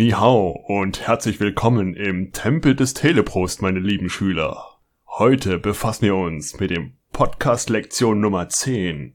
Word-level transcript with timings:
Ni 0.00 0.12
hao 0.12 0.52
und 0.66 1.06
herzlich 1.06 1.40
willkommen 1.40 1.92
im 1.92 2.32
Tempel 2.32 2.74
des 2.74 2.94
Teleprost, 2.94 3.60
meine 3.60 3.80
lieben 3.80 4.08
Schüler. 4.08 4.78
Heute 5.06 5.58
befassen 5.58 6.06
wir 6.06 6.16
uns 6.16 6.58
mit 6.58 6.70
dem 6.70 6.94
Podcast 7.12 7.68
Lektion 7.68 8.18
Nummer 8.18 8.48
10. 8.48 9.14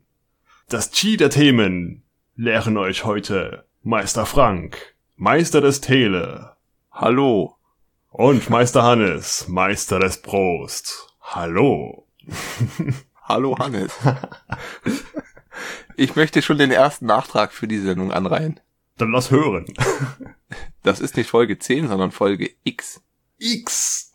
Das 0.69 0.91
Chi 0.91 1.17
der 1.17 1.31
Themen 1.31 2.03
lehren 2.35 2.77
euch 2.77 3.03
heute 3.03 3.65
Meister 3.81 4.27
Frank, 4.27 4.95
Meister 5.15 5.59
des 5.59 5.81
Tele. 5.81 6.55
Hallo. 6.91 7.55
Und 8.11 8.51
Meister 8.51 8.83
Hannes, 8.83 9.47
Meister 9.47 9.99
des 9.99 10.21
Prost. 10.21 11.15
Hallo. 11.19 12.05
Hallo 13.23 13.57
Hannes. 13.57 13.91
Ich 15.95 16.15
möchte 16.15 16.43
schon 16.43 16.59
den 16.59 16.69
ersten 16.69 17.07
Nachtrag 17.07 17.53
für 17.53 17.67
die 17.67 17.79
Sendung 17.79 18.11
anreihen. 18.11 18.59
Dann 18.97 19.11
lass 19.11 19.29
hören. 19.29 19.65
Das 20.83 20.99
ist 20.99 21.17
nicht 21.17 21.29
Folge 21.29 21.59
10, 21.59 21.87
sondern 21.89 22.11
Folge 22.11 22.51
X. 22.63 23.01
X. 23.37 24.13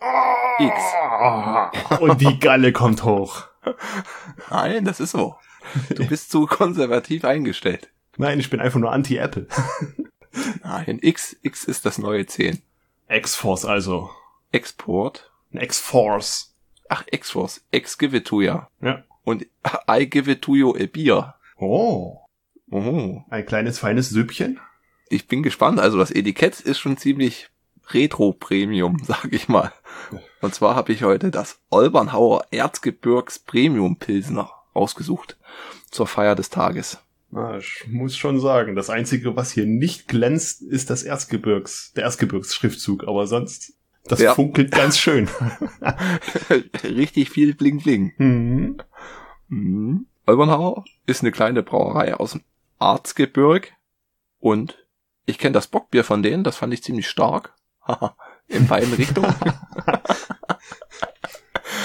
X. 0.59 2.01
Und 2.01 2.21
die 2.21 2.39
Galle 2.39 2.73
kommt 2.73 3.05
hoch. 3.05 3.45
Nein, 4.51 4.85
das 4.85 5.01
ist 5.01 5.11
so. 5.11 5.37
Du 5.95 6.07
bist 6.07 6.31
zu 6.31 6.47
konservativ 6.47 7.25
eingestellt. 7.25 7.91
Nein, 8.17 8.41
ich 8.41 8.49
bin 8.49 8.61
einfach 8.61 8.81
nur 8.81 8.93
anti-Apple. 8.93 9.47
Nein, 10.63 10.99
X, 11.03 11.37
X 11.43 11.65
ist 11.65 11.85
das 11.85 11.99
neue 11.99 12.25
10. 12.27 12.63
X-Force 13.09 13.65
also. 13.65 14.11
Export. 14.53 15.31
Ein 15.53 15.61
X-Force. 15.61 16.55
Ach, 16.89 17.05
X-Force. 17.11 17.63
X 17.71 17.99
give 17.99 18.17
it 18.17 18.27
to 18.27 18.41
ya. 18.41 18.69
Ja. 18.81 19.05
Und 19.25 19.47
I 19.89 20.09
give 20.09 20.31
it 20.31 20.43
to 20.43 20.55
you 20.55 20.75
a 20.75 20.87
beer. 20.87 21.35
Oh. 21.59 22.21
Oh. 22.71 23.23
Ein 23.29 23.47
kleines, 23.47 23.79
feines 23.79 24.11
Süppchen. 24.11 24.61
Ich 25.11 25.27
bin 25.27 25.43
gespannt. 25.43 25.79
Also 25.81 25.99
das 25.99 26.11
Etikett 26.11 26.61
ist 26.61 26.79
schon 26.79 26.97
ziemlich 26.97 27.51
Retro-Premium, 27.89 28.99
sag 29.05 29.29
ich 29.33 29.49
mal. 29.49 29.73
Und 30.41 30.55
zwar 30.55 30.75
habe 30.77 30.93
ich 30.93 31.03
heute 31.03 31.31
das 31.31 31.59
Olbernhauer 31.69 32.47
Erzgebirgs 32.53 33.39
Premium 33.41 33.97
Pilsner 33.97 34.51
ausgesucht 34.73 35.37
zur 35.91 36.07
Feier 36.07 36.37
des 36.37 36.49
Tages. 36.49 36.99
Na, 37.33 37.59
ich 37.59 37.85
muss 37.89 38.17
schon 38.17 38.41
sagen, 38.41 38.75
das 38.77 38.89
Einzige, 38.91 39.37
was 39.37 39.53
hier 39.53 39.67
nicht 39.67 40.09
glänzt, 40.09 40.63
ist 40.63 40.91
das 40.91 41.03
Erzgebirgs, 41.03 41.93
der 41.95 42.05
Erzgebirgsschriftzug, 42.05 43.07
aber 43.07 43.27
sonst, 43.27 43.75
das 44.05 44.21
Ja. 44.21 44.35
funkelt 44.35 44.71
ganz 44.73 44.99
schön. 45.01 45.29
Richtig 46.85 47.31
viel 47.31 47.55
Bling 47.55 47.79
Bling. 47.83 48.13
Mhm. 48.19 48.77
Mhm. 49.49 50.07
Olbernhauer 50.27 50.85
ist 51.07 51.23
eine 51.23 51.33
kleine 51.33 51.63
Brauerei 51.63 52.15
aus 52.15 52.33
dem 52.33 52.43
Erzgebirg 52.79 53.73
und 54.39 54.79
ich 55.31 55.39
kenne 55.39 55.55
das 55.55 55.69
Bockbier 55.69 56.05
von 56.05 56.23
denen, 56.23 56.45
das 56.45 56.57
fand 56.57 56.75
ich 56.75 56.83
ziemlich 56.83 57.09
stark. 57.09 57.55
In 58.49 58.67
beiden 58.67 58.93
Richtungen. 58.93 59.35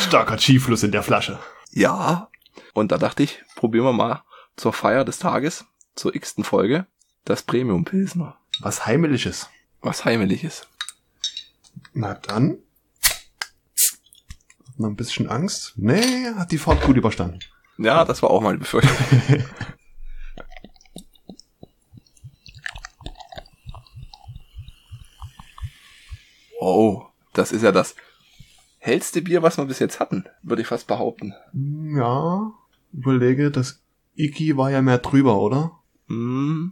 Starker 0.01 0.37
Chi-Fluss 0.37 0.83
in 0.83 0.91
der 0.91 1.03
Flasche. 1.03 1.39
Ja. 1.71 2.29
Und 2.73 2.91
da 2.91 2.97
dachte 2.97 3.23
ich, 3.23 3.43
probieren 3.55 3.85
wir 3.85 3.93
mal 3.93 4.23
zur 4.55 4.73
Feier 4.73 5.05
des 5.05 5.19
Tages, 5.19 5.65
zur 5.95 6.15
x-ten 6.15 6.43
Folge, 6.43 6.87
das 7.23 7.43
Premium 7.43 7.85
Pilsner. 7.85 8.37
Was 8.61 8.85
Heimeliges. 8.85 9.49
Was 9.81 10.05
Heimeliges. 10.05 10.67
Na 11.93 12.13
dann. 12.15 12.57
Hat 14.67 14.79
noch 14.79 14.89
ein 14.89 14.95
bisschen 14.95 15.29
Angst? 15.29 15.73
Nee, 15.75 16.25
hat 16.35 16.51
die 16.51 16.57
Fahrt 16.57 16.81
gut 16.83 16.97
überstanden. 16.97 17.39
Ja, 17.77 18.05
das 18.05 18.21
war 18.21 18.31
auch 18.31 18.41
meine 18.41 18.57
Befürchtung. 18.57 18.95
oh, 26.59 27.05
das 27.33 27.51
ist 27.51 27.61
ja 27.63 27.71
das 27.71 27.95
hellste 28.79 29.21
Bier, 29.21 29.41
was 29.43 29.57
wir 29.57 29.65
bis 29.65 29.79
jetzt 29.79 29.99
hatten, 29.99 30.25
würde 30.43 30.61
ich 30.61 30.67
fast 30.67 30.87
behaupten. 30.87 31.33
Ja, 31.95 32.51
überlege, 32.93 33.51
das 33.51 33.81
Iki 34.15 34.55
war 34.57 34.69
ja 34.71 34.81
mehr 34.81 34.99
drüber, 34.99 35.37
oder? 35.39 35.71
Mm, 36.07 36.69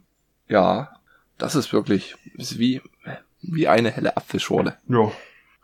ja, 0.47 0.95
das 1.37 1.55
ist 1.55 1.73
wirklich, 1.73 2.15
ist 2.35 2.59
wie, 2.59 2.81
wie 3.41 3.67
eine 3.67 3.91
helle 3.91 4.15
Apfelschorle. 4.15 4.77
Ja. 4.87 5.11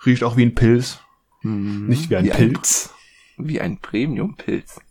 Riecht 0.06 0.24
auch 0.24 0.38
wie 0.38 0.46
ein 0.46 0.56
Pilz. 0.56 1.00
Mm, 1.44 1.88
Nicht 1.88 2.10
wie 2.10 2.18
ein 2.18 2.30
Pilz. 2.30 2.94
wie 3.38 3.62
ein 3.62 3.78
Premium-Pilz. 3.78 4.82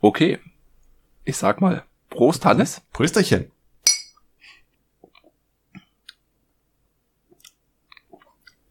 Okay. 0.00 0.38
Ich 1.24 1.36
sag 1.36 1.60
mal, 1.60 1.84
Prost, 2.08 2.44
Hannes. 2.46 2.80
Prösterchen. 2.92 3.50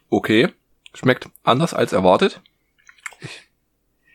Okay. 0.09 0.49
Schmeckt 0.93 1.29
anders 1.43 1.73
als 1.73 1.93
erwartet. 1.93 2.41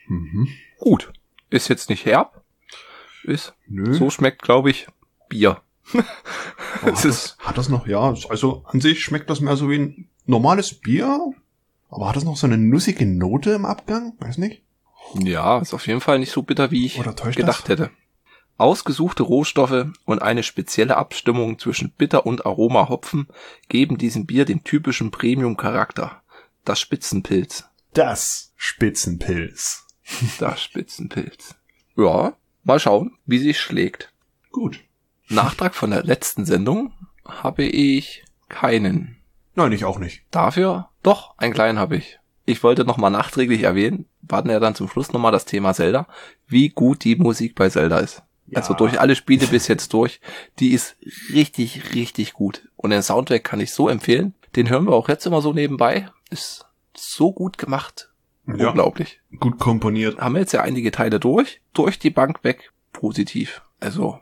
Mhm. 0.08 0.48
Gut. 0.78 1.12
Ist 1.50 1.68
jetzt 1.68 1.90
nicht 1.90 2.04
herb. 2.06 2.42
Ist, 3.24 3.54
Nö. 3.68 3.94
so 3.94 4.10
schmeckt, 4.10 4.42
glaube 4.42 4.70
ich, 4.70 4.88
Bier. 5.28 5.60
Oh, 5.94 5.98
es 6.86 6.98
hat, 6.98 7.04
das, 7.04 7.36
hat 7.38 7.58
das 7.58 7.68
noch, 7.68 7.86
ja, 7.86 8.14
also 8.28 8.64
an 8.66 8.80
sich 8.80 9.02
schmeckt 9.02 9.30
das 9.30 9.40
mehr 9.40 9.56
so 9.56 9.70
wie 9.70 9.78
ein 9.78 10.08
normales 10.26 10.74
Bier, 10.74 11.32
aber 11.88 12.08
hat 12.08 12.16
das 12.16 12.24
noch 12.24 12.36
so 12.36 12.46
eine 12.46 12.58
nussige 12.58 13.06
Note 13.06 13.52
im 13.52 13.64
Abgang? 13.64 14.14
Weiß 14.18 14.38
nicht. 14.38 14.62
Ja, 15.20 15.58
ist 15.58 15.74
auf 15.74 15.86
jeden 15.86 16.00
Fall 16.00 16.18
nicht 16.18 16.32
so 16.32 16.42
bitter, 16.42 16.70
wie 16.70 16.86
ich 16.86 16.96
gedacht 16.96 17.36
das? 17.38 17.68
hätte. 17.68 17.90
Ausgesuchte 18.58 19.22
Rohstoffe 19.22 19.86
und 20.04 20.22
eine 20.22 20.42
spezielle 20.42 20.96
Abstimmung 20.96 21.58
zwischen 21.58 21.90
Bitter 21.90 22.26
und 22.26 22.46
Aroma 22.46 22.88
Hopfen 22.88 23.28
geben 23.68 23.98
diesem 23.98 24.26
Bier 24.26 24.44
den 24.44 24.64
typischen 24.64 25.10
Premium-Charakter. 25.10 26.22
Das 26.64 26.80
Spitzenpilz. 26.80 27.64
Das 27.92 28.52
Spitzenpilz. 28.56 29.86
Das 30.38 30.62
Spitzenpilz. 30.62 31.54
Ja, 31.96 32.34
mal 32.62 32.78
schauen, 32.78 33.16
wie 33.26 33.38
sich 33.38 33.60
schlägt. 33.60 34.12
Gut. 34.50 34.80
Nachtrag 35.28 35.74
von 35.74 35.90
der 35.90 36.02
letzten 36.02 36.44
Sendung 36.44 36.92
habe 37.24 37.64
ich 37.64 38.24
keinen. 38.48 39.16
Nein, 39.54 39.72
ich 39.72 39.84
auch 39.84 39.98
nicht. 39.98 40.24
Dafür 40.30 40.90
doch, 41.02 41.36
einen 41.36 41.54
kleinen 41.54 41.78
habe 41.78 41.96
ich. 41.96 42.18
Ich 42.44 42.62
wollte 42.62 42.84
nochmal 42.84 43.10
nachträglich 43.10 43.62
erwähnen, 43.62 44.06
wir 44.20 44.36
hatten 44.36 44.50
ja 44.50 44.60
dann 44.60 44.74
zum 44.74 44.88
Schluss 44.88 45.12
nochmal 45.12 45.32
das 45.32 45.44
Thema 45.44 45.74
Zelda, 45.74 46.06
wie 46.46 46.68
gut 46.68 47.04
die 47.04 47.16
Musik 47.16 47.54
bei 47.54 47.68
Zelda 47.68 47.98
ist. 47.98 48.22
Ja. 48.52 48.58
Also 48.58 48.74
durch 48.74 49.00
alle 49.00 49.16
Spiele 49.16 49.46
bis 49.46 49.66
jetzt 49.66 49.92
durch, 49.94 50.20
die 50.58 50.72
ist 50.72 50.96
richtig, 51.32 51.94
richtig 51.94 52.34
gut. 52.34 52.68
Und 52.76 52.90
den 52.90 53.02
Soundtrack 53.02 53.44
kann 53.44 53.60
ich 53.60 53.72
so 53.72 53.88
empfehlen. 53.88 54.34
Den 54.54 54.68
hören 54.68 54.84
wir 54.84 54.92
auch 54.92 55.08
jetzt 55.08 55.26
immer 55.26 55.40
so 55.40 55.54
nebenbei. 55.54 56.08
Ist 56.28 56.66
so 56.94 57.32
gut 57.32 57.56
gemacht. 57.56 58.10
Ja. 58.46 58.68
Unglaublich. 58.68 59.20
Gut 59.40 59.58
komponiert. 59.58 60.18
Haben 60.18 60.34
wir 60.34 60.40
jetzt 60.40 60.52
ja 60.52 60.60
einige 60.60 60.90
Teile 60.90 61.18
durch, 61.18 61.62
durch 61.72 61.98
die 61.98 62.10
Bank 62.10 62.44
weg, 62.44 62.72
positiv. 62.92 63.62
Also 63.80 64.20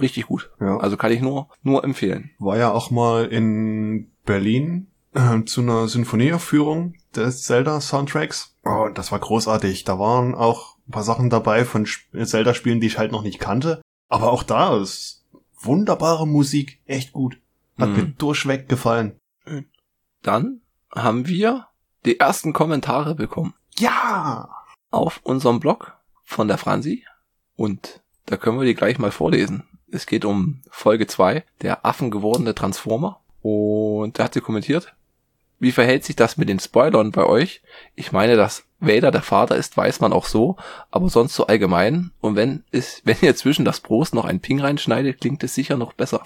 richtig 0.00 0.26
gut. 0.26 0.50
Ja. 0.60 0.78
Also 0.78 0.96
kann 0.96 1.10
ich 1.10 1.20
nur, 1.20 1.48
nur 1.62 1.82
empfehlen. 1.82 2.30
War 2.38 2.56
ja 2.56 2.70
auch 2.70 2.92
mal 2.92 3.24
in 3.24 4.10
Berlin 4.24 4.86
äh, 5.14 5.42
zu 5.44 5.62
einer 5.62 5.88
Sinfonieaufführung 5.88 6.94
des 7.16 7.42
Zelda-Soundtracks. 7.42 8.54
Oh, 8.64 8.88
das 8.94 9.10
war 9.10 9.18
großartig. 9.18 9.82
Da 9.82 9.98
waren 9.98 10.36
auch 10.36 10.73
ein 10.88 10.92
paar 10.92 11.02
Sachen 11.04 11.30
dabei 11.30 11.64
von 11.64 11.84
Sp- 11.88 12.12
Zelda-Spielen, 12.24 12.80
die 12.80 12.86
ich 12.88 12.98
halt 12.98 13.12
noch 13.12 13.22
nicht 13.22 13.38
kannte. 13.38 13.80
Aber 14.08 14.30
auch 14.32 14.42
da 14.42 14.76
ist 14.80 15.24
wunderbare 15.60 16.26
Musik. 16.26 16.80
Echt 16.86 17.12
gut. 17.12 17.38
Hat 17.78 17.88
Mhm. 17.90 17.94
mir 17.96 18.04
durchweg 18.18 18.68
gefallen. 18.68 19.16
Dann 20.22 20.60
haben 20.94 21.26
wir 21.26 21.66
die 22.04 22.20
ersten 22.20 22.52
Kommentare 22.52 23.14
bekommen. 23.14 23.54
Ja! 23.78 24.50
auf 24.90 25.18
unserem 25.24 25.58
Blog 25.58 25.96
von 26.22 26.46
der 26.46 26.56
Franzi 26.56 27.04
und 27.56 28.00
da 28.26 28.36
können 28.36 28.60
wir 28.60 28.64
die 28.64 28.76
gleich 28.76 29.00
mal 29.00 29.10
vorlesen. 29.10 29.64
Es 29.90 30.06
geht 30.06 30.24
um 30.24 30.62
Folge 30.70 31.08
2, 31.08 31.44
der 31.62 31.84
affengewordene 31.84 32.54
Transformer 32.54 33.20
und 33.42 34.16
da 34.16 34.22
hat 34.24 34.34
sie 34.34 34.40
kommentiert, 34.40 34.94
wie 35.64 35.72
verhält 35.72 36.04
sich 36.04 36.14
das 36.14 36.36
mit 36.36 36.48
den 36.48 36.60
Spoilern 36.60 37.10
bei 37.10 37.24
euch? 37.24 37.62
Ich 37.94 38.12
meine, 38.12 38.36
dass 38.36 38.64
Vader 38.80 39.10
der 39.10 39.22
Vater 39.22 39.56
ist, 39.56 39.76
weiß 39.76 40.00
man 40.00 40.12
auch 40.12 40.26
so, 40.26 40.56
aber 40.90 41.08
sonst 41.08 41.34
so 41.34 41.46
allgemein 41.46 42.12
und 42.20 42.36
wenn 42.36 42.64
es, 42.70 43.00
wenn 43.04 43.16
ihr 43.22 43.34
zwischen 43.34 43.64
das 43.64 43.80
Prost 43.80 44.14
noch 44.14 44.26
ein 44.26 44.40
Ping 44.40 44.60
reinschneidet, 44.60 45.20
klingt 45.20 45.42
es 45.42 45.54
sicher 45.54 45.76
noch 45.76 45.94
besser. 45.94 46.22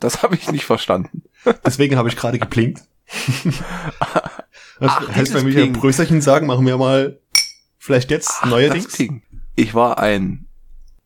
Das 0.00 0.22
habe 0.22 0.36
ich 0.36 0.50
nicht 0.50 0.64
verstanden. 0.64 1.24
Deswegen 1.66 1.96
habe 1.96 2.08
ich 2.08 2.16
gerade 2.16 2.38
geplinkt. 2.38 2.82
Das 4.80 4.90
Ach, 4.90 5.14
heißt, 5.14 5.34
wenn 5.34 5.46
wir 5.46 5.52
hier 5.52 5.64
Ping. 5.64 5.74
Prösterchen 5.74 6.20
sagen, 6.20 6.46
machen 6.46 6.66
wir 6.66 6.76
mal 6.78 7.18
vielleicht 7.78 8.10
jetzt 8.10 8.30
Ach, 8.40 8.46
neuerdings. 8.46 8.96
Ping. 8.96 9.22
Ich 9.54 9.74
war 9.74 9.98
ein 9.98 10.46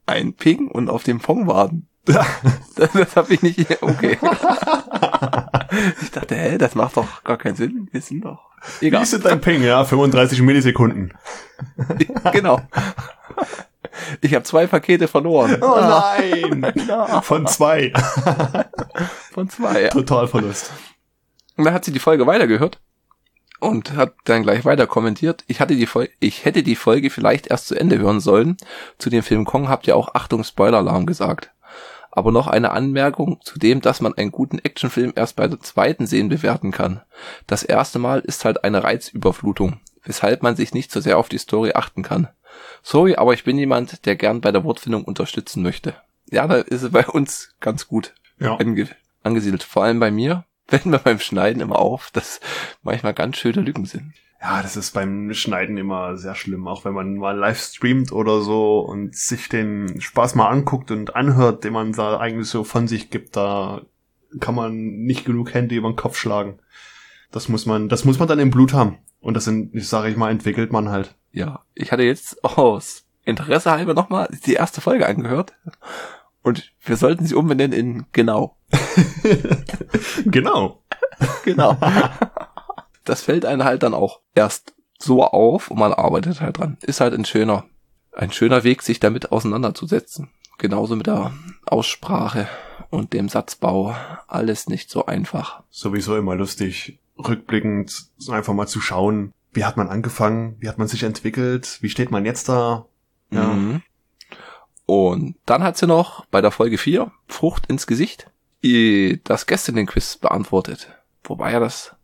ein 0.06 0.34
Ping 0.34 0.68
und 0.68 0.88
auf 0.88 1.02
dem 1.02 1.18
Pong 1.20 1.46
warten. 1.46 1.88
Das, 2.76 2.92
das 2.92 3.16
habe 3.16 3.32
ich 3.32 3.40
nicht. 3.40 3.82
Okay. 3.82 4.18
Ich 6.02 6.10
dachte, 6.10 6.34
hä, 6.34 6.58
das 6.58 6.74
macht 6.74 6.96
doch 6.96 7.24
gar 7.24 7.36
keinen 7.36 7.56
Sinn. 7.56 7.88
Wir 7.92 8.00
sind 8.00 8.24
doch. 8.24 8.50
Wie 8.80 8.86
Egal. 8.86 9.02
ist 9.02 9.12
denn 9.12 9.22
dein 9.22 9.40
Ping? 9.40 9.62
Ja, 9.62 9.84
35 9.84 10.40
Millisekunden. 10.42 11.12
genau. 12.32 12.60
Ich 14.20 14.34
habe 14.34 14.44
zwei 14.44 14.66
Pakete 14.66 15.08
verloren. 15.08 15.58
Oh 15.62 15.76
nein! 15.76 16.72
Von 17.22 17.46
zwei. 17.46 17.92
Von 19.32 19.48
zwei, 19.48 19.82
ja. 19.82 19.88
Totalverlust. 19.88 20.70
Und 21.56 21.64
dann 21.64 21.74
hat 21.74 21.84
sie 21.84 21.92
die 21.92 21.98
Folge 21.98 22.26
weitergehört 22.26 22.78
und 23.60 23.94
hat 23.94 24.14
dann 24.24 24.42
gleich 24.42 24.64
weiter 24.64 24.86
kommentiert. 24.86 25.44
Ich 25.46 25.60
hatte 25.60 25.76
die 25.76 25.86
Folge, 25.86 26.12
ich 26.20 26.44
hätte 26.44 26.62
die 26.62 26.76
Folge 26.76 27.10
vielleicht 27.10 27.48
erst 27.48 27.68
zu 27.68 27.74
Ende 27.74 27.98
hören 27.98 28.20
sollen. 28.20 28.56
Zu 28.98 29.10
dem 29.10 29.22
Film 29.22 29.44
Kong 29.44 29.68
habt 29.68 29.86
ihr 29.86 29.96
auch 29.96 30.14
Achtung 30.14 30.44
Spoiler-Alarm 30.44 31.06
gesagt. 31.06 31.50
Aber 32.16 32.32
noch 32.32 32.46
eine 32.46 32.70
Anmerkung 32.70 33.40
zu 33.42 33.58
dem, 33.58 33.82
dass 33.82 34.00
man 34.00 34.14
einen 34.14 34.32
guten 34.32 34.58
Actionfilm 34.58 35.12
erst 35.14 35.36
bei 35.36 35.46
der 35.48 35.60
zweiten 35.60 36.06
Sehen 36.06 36.30
bewerten 36.30 36.70
kann. 36.72 37.02
Das 37.46 37.62
erste 37.62 37.98
Mal 37.98 38.20
ist 38.20 38.46
halt 38.46 38.64
eine 38.64 38.82
Reizüberflutung, 38.82 39.80
weshalb 40.02 40.42
man 40.42 40.56
sich 40.56 40.72
nicht 40.72 40.90
so 40.90 41.00
sehr 41.02 41.18
auf 41.18 41.28
die 41.28 41.36
Story 41.36 41.72
achten 41.74 42.02
kann. 42.02 42.28
Sorry, 42.82 43.16
aber 43.16 43.34
ich 43.34 43.44
bin 43.44 43.58
jemand, 43.58 44.06
der 44.06 44.16
gern 44.16 44.40
bei 44.40 44.50
der 44.50 44.64
Wortfindung 44.64 45.04
unterstützen 45.04 45.62
möchte. 45.62 45.94
Ja, 46.30 46.46
da 46.46 46.54
ist 46.56 46.80
es 46.82 46.90
bei 46.90 47.06
uns 47.06 47.54
ganz 47.60 47.86
gut 47.86 48.14
Ja. 48.38 48.56
ange 48.56 48.88
angesiedelt. 49.22 49.62
Vor 49.62 49.84
allem 49.84 50.00
bei 50.00 50.10
mir 50.10 50.44
fällt 50.66 50.86
mir 50.86 50.98
beim 50.98 51.18
Schneiden 51.18 51.60
immer 51.60 51.78
auf, 51.78 52.10
dass 52.12 52.40
manchmal 52.82 53.12
ganz 53.12 53.36
schöne 53.36 53.60
Lücken 53.60 53.84
sind. 53.84 54.14
Ja, 54.40 54.62
das 54.62 54.76
ist 54.76 54.92
beim 54.92 55.32
Schneiden 55.32 55.76
immer 55.76 56.16
sehr 56.16 56.34
schlimm, 56.34 56.68
auch 56.68 56.84
wenn 56.84 56.92
man 56.92 57.16
mal 57.16 57.36
live 57.36 57.58
streamt 57.58 58.12
oder 58.12 58.40
so 58.40 58.80
und 58.80 59.14
sich 59.16 59.48
den 59.48 60.00
Spaß 60.00 60.34
mal 60.34 60.48
anguckt 60.48 60.90
und 60.90 61.16
anhört, 61.16 61.64
den 61.64 61.72
man 61.72 61.92
da 61.92 62.18
eigentlich 62.18 62.48
so 62.48 62.62
von 62.62 62.86
sich 62.86 63.10
gibt, 63.10 63.36
da 63.36 63.82
kann 64.40 64.54
man 64.54 64.74
nicht 64.74 65.24
genug 65.24 65.54
Hände 65.54 65.74
über 65.74 65.90
den 65.90 65.96
Kopf 65.96 66.18
schlagen. 66.18 66.58
Das 67.30 67.48
muss 67.48 67.66
man, 67.66 67.88
das 67.88 68.04
muss 68.04 68.18
man 68.18 68.28
dann 68.28 68.38
im 68.38 68.50
Blut 68.50 68.72
haben. 68.72 68.98
Und 69.20 69.34
das 69.34 69.44
sind, 69.44 69.74
ich 69.74 69.88
sage 69.88 70.08
ich 70.08 70.16
mal, 70.16 70.30
entwickelt 70.30 70.70
man 70.72 70.90
halt. 70.90 71.14
Ja, 71.32 71.64
ich 71.74 71.90
hatte 71.90 72.02
jetzt 72.02 72.44
aus 72.44 73.04
Interesse 73.24 73.70
halber 73.70 73.94
nochmal 73.94 74.28
die 74.46 74.54
erste 74.54 74.80
Folge 74.80 75.06
angehört. 75.06 75.54
Und 76.42 76.72
wir 76.80 76.96
sollten 76.96 77.26
sie 77.26 77.34
umbenennen 77.34 77.78
in 77.78 78.06
genau. 78.12 78.56
genau. 80.26 80.82
Genau. 81.44 81.78
das 83.04 83.22
fällt 83.22 83.46
einem 83.46 83.64
halt 83.64 83.82
dann 83.82 83.94
auch 83.94 84.20
erst 84.36 84.74
so 84.98 85.24
auf 85.24 85.70
und 85.70 85.78
man 85.78 85.92
arbeitet 85.92 86.40
halt 86.40 86.58
dran. 86.58 86.78
Ist 86.82 87.00
halt 87.00 87.14
ein 87.14 87.24
schöner, 87.24 87.64
ein 88.12 88.32
schöner 88.32 88.64
Weg, 88.64 88.82
sich 88.82 89.00
damit 89.00 89.32
auseinanderzusetzen. 89.32 90.30
Genauso 90.58 90.96
mit 90.96 91.06
der 91.06 91.32
Aussprache 91.66 92.48
und 92.90 93.12
dem 93.12 93.28
Satzbau. 93.28 93.94
Alles 94.26 94.68
nicht 94.68 94.90
so 94.90 95.06
einfach. 95.06 95.62
Sowieso 95.70 96.16
immer 96.16 96.34
lustig, 96.34 96.98
rückblickend 97.18 98.06
so 98.16 98.32
einfach 98.32 98.54
mal 98.54 98.66
zu 98.66 98.80
schauen, 98.80 99.32
wie 99.52 99.64
hat 99.64 99.76
man 99.76 99.88
angefangen, 99.88 100.56
wie 100.60 100.68
hat 100.68 100.78
man 100.78 100.88
sich 100.88 101.02
entwickelt, 101.02 101.78
wie 101.80 101.88
steht 101.88 102.10
man 102.10 102.24
jetzt 102.24 102.48
da. 102.48 102.86
Ja. 103.30 103.48
Mhm. 103.48 103.82
Und 104.86 105.36
dann 105.46 105.62
hat 105.62 105.76
sie 105.76 105.86
noch 105.86 106.26
bei 106.26 106.40
der 106.40 106.52
Folge 106.52 106.78
4 106.78 107.10
Frucht 107.26 107.66
ins 107.66 107.86
Gesicht 107.86 108.30
das 109.24 109.46
Gästinnen-Quiz 109.46 110.16
beantwortet. 110.16 110.88
Wobei 111.24 111.52
ja 111.52 111.60
das 111.60 111.94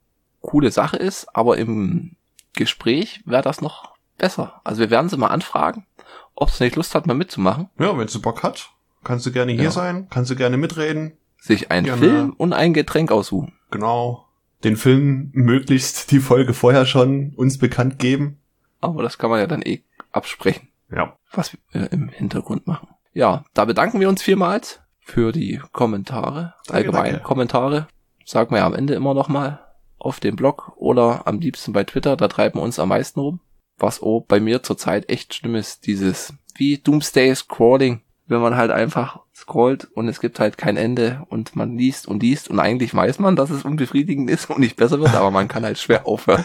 coole 0.41 0.71
Sache 0.71 0.97
ist, 0.97 1.35
aber 1.35 1.57
im 1.59 2.17
Gespräch 2.55 3.23
wäre 3.25 3.43
das 3.43 3.61
noch 3.61 3.93
besser. 4.19 4.61
Also 4.65 4.81
wir 4.81 4.91
werden 4.91 5.09
sie 5.09 5.17
mal 5.17 5.29
anfragen, 5.29 5.87
ob 6.35 6.51
sie 6.51 6.65
nicht 6.65 6.77
Lust 6.77 6.95
hat, 6.95 7.07
mal 7.07 7.15
mitzumachen, 7.15 7.69
Ja, 7.79 7.97
wenn 7.97 8.09
sie 8.09 8.19
Bock 8.19 8.43
hat, 8.43 8.71
kannst 9.05 9.27
du 9.27 9.33
gerne 9.33 9.53
hier 9.53 9.65
Ja. 9.65 9.71
sein, 9.71 10.09
kannst 10.11 10.31
du 10.31 10.37
gerne 10.37 10.57
mitreden. 10.57 11.17
sich 11.39 11.71
einen 11.73 11.87
Gerne. 11.87 12.01
Film 12.01 12.33
und 12.37 12.53
ein 12.53 12.73
Getränk 12.73 13.11
aussuchen. 13.11 13.53
Genau. 13.73 14.29
Den 14.63 14.77
Film 14.77 15.31
möglichst 15.33 16.13
die 16.13 16.21
Folge 16.21 16.55
vorher 16.55 16.87
schon 16.87 17.33
uns 17.37 17.59
bekannt 17.59 17.99
geben. 17.99 18.39
Aber 18.81 19.03
das 19.03 19.19
kann 19.19 19.29
man 19.31 19.41
ja 19.41 19.49
dann 19.49 19.63
eh 19.63 19.83
absprechen. 20.13 20.69
Ja. 20.95 21.17
was 21.33 21.57
wir 21.73 21.91
im 21.93 22.11
Hintergrund 22.11 22.67
machen. 22.69 22.89
Ja, 23.15 23.45
da 23.55 23.65
bedanken 23.65 23.99
wir 23.99 24.09
uns 24.09 24.23
vielmals 24.23 24.81
für 25.01 25.33
die 25.33 25.61
Kommentare, 25.73 26.55
Danke, 26.67 26.75
allgemein 26.75 27.13
danke. 27.13 27.23
Kommentare. 27.27 27.89
Sagen 28.25 28.51
wir 28.53 28.59
ja 28.59 28.67
am 28.67 28.75
Ende 28.75 28.95
immer 28.95 29.15
noch 29.15 29.29
mal 29.29 29.59
auf 30.03 30.19
dem 30.19 30.37
Blog 30.37 30.73
oder 30.77 31.27
am 31.27 31.39
liebsten 31.39 31.73
bei 31.73 31.85
Twitter, 31.85 32.17
da 32.17 32.29
treiben 32.29 32.59
wir 32.59 32.65
uns 32.65 32.79
am 32.79 32.89
meisten 32.89 33.21
rum. 33.21 33.41
Was 33.79 34.03
auch 34.03 34.21
bei 34.27 34.41
mir 34.41 34.63
zurzeit 34.63 35.09
echt 35.09 35.35
schlimm 35.35 35.55
ist, 35.55 35.87
dieses 35.87 36.35
wie 36.57 36.79
Doomsday 36.79 37.35
Scrolling, 37.35 38.03
wenn 38.27 38.41
man 38.41 38.57
halt 38.57 38.71
einfach 38.71 39.21
scrollt 39.35 39.85
und 39.85 40.09
es 40.09 40.21
gibt 40.21 40.41
halt 40.41 40.59
kein 40.59 40.77
Ende 40.77 41.25
und 41.29 41.57
man 41.57 41.79
liest 41.79 42.07
und 42.07 42.23
liest 42.23 42.49
und 42.49 42.59
eigentlich 42.59 42.95
weiß 42.95 43.19
man, 43.21 43.37
dass 43.37 43.51
es 43.51 43.65
unbefriedigend 43.65 44.29
ist 44.29 44.51
und 44.51 44.59
nicht 44.59 44.77
besser 44.77 44.99
wird, 45.01 45.15
aber 45.15 45.31
man 45.31 45.49
kann 45.49 45.65
halt 45.65 45.79
schwer 45.79 46.07
aufhören. 46.07 46.45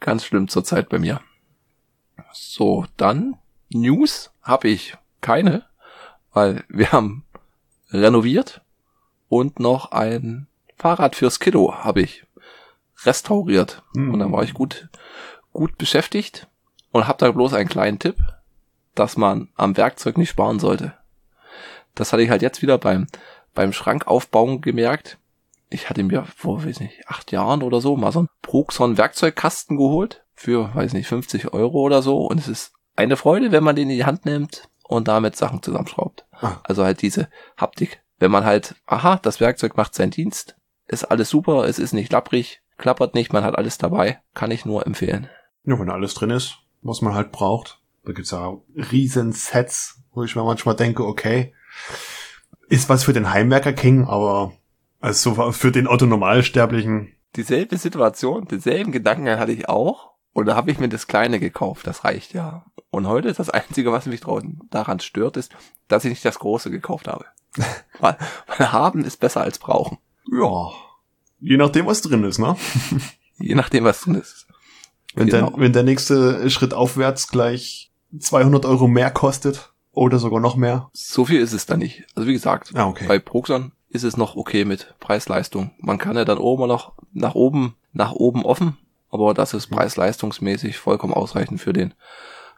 Ganz 0.00 0.24
schlimm 0.24 0.48
zurzeit 0.48 0.88
bei 0.88 0.98
mir. 0.98 1.20
So, 2.32 2.86
dann 2.96 3.36
News 3.68 4.32
habe 4.42 4.68
ich 4.68 4.96
keine, 5.20 5.66
weil 6.32 6.64
wir 6.68 6.92
haben 6.92 7.24
renoviert 7.90 8.62
und 9.28 9.60
noch 9.60 9.92
ein 9.92 10.46
Fahrrad 10.80 11.14
fürs 11.14 11.40
Kiddo 11.40 11.74
habe 11.74 12.00
ich 12.00 12.24
restauriert. 13.04 13.82
Hm. 13.94 14.14
Und 14.14 14.20
dann 14.20 14.32
war 14.32 14.42
ich 14.42 14.54
gut, 14.54 14.88
gut 15.52 15.76
beschäftigt 15.76 16.48
und 16.90 17.06
habe 17.06 17.18
da 17.18 17.30
bloß 17.30 17.52
einen 17.52 17.68
kleinen 17.68 17.98
Tipp, 17.98 18.16
dass 18.94 19.18
man 19.18 19.50
am 19.56 19.76
Werkzeug 19.76 20.16
nicht 20.16 20.30
sparen 20.30 20.58
sollte. 20.58 20.94
Das 21.94 22.12
hatte 22.12 22.22
ich 22.22 22.30
halt 22.30 22.40
jetzt 22.40 22.62
wieder 22.62 22.78
beim, 22.78 23.08
beim 23.54 23.74
Schrankaufbauen 23.74 24.62
gemerkt. 24.62 25.18
Ich 25.68 25.90
hatte 25.90 26.02
mir 26.02 26.24
vor, 26.34 26.64
weiß 26.64 26.80
nicht, 26.80 27.06
acht 27.08 27.30
Jahren 27.30 27.62
oder 27.62 27.80
so 27.80 27.96
mal 27.96 28.10
so 28.10 28.20
einen 28.20 28.28
Proxon 28.40 28.96
Werkzeugkasten 28.96 29.76
geholt 29.76 30.24
für, 30.34 30.74
weiß 30.74 30.94
nicht, 30.94 31.08
50 31.08 31.52
Euro 31.52 31.80
oder 31.80 32.00
so. 32.00 32.26
Und 32.26 32.38
es 32.38 32.48
ist 32.48 32.72
eine 32.96 33.16
Freude, 33.16 33.52
wenn 33.52 33.62
man 33.62 33.76
den 33.76 33.90
in 33.90 33.96
die 33.96 34.04
Hand 34.06 34.24
nimmt 34.24 34.68
und 34.84 35.08
damit 35.08 35.36
Sachen 35.36 35.62
zusammenschraubt. 35.62 36.24
Ah. 36.32 36.56
Also 36.64 36.84
halt 36.84 37.02
diese 37.02 37.28
Haptik. 37.58 38.02
Wenn 38.18 38.30
man 38.30 38.44
halt, 38.44 38.74
aha, 38.86 39.18
das 39.22 39.40
Werkzeug 39.40 39.76
macht 39.76 39.94
seinen 39.94 40.10
Dienst, 40.10 40.56
ist 40.90 41.04
alles 41.04 41.30
super, 41.30 41.64
es 41.64 41.78
ist 41.78 41.92
nicht 41.92 42.12
lapprig, 42.12 42.62
klappert 42.78 43.14
nicht, 43.14 43.32
man 43.32 43.44
hat 43.44 43.56
alles 43.56 43.78
dabei, 43.78 44.20
kann 44.34 44.50
ich 44.50 44.64
nur 44.64 44.86
empfehlen. 44.86 45.28
Ja, 45.64 45.78
wenn 45.78 45.90
alles 45.90 46.14
drin 46.14 46.30
ist, 46.30 46.58
was 46.82 47.02
man 47.02 47.14
halt 47.14 47.32
braucht. 47.32 47.80
Da 48.04 48.12
gibt's 48.12 48.30
ja 48.30 48.56
riesen 48.74 49.32
Sets, 49.32 50.02
wo 50.12 50.22
ich 50.24 50.34
mir 50.34 50.44
manchmal 50.44 50.76
denke, 50.76 51.04
okay, 51.04 51.54
ist 52.68 52.88
was 52.88 53.04
für 53.04 53.12
den 53.12 53.30
Heimwerker 53.30 53.72
King, 53.72 54.06
aber 54.06 54.52
also 55.00 55.34
so 55.34 55.52
für 55.52 55.70
den 55.70 55.86
Otto 55.86 56.06
Normalsterblichen, 56.06 57.14
Dieselbe 57.36 57.76
Situation, 57.76 58.48
denselben 58.48 58.90
Gedanken 58.90 59.38
hatte 59.38 59.52
ich 59.52 59.68
auch. 59.68 60.10
Und 60.32 60.46
da 60.46 60.56
habe 60.56 60.70
ich 60.70 60.78
mir 60.78 60.88
das 60.88 61.06
Kleine 61.06 61.38
gekauft, 61.38 61.86
das 61.86 62.04
reicht 62.04 62.34
ja. 62.34 62.64
Und 62.90 63.06
heute 63.06 63.28
ist 63.28 63.38
das 63.38 63.50
Einzige, 63.50 63.92
was 63.92 64.06
mich 64.06 64.20
daran 64.70 65.00
stört, 65.00 65.36
ist, 65.36 65.52
dass 65.88 66.04
ich 66.04 66.10
nicht 66.10 66.24
das 66.24 66.38
Große 66.38 66.70
gekauft 66.70 67.08
habe. 67.08 67.26
weil, 68.00 68.16
weil 68.46 68.72
haben 68.72 69.04
ist 69.04 69.18
besser 69.20 69.42
als 69.42 69.58
brauchen. 69.58 69.98
Ja, 70.30 70.70
je 71.40 71.56
nachdem, 71.56 71.86
was 71.86 72.02
drin 72.02 72.24
ist, 72.24 72.38
ne? 72.38 72.56
Je 73.38 73.54
nachdem, 73.54 73.84
was 73.84 74.02
drin 74.02 74.16
ist. 74.16 74.46
Wenn, 75.14 75.28
Genau. 75.28 75.50
der, 75.50 75.58
wenn 75.60 75.72
der 75.72 75.82
nächste 75.82 76.50
Schritt 76.50 76.74
aufwärts 76.74 77.28
gleich 77.28 77.90
200 78.18 78.66
Euro 78.66 78.86
mehr 78.86 79.10
kostet 79.10 79.72
oder 79.92 80.18
sogar 80.18 80.40
noch 80.40 80.56
mehr. 80.56 80.90
So 80.92 81.24
viel 81.24 81.40
ist 81.40 81.54
es 81.54 81.64
da 81.64 81.76
nicht. 81.78 82.04
Also 82.14 82.28
wie 82.28 82.34
gesagt, 82.34 82.72
Ah, 82.74 82.86
okay. 82.86 83.06
bei 83.08 83.18
Proxon 83.18 83.72
ist 83.88 84.04
es 84.04 84.16
noch 84.18 84.36
okay 84.36 84.64
mit 84.66 84.94
Preis-Leistung. 85.00 85.70
Man 85.78 85.96
kann 85.98 86.16
ja 86.16 86.24
dann 86.26 86.36
oben 86.38 86.68
noch 86.68 86.92
nach 87.14 87.34
oben, 87.34 87.74
nach 87.94 88.12
oben 88.12 88.44
offen, 88.44 88.76
aber 89.10 89.32
das 89.32 89.54
ist 89.54 89.68
preis-leistungsmäßig 89.68 90.76
vollkommen 90.76 91.14
ausreichend 91.14 91.60
für 91.62 91.72
den, 91.72 91.94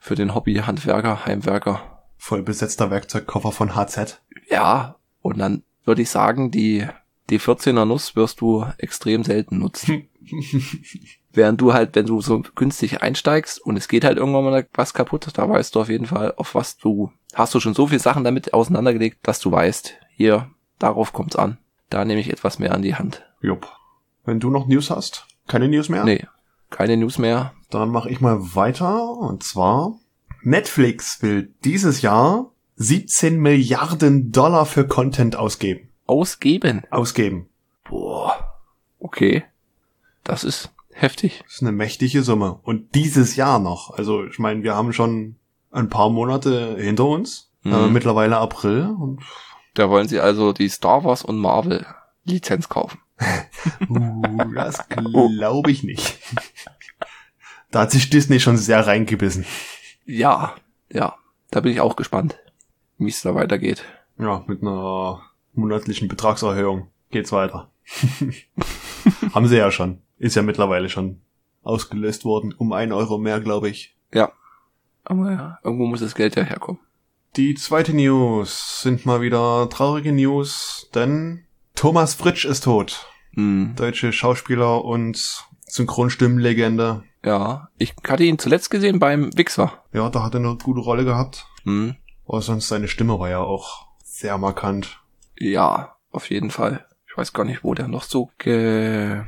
für 0.01 0.17
den 0.17 0.35
Hobby-Handwerker, 0.35 1.25
Heimwerker. 1.27 2.03
Voll 2.19 2.43
besetzter 2.43 2.91
Werkzeugkoffer 2.91 3.53
von 3.53 3.77
HZ. 3.77 4.21
Ja, 4.51 4.97
und 5.23 5.39
dann 5.39 5.63
würde 5.85 6.03
ich 6.03 6.11
sagen, 6.11 6.51
die, 6.51 6.87
die 7.31 7.41
14er 7.41 7.85
Nuss 7.85 8.17
wirst 8.17 8.41
du 8.41 8.67
extrem 8.79 9.25
selten 9.25 9.59
nutzen. 9.59 10.09
Während 11.33 11.61
du 11.61 11.73
halt, 11.73 11.95
wenn 11.95 12.07
du 12.07 12.21
so 12.21 12.43
günstig 12.55 13.01
einsteigst 13.01 13.59
und 13.61 13.77
es 13.77 13.89
geht 13.89 14.05
halt 14.05 14.19
irgendwann 14.19 14.45
mal 14.45 14.69
was 14.75 14.93
kaputt, 14.93 15.27
da 15.33 15.49
weißt 15.49 15.75
du 15.75 15.81
auf 15.81 15.89
jeden 15.89 16.07
Fall, 16.07 16.35
auf 16.37 16.55
was 16.55 16.77
du, 16.77 17.11
hast 17.35 17.55
du 17.55 17.61
schon 17.61 17.75
so 17.75 17.87
viele 17.87 18.01
Sachen 18.01 18.25
damit 18.25 18.53
auseinandergelegt, 18.53 19.19
dass 19.23 19.41
du 19.41 19.51
weißt, 19.51 19.95
hier, 20.15 20.51
darauf 20.79 21.13
kommt's 21.13 21.37
an. 21.37 21.59
Da 21.89 22.05
nehme 22.05 22.21
ich 22.21 22.31
etwas 22.31 22.59
mehr 22.59 22.75
an 22.75 22.83
die 22.83 22.95
Hand. 22.95 23.25
Jupp. 23.41 23.69
Wenn 24.25 24.41
du 24.41 24.51
noch 24.51 24.67
News 24.67 24.91
hast, 24.91 25.27
keine 25.49 25.69
News 25.69 25.89
mehr? 25.89 26.05
Nee, 26.05 26.27
keine 26.71 26.97
News 26.97 27.19
mehr. 27.19 27.53
Dann 27.71 27.91
mache 27.91 28.11
ich 28.11 28.21
mal 28.21 28.55
weiter. 28.55 29.11
Und 29.11 29.43
zwar, 29.43 29.99
Netflix 30.43 31.23
will 31.23 31.55
dieses 31.65 32.03
Jahr 32.03 32.53
17 32.77 33.39
Milliarden 33.41 34.33
Dollar 34.33 34.67
für 34.67 34.87
Content 34.87 35.37
ausgeben. 35.37 35.92
Ausgeben. 36.07 36.83
Ausgeben. 36.91 37.49
Boah. 37.89 38.59
Okay. 38.99 39.45
Das 40.25 40.45
ist 40.45 40.71
heftig. 40.93 41.41
Das 41.45 41.55
ist 41.55 41.63
eine 41.63 41.73
mächtige 41.73 42.23
Summe. 42.23 42.61
Und 42.63 42.95
dieses 42.95 43.37
Jahr 43.37 43.59
noch. 43.59 43.91
Also 43.91 44.25
ich 44.25 44.39
meine, 44.39 44.63
wir 44.63 44.75
haben 44.75 44.93
schon 44.93 45.37
ein 45.71 45.89
paar 45.89 46.11
Monate 46.11 46.77
hinter 46.79 47.07
uns. 47.07 47.51
Mhm. 47.63 47.73
Äh, 47.73 47.89
mittlerweile 47.89 48.39
April. 48.39 48.87
Und 48.99 49.23
Da 49.75 49.89
wollen 49.91 50.09
sie 50.09 50.21
also 50.21 50.53
die 50.53 50.69
Star 50.69 51.05
Wars 51.05 51.25
und 51.25 51.39
Marvel 51.39 51.87
Lizenz 52.25 52.69
kaufen. 52.69 52.99
uh, 53.89 54.55
das 54.55 54.87
glaube 54.89 55.71
ich 55.71 55.83
nicht. 55.83 56.19
da 57.71 57.81
hat 57.81 57.91
sich 57.91 58.11
Disney 58.11 58.41
schon 58.41 58.57
sehr 58.57 58.87
reingebissen. 58.87 59.45
Ja, 60.05 60.55
ja. 60.91 61.17
da 61.51 61.61
bin 61.61 61.73
ich 61.73 61.81
auch 61.81 61.97
gespannt, 61.97 62.39
wie 62.99 63.09
es 63.09 63.23
da 63.23 63.35
weitergeht. 63.35 63.85
Ja, 64.19 64.45
mit 64.47 64.63
einer 64.63 65.23
monatlichen 65.53 66.09
Betragserhöhung 66.09 66.89
geht's 67.11 67.33
weiter. 67.33 67.71
Haben 69.35 69.49
sie 69.49 69.57
ja 69.57 69.71
schon. 69.71 69.99
Ist 70.19 70.37
ja 70.37 70.43
mittlerweile 70.43 70.89
schon 70.89 71.21
ausgelöst 71.63 72.25
worden. 72.25 72.55
Um 72.57 72.73
ein 72.73 72.93
Euro 72.93 73.19
mehr, 73.19 73.41
glaube 73.41 73.69
ich. 73.69 73.97
Ja. 74.13 74.33
Aber 75.05 75.31
ja, 75.31 75.59
irgendwo 75.63 75.87
muss 75.87 76.01
das 76.01 76.15
Geld 76.15 76.37
ja 76.37 76.43
herkommen. 76.43 76.81
Die 77.37 77.55
zweite 77.55 77.95
News 77.95 78.83
sind 78.83 79.07
mal 79.07 79.21
wieder 79.21 79.69
traurige 79.71 80.13
News, 80.13 80.89
denn 80.95 81.45
Thomas 81.75 82.15
Fritsch 82.15 82.45
ist 82.45 82.65
tot. 82.65 83.07
Hm. 83.35 83.75
Deutsche 83.75 84.13
Schauspieler 84.13 84.85
und 84.85 85.45
Synchronstimmenlegende. 85.67 87.05
Ja, 87.25 87.69
ich 87.79 87.95
hatte 88.07 88.25
ihn 88.25 88.39
zuletzt 88.39 88.71
gesehen 88.71 88.99
beim 88.99 89.37
Wichser. 89.37 89.73
Ja, 89.93 90.11
da 90.11 90.23
hat 90.23 90.35
er 90.35 90.41
eine 90.41 90.57
gute 90.57 90.81
Rolle 90.81 91.05
gehabt. 91.05 91.47
Hm. 91.65 91.97
Aber 92.27 92.43
sonst 92.43 92.69
seine 92.69 92.89
Stimme 92.89 93.19
war 93.19 93.31
ja 93.31 93.41
auch 93.41 93.87
sehr 94.05 94.37
markant. 94.39 95.02
Ja, 95.39 95.97
auf 96.11 96.31
jeden 96.31 96.51
Fall. 96.51 96.87
Ich 97.09 97.17
weiß 97.17 97.33
gar 97.33 97.45
nicht, 97.45 97.65
wo 97.65 97.75
der 97.75 97.89
noch 97.89 98.05
so 98.05 98.31
ge 98.39 99.23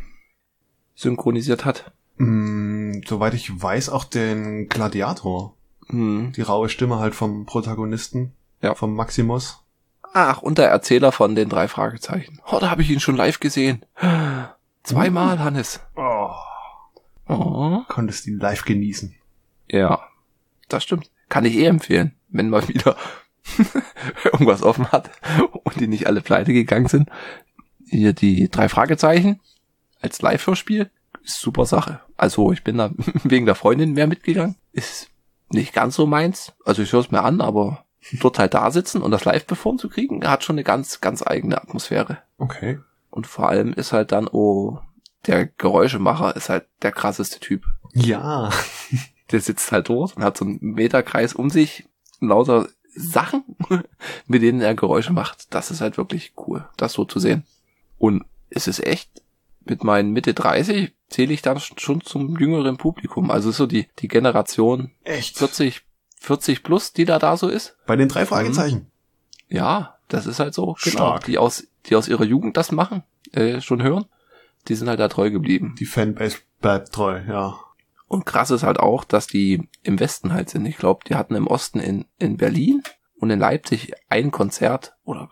synchronisiert 0.95 1.65
hat. 1.65 1.93
Mm, 2.19 3.01
soweit 3.07 3.35
ich 3.35 3.61
weiß, 3.63 3.89
auch 3.91 4.05
den 4.05 4.69
Gladiator. 4.69 5.55
Hm. 5.89 6.33
Die 6.37 6.43
raue 6.43 6.69
Stimme 6.69 6.99
halt 6.99 7.15
vom 7.15 7.47
Protagonisten. 7.47 8.33
Ja. 8.63 8.75
Vom 8.75 8.95
Maximus. 8.95 9.61
Ach, 10.13 10.41
und 10.41 10.59
der 10.59 10.69
Erzähler 10.71 11.11
von 11.13 11.35
den 11.35 11.49
drei 11.49 11.67
Fragezeichen. 11.69 12.41
Oh, 12.51 12.59
da 12.61 12.71
habe 12.71 12.83
ich 12.83 12.91
ihn 12.91 13.01
schon 13.01 13.17
live 13.17 13.41
gesehen. 13.41 13.85
Zweimal, 14.85 15.39
Hannes. 15.41 15.81
Oh, 15.97 16.31
Oh. 17.27 17.81
konntest 17.89 18.27
ihn 18.27 18.39
live 18.39 18.65
genießen. 18.65 19.15
Ja, 19.69 20.01
das 20.69 20.85
stimmt. 20.85 21.11
Kann 21.31 21.45
ich 21.47 21.57
eh 21.57 21.65
empfehlen, 21.67 22.15
wenn 22.29 22.51
mal 22.51 22.67
wieder 22.69 22.97
irgendwas 24.25 24.63
offen 24.63 24.91
hat 24.93 25.11
und 25.65 25.81
die 25.81 25.87
nicht 25.87 26.07
alle 26.07 26.21
pleite 26.21 26.53
gegangen 26.53 26.89
sind. 26.89 27.11
Hier 27.87 28.13
die 28.13 28.49
drei 28.49 28.69
Fragezeichen 28.69 29.41
als 30.01 30.21
Live-Hörspiel 30.23 30.91
ist 31.23 31.41
super 31.41 31.67
Sache. 31.67 32.01
Also 32.17 32.53
ich 32.53 32.65
bin 32.65 32.79
da 32.79 32.91
wegen 33.25 33.47
der 33.47 33.55
Freundin 33.55 33.93
mehr 33.93 34.07
mitgegangen. 34.07 34.57
Ist 34.73 35.09
nicht 35.51 35.73
ganz 35.73 35.97
so 35.97 36.07
meins. 36.07 36.53
Also 36.65 36.83
ich 36.83 36.93
höre 36.93 37.01
es 37.01 37.11
mir 37.11 37.23
an, 37.23 37.41
aber 37.41 37.85
dort 38.21 38.39
halt 38.39 38.55
da 38.55 38.71
sitzen 38.71 39.03
und 39.03 39.11
das 39.11 39.25
live 39.25 39.47
performen 39.47 39.79
zu 39.79 39.89
kriegen, 39.89 40.27
hat 40.29 40.45
schon 40.45 40.55
eine 40.55 40.65
ganz, 40.65 41.01
ganz 41.01 41.27
eigene 41.27 41.61
Atmosphäre. 41.61 42.19
Okay. 42.39 42.79
Und 43.11 43.27
vor 43.27 43.49
allem 43.49 43.73
ist 43.73 43.93
halt 43.93 44.13
dann, 44.13 44.29
oh, 44.29 44.79
der 45.27 45.47
Geräuschemacher 45.47 46.37
ist 46.37 46.49
halt 46.49 46.67
der 46.83 46.93
krasseste 46.93 47.41
Typ. 47.41 47.65
Ja. 47.93 48.51
Der 49.31 49.41
sitzt 49.41 49.73
halt 49.73 49.89
dort 49.89 50.19
und 50.19 50.23
hat 50.23 50.37
so 50.37 50.45
einen 50.45 50.59
Meterkreis 50.61 51.33
um 51.33 51.49
sich, 51.49 51.89
lauter 52.21 52.69
Sachen, 52.95 53.45
mit 54.27 54.43
denen 54.43 54.61
er 54.61 54.75
Geräusche 54.75 55.13
macht. 55.13 55.53
Das 55.55 55.71
ist 55.71 55.81
halt 55.81 55.97
wirklich 55.97 56.33
cool, 56.47 56.67
das 56.77 56.93
so 56.93 57.05
zu 57.05 57.19
sehen. 57.19 57.45
Und 57.99 58.25
es 58.51 58.69
ist 58.69 58.85
echt, 58.85 59.23
mit 59.65 59.85
meinen 59.85 60.13
Mitte 60.13 60.35
30 60.35 60.93
zähle 61.09 61.33
ich 61.33 61.43
dann 61.43 61.59
schon 61.61 62.01
zum 62.01 62.39
jüngeren 62.39 62.77
Publikum. 62.77 63.31
Also 63.31 63.51
so 63.51 63.67
die, 63.67 63.87
die 63.99 64.09
Generation 64.09 64.91
Echt? 65.05 65.39
40, 65.39 65.83
40 66.21 66.63
plus, 66.63 66.93
die 66.93 67.05
da 67.05 67.19
da 67.19 67.37
so 67.37 67.49
ist. 67.49 67.77
Bei 67.87 67.97
den 67.97 68.09
drei 68.09 68.27
Fragezeichen. 68.27 68.91
Ja, 69.49 69.99
das 70.09 70.27
ist 70.27 70.41
halt 70.41 70.55
so, 70.55 70.77
genau, 70.83 71.19
die 71.19 71.39
aus, 71.39 71.67
die 71.87 71.97
aus 71.97 72.09
ihrer 72.09 72.25
Jugend 72.25 72.57
das 72.57 72.73
machen, 72.73 73.03
äh, 73.33 73.61
schon 73.61 73.83
hören. 73.83 74.07
Die 74.69 74.75
sind 74.75 74.89
halt 74.89 75.01
da 75.01 75.09
treu 75.09 75.31
geblieben. 75.31 75.75
Die 75.79 75.85
Fanbase 75.85 76.39
bleibt 76.61 76.93
treu, 76.93 77.21
ja. 77.29 77.59
Und 78.15 78.27
krass 78.27 78.53
ist 78.53 78.63
halt 78.63 78.79
auch, 78.79 79.03
dass 79.03 79.27
die 79.27 79.69
im 79.83 79.99
Westen 79.99 80.33
halt 80.33 80.49
sind. 80.49 80.65
Ich 80.67 80.77
glaube, 80.77 81.01
die 81.05 81.17
hatten 81.17 81.35
im 81.35 81.49
Osten 81.49 81.81
in, 81.81 82.05
in 82.17 82.37
Berlin 82.37 82.81
und 83.19 83.31
in 83.31 83.41
Leipzig 83.41 83.93
ein 84.09 84.31
Konzert 84.31 84.95
oder 85.03 85.29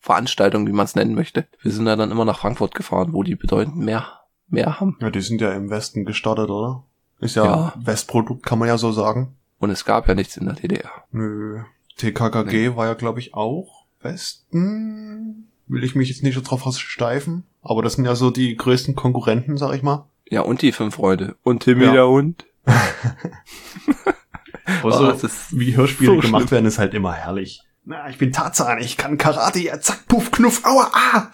Veranstaltung, 0.00 0.66
wie 0.66 0.72
man 0.72 0.86
es 0.86 0.96
nennen 0.96 1.14
möchte. 1.14 1.46
Wir 1.62 1.70
sind 1.70 1.84
da 1.84 1.94
dann 1.94 2.10
immer 2.10 2.24
nach 2.24 2.40
Frankfurt 2.40 2.74
gefahren, 2.74 3.12
wo 3.12 3.22
die 3.22 3.36
bedeutend 3.36 3.76
mehr, 3.76 4.08
mehr 4.48 4.80
haben. 4.80 4.98
Ja, 5.00 5.10
die 5.10 5.20
sind 5.20 5.40
ja 5.40 5.52
im 5.52 5.70
Westen 5.70 6.04
gestartet, 6.04 6.50
oder? 6.50 6.82
Ist 7.20 7.36
ja, 7.36 7.44
Ja. 7.44 7.74
Westprodukt, 7.76 8.44
kann 8.44 8.58
man 8.58 8.66
ja 8.66 8.76
so 8.76 8.90
sagen. 8.90 9.36
Und 9.58 9.70
es 9.70 9.84
gab 9.84 10.08
ja 10.08 10.16
nichts 10.16 10.36
in 10.36 10.46
der 10.46 10.56
DDR. 10.56 10.90
Nö. 11.12 11.60
TKKG 11.96 12.74
war 12.74 12.86
ja, 12.86 12.94
glaube 12.94 13.20
ich, 13.20 13.34
auch 13.34 13.86
Westen. 14.00 15.46
Will 15.68 15.84
ich 15.84 15.94
mich 15.94 16.08
jetzt 16.08 16.24
nicht 16.24 16.34
so 16.34 16.40
drauf 16.40 16.62
versteifen. 16.62 17.44
Aber 17.62 17.82
das 17.82 17.94
sind 17.94 18.04
ja 18.04 18.16
so 18.16 18.32
die 18.32 18.56
größten 18.56 18.96
Konkurrenten, 18.96 19.56
sag 19.56 19.74
ich 19.76 19.84
mal. 19.84 20.08
Ja, 20.28 20.40
und 20.42 20.62
die 20.62 20.72
fünf 20.72 20.96
Freunde. 20.96 21.36
Und 21.42 21.62
Timmy 21.64 21.84
Ja. 21.84 21.92
der 21.92 22.08
Hund. 22.08 22.44
Aber 22.64 22.74
Oh, 24.84 24.90
so, 24.90 25.06
das 25.06 25.22
ist 25.24 25.56
wie 25.58 25.76
Hörspiele 25.76 26.14
so 26.16 26.20
gemacht 26.20 26.42
schlimm. 26.42 26.50
werden, 26.50 26.66
ist 26.66 26.78
halt 26.78 26.94
immer 26.94 27.12
herrlich. 27.12 27.62
Na, 27.84 28.08
ich 28.10 28.18
bin 28.18 28.32
Tarzan, 28.32 28.78
ich 28.80 28.96
kann 28.96 29.16
Karate, 29.16 29.60
ja, 29.60 29.80
zack, 29.80 30.06
puff, 30.08 30.32
knuff, 30.32 30.64
aua, 30.64 30.90
ah! 30.92 31.30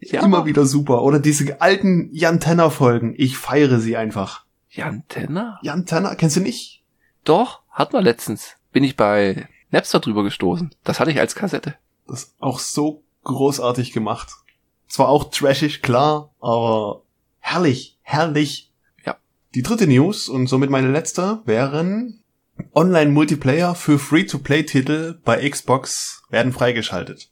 Ja, 0.00 0.24
Immer 0.24 0.46
wieder 0.46 0.64
super. 0.64 1.02
Oder 1.02 1.18
diese 1.18 1.60
alten 1.60 2.08
Jan 2.12 2.38
Tenner 2.40 2.70
Folgen. 2.70 3.14
Ich 3.16 3.36
feiere 3.36 3.80
sie 3.80 3.96
einfach. 3.96 4.44
Jan 4.70 5.02
Tenner? 5.08 5.58
Jan 5.62 5.86
Tenner, 5.86 6.14
kennst 6.14 6.36
du 6.36 6.40
nicht? 6.40 6.84
Doch, 7.24 7.62
hat 7.70 7.92
man 7.92 8.04
letztens. 8.04 8.56
Bin 8.72 8.84
ich 8.84 8.96
bei 8.96 9.48
Napster 9.70 9.98
drüber 9.98 10.22
gestoßen. 10.22 10.72
Das 10.84 11.00
hatte 11.00 11.10
ich 11.10 11.18
als 11.18 11.34
Kassette. 11.34 11.74
Das 12.06 12.24
ist 12.24 12.34
auch 12.38 12.60
so 12.60 13.02
großartig 13.24 13.92
gemacht. 13.92 14.28
Zwar 14.88 15.08
auch 15.08 15.30
trashig, 15.30 15.82
klar, 15.82 16.30
aber 16.40 17.02
herrlich, 17.52 17.98
herrlich. 18.02 18.72
Ja. 19.04 19.16
Die 19.54 19.62
dritte 19.62 19.86
News 19.86 20.28
und 20.28 20.46
somit 20.46 20.70
meine 20.70 20.90
letzte 20.90 21.40
wären 21.44 22.22
Online-Multiplayer 22.74 23.74
für 23.74 23.98
Free-to-Play-Titel 23.98 25.20
bei 25.24 25.48
Xbox 25.48 26.22
werden 26.28 26.52
freigeschaltet. 26.52 27.30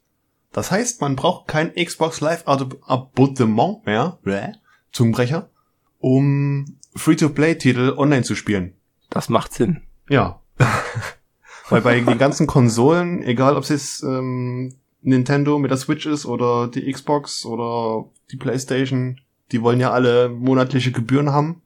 Das 0.53 0.71
heißt, 0.71 1.01
man 1.01 1.17
braucht 1.17 1.49
kein 1.49 1.75
Xbox 1.75 2.21
Live 2.21 2.47
Ab- 2.47 2.77
Abonnement 2.83 3.85
mehr, 3.85 4.19
Bäh, 4.23 4.53
Zungenbrecher, 4.93 5.51
um 5.99 6.79
Free-to-Play-Titel 6.95 7.95
online 7.97 8.23
zu 8.23 8.35
spielen. 8.35 8.75
Das 9.11 9.29
macht 9.29 9.53
Sinn. 9.53 9.83
Ja. 10.09 10.41
Weil 11.69 11.83
bei 11.83 12.01
den 12.01 12.19
ganzen 12.19 12.47
Konsolen, 12.47 13.23
egal 13.23 13.57
ob 13.57 13.65
es 13.65 13.69
jetzt 13.71 14.03
ähm, 14.05 14.77
Nintendo 15.03 15.59
mit 15.59 15.71
der 15.71 15.79
Switch 15.79 16.07
ist 16.07 16.25
oder 16.25 16.69
die 16.69 16.91
Xbox 16.91 17.45
oder 17.45 18.09
die 18.31 18.37
PlayStation, 18.37 19.21
die 19.53 19.63
wollen 19.63 19.81
ja 19.81 19.91
alle 19.93 20.29
monatliche 20.29 20.93
Gebühren 20.93 21.31
haben, 21.33 21.63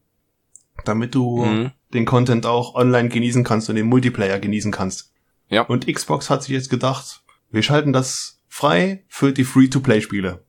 damit 0.84 1.14
du 1.14 1.44
Mhm. 1.44 1.70
den 1.94 2.04
Content 2.04 2.46
auch 2.46 2.74
online 2.74 3.08
genießen 3.08 3.44
kannst 3.44 3.68
und 3.68 3.76
den 3.76 3.86
Multiplayer 3.88 4.38
genießen 4.38 4.72
kannst. 4.72 5.12
Ja. 5.48 5.62
Und 5.62 5.86
Xbox 5.86 6.30
hat 6.30 6.42
sich 6.42 6.52
jetzt 6.52 6.70
gedacht, 6.70 7.22
wir 7.50 7.62
schalten 7.62 7.92
das 7.92 8.40
frei 8.48 9.04
für 9.08 9.32
die 9.32 9.44
Free-to-Play-Spiele. 9.44 10.44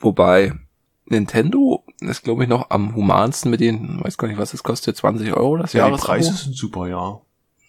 Wobei 0.00 0.52
Nintendo 1.06 1.84
ist, 2.00 2.22
glaube 2.22 2.44
ich, 2.44 2.48
noch 2.48 2.70
am 2.70 2.94
humansten 2.94 3.50
mit 3.50 3.60
denen, 3.60 4.02
weiß 4.02 4.16
gar 4.18 4.28
nicht, 4.28 4.38
was 4.38 4.54
es 4.54 4.62
kostet, 4.62 4.96
20 4.96 5.32
Euro 5.34 5.56
das 5.56 5.72
Ja, 5.72 5.88
die. 5.90 5.96
Preise 5.96 6.32
sind 6.32 6.56
super, 6.56 6.88
ja. 6.88 7.20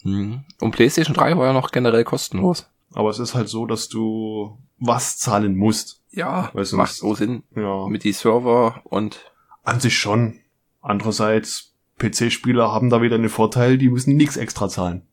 Mhm. 0.04 0.44
Und 0.60 0.72
PlayStation 0.72 1.16
3 1.16 1.38
war 1.38 1.48
ja 1.48 1.54
noch 1.54 1.72
generell 1.72 2.04
kostenlos. 2.04 2.68
Aber 2.94 3.10
es 3.10 3.20
ist 3.20 3.36
halt 3.36 3.50
so, 3.50 3.66
dass 3.66 3.88
du 3.90 4.58
was 4.80 5.18
zahlen 5.18 5.56
musst. 5.56 6.01
Ja, 6.12 6.50
Weißt 6.54 6.74
du, 6.74 6.78
macht 6.78 6.94
so 6.94 7.16
Sinn. 7.16 7.44
Ja. 7.56 7.88
Mit 7.88 8.04
die 8.04 8.12
Server 8.12 8.82
und 8.84 9.32
An 9.64 9.80
sich 9.80 9.98
schon. 9.98 10.40
Andererseits, 10.82 11.74
PC-Spieler 12.00 12.72
haben 12.72 12.90
da 12.90 13.02
wieder 13.02 13.16
einen 13.16 13.30
Vorteil, 13.30 13.78
die 13.78 13.90
müssen 13.90 14.16
nichts 14.18 14.36
extra 14.38 14.68
zahlen. 14.70 15.04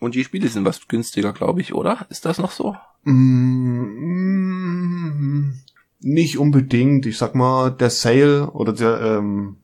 und 0.00 0.14
die 0.16 0.24
Spiele 0.24 0.48
sind 0.48 0.64
was 0.64 0.88
günstiger, 0.88 1.32
glaube 1.32 1.60
ich, 1.60 1.72
oder? 1.74 2.06
Ist 2.10 2.24
das 2.24 2.38
noch 2.38 2.50
so? 2.50 2.74
Mm, 4.22 5.52
nicht 6.00 6.38
unbedingt. 6.38 7.06
Ich 7.06 7.18
sag 7.18 7.34
mal, 7.34 7.70
der 7.70 7.90
Sale 7.90 8.50
oder 8.50 8.72
der, 8.72 9.00
ähm, 9.00 9.56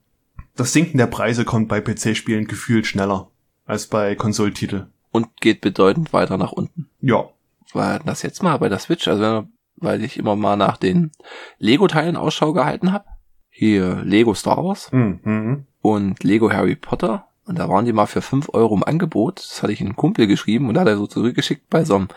das 0.55 0.71
Sinken 0.73 0.97
der 0.97 1.07
Preise 1.07 1.43
kommt 1.45 1.67
bei 1.67 1.81
PC-Spielen 1.81 2.47
gefühlt 2.47 2.85
schneller 2.87 3.29
als 3.65 3.87
bei 3.87 4.15
Konsoltitel. 4.15 4.87
Und 5.11 5.27
geht 5.41 5.61
bedeutend 5.61 6.13
weiter 6.13 6.37
nach 6.37 6.51
unten. 6.53 6.89
Ja. 7.01 7.25
War 7.73 7.99
das 7.99 8.21
jetzt 8.23 8.41
mal 8.41 8.57
bei 8.57 8.69
der 8.69 8.79
Switch, 8.79 9.07
also 9.07 9.21
wenn- 9.21 9.49
weil 9.79 10.03
ich 10.03 10.17
immer 10.17 10.35
mal 10.35 10.55
nach 10.55 10.77
den 10.77 11.11
Lego-Teilen 11.57 12.15
Ausschau 12.15 12.53
gehalten 12.53 12.91
habe. 12.91 13.05
Hier 13.49 14.01
Lego 14.03 14.33
Star 14.33 14.63
Wars 14.63 14.91
Mhm. 14.91 15.65
und 15.81 16.23
Lego 16.23 16.51
Harry 16.51 16.75
Potter. 16.75 17.25
Und 17.45 17.57
da 17.57 17.67
waren 17.67 17.85
die 17.85 17.93
mal 17.93 18.05
für 18.05 18.21
5 18.21 18.49
Euro 18.53 18.75
im 18.75 18.83
Angebot. 18.83 19.39
Das 19.39 19.63
hatte 19.63 19.73
ich 19.73 19.81
einem 19.81 19.95
Kumpel 19.95 20.27
geschrieben 20.27 20.67
und 20.67 20.75
da 20.75 20.81
hat 20.81 20.87
er 20.87 20.97
so 20.97 21.07
zurückgeschickt 21.07 21.67
bei 21.69 21.83
so 21.83 21.95
einem 21.95 22.07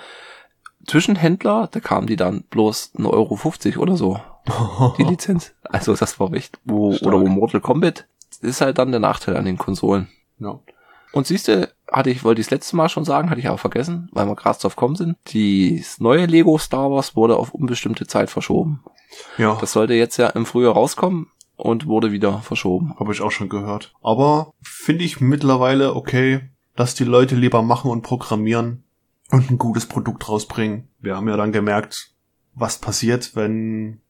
Zwischenhändler. 0.87 1.69
Da 1.71 1.81
kamen 1.81 2.07
die 2.07 2.17
dann 2.17 2.43
bloß 2.51 2.93
1,50 2.97 3.73
Euro 3.77 3.83
oder 3.83 3.97
so, 3.97 4.21
die 4.99 5.05
Lizenz. 5.05 5.55
Also 5.63 5.95
das 5.95 6.19
war 6.21 6.33
echt, 6.33 6.59
wo, 6.65 6.93
Stark. 6.93 7.07
oder 7.13 7.21
wo 7.21 7.27
Mortal 7.29 7.61
Kombat 7.61 8.07
ist 8.41 8.61
halt 8.61 8.79
dann 8.79 8.91
der 8.91 9.01
Nachteil 9.01 9.37
an 9.37 9.45
den 9.45 9.59
Konsolen. 9.59 10.09
ja. 10.39 10.59
Und 11.15 11.27
siehste, 11.27 11.71
hatte 11.93 12.11
ich, 12.11 12.25
wollte 12.25 12.41
ich 12.41 12.47
das 12.47 12.53
letzte 12.53 12.77
Mal 12.77 12.89
schon 12.89 13.05
sagen, 13.05 13.31
hatte 13.31 13.41
ich 13.41 13.49
auch 13.49 13.61
vergessen, 13.61 14.09
weil 14.13 14.27
wir 14.27 14.37
gerade 14.37 14.59
drauf 14.59 14.77
kommen 14.77 14.97
sind. 14.97 15.17
Das 15.25 16.01
neue 16.01 16.27
Lego 16.27 16.59
Star 16.59 16.91
Wars 16.91 17.15
wurde 17.17 17.37
auf 17.37 17.55
unbestimmte 17.55 18.07
Zeit 18.07 18.31
verschoben. 18.31 18.83
Ja. 19.39 19.57
Das 19.61 19.73
sollte 19.73 19.95
jetzt 19.95 20.17
ja 20.17 20.29
im 20.29 20.47
Frühjahr 20.47 20.75
rauskommen 20.75 21.29
und 21.57 21.87
wurde 21.87 22.13
wieder 22.13 22.41
verschoben. 22.41 22.95
Habe 22.99 23.13
ich 23.13 23.21
auch 23.21 23.31
schon 23.31 23.49
gehört. 23.49 23.93
Aber 24.03 24.55
finde 24.63 25.05
ich 25.05 25.21
mittlerweile 25.21 25.95
okay, 25.95 26.49
dass 26.75 26.95
die 26.95 27.05
Leute 27.05 27.37
lieber 27.37 27.63
machen 27.63 27.91
und 27.91 28.03
programmieren, 28.03 28.85
und 29.33 29.51
ein 29.51 29.59
gutes 29.59 29.87
Produkt 29.87 30.29
rausbringen. 30.29 30.89
Wir 31.01 31.17
haben 31.17 31.29
ja 31.29 31.37
dann 31.37 31.53
gemerkt, 31.53 32.13
was 32.55 32.79
passiert, 32.79 33.35
wenn 33.35 34.01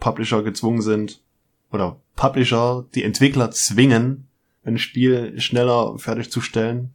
Publisher 0.00 0.42
gezwungen 0.42 0.82
sind 0.82 1.22
oder 1.70 2.00
Publisher 2.16 2.84
die 2.94 3.04
Entwickler 3.04 3.52
zwingen, 3.52 4.26
ein 4.64 4.78
Spiel 4.78 5.40
schneller 5.40 5.96
fertigzustellen 5.98 6.92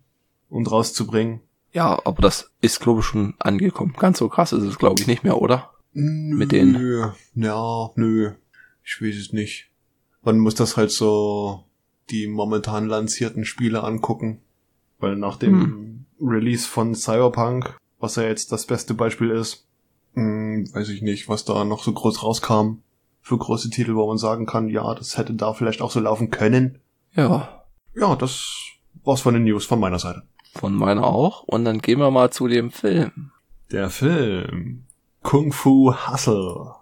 und 0.50 0.72
rauszubringen. 0.72 1.42
Ja, 1.74 2.00
aber 2.06 2.22
das 2.22 2.52
ist, 2.62 2.80
glaube 2.80 3.02
ich, 3.02 3.06
schon 3.06 3.36
angekommen. 3.40 3.96
Ganz 3.98 4.18
so 4.20 4.30
krass 4.30 4.54
ist 4.54 4.64
es, 4.64 4.78
glaube 4.78 5.00
ich, 5.00 5.08
nicht 5.08 5.24
mehr, 5.24 5.42
oder? 5.42 5.72
Nö, 5.94 6.36
Mit 6.36 6.52
denen? 6.52 7.16
Ja, 7.36 7.92
nö. 7.96 8.32
Ich 8.84 9.02
weiß 9.02 9.16
es 9.16 9.34
nicht. 9.34 9.70
Man 10.24 10.40
muss 10.40 10.56
das 10.56 10.78
halt 10.78 10.92
so 10.92 11.66
die 12.10 12.28
momentan 12.28 12.88
lancierten 12.88 13.46
Spiele 13.46 13.84
angucken. 13.84 14.42
Weil 15.00 15.16
nach 15.16 15.38
dem 15.38 16.06
Release 16.20 16.68
von 16.68 16.96
Cyberpunk, 16.96 17.78
was 18.00 18.16
ja 18.16 18.24
jetzt 18.24 18.52
das 18.52 18.66
beste 18.66 18.94
Beispiel 18.94 19.30
ist, 19.30 19.68
hm, 20.14 20.68
weiß 20.74 20.90
ich 20.90 21.02
nicht, 21.02 21.30
was 21.30 21.46
da 21.46 21.64
noch 21.64 21.84
so 21.84 21.92
groß 21.94 22.24
rauskam. 22.24 22.80
Für 23.22 23.38
große 23.38 23.70
Titel, 23.70 23.96
wo 23.96 24.08
man 24.08 24.18
sagen 24.18 24.46
kann, 24.46 24.70
ja, 24.70 24.96
das 24.96 25.18
hätte 25.18 25.34
da 25.34 25.54
vielleicht 25.54 25.82
auch 25.82 25.92
so 25.92 26.00
laufen 26.00 26.32
können. 26.32 26.80
Ja, 27.14 27.66
Ja, 27.94 28.16
das 28.16 28.42
war's 29.04 29.22
von 29.22 29.34
den 29.34 29.44
News 29.44 29.66
von 29.66 29.80
meiner 29.80 30.00
Seite. 30.00 30.24
Von 30.58 30.74
meiner 30.76 31.06
auch. 31.06 31.44
Und 31.44 31.66
dann 31.66 31.80
gehen 31.80 32.00
wir 32.00 32.12
mal 32.12 32.32
zu 32.32 32.48
dem 32.48 32.72
Film. 32.72 33.32
Der 33.72 33.90
Film 33.90 34.84
Kung 35.24 35.52
Fu 35.52 35.94
Hustle. 35.94 36.74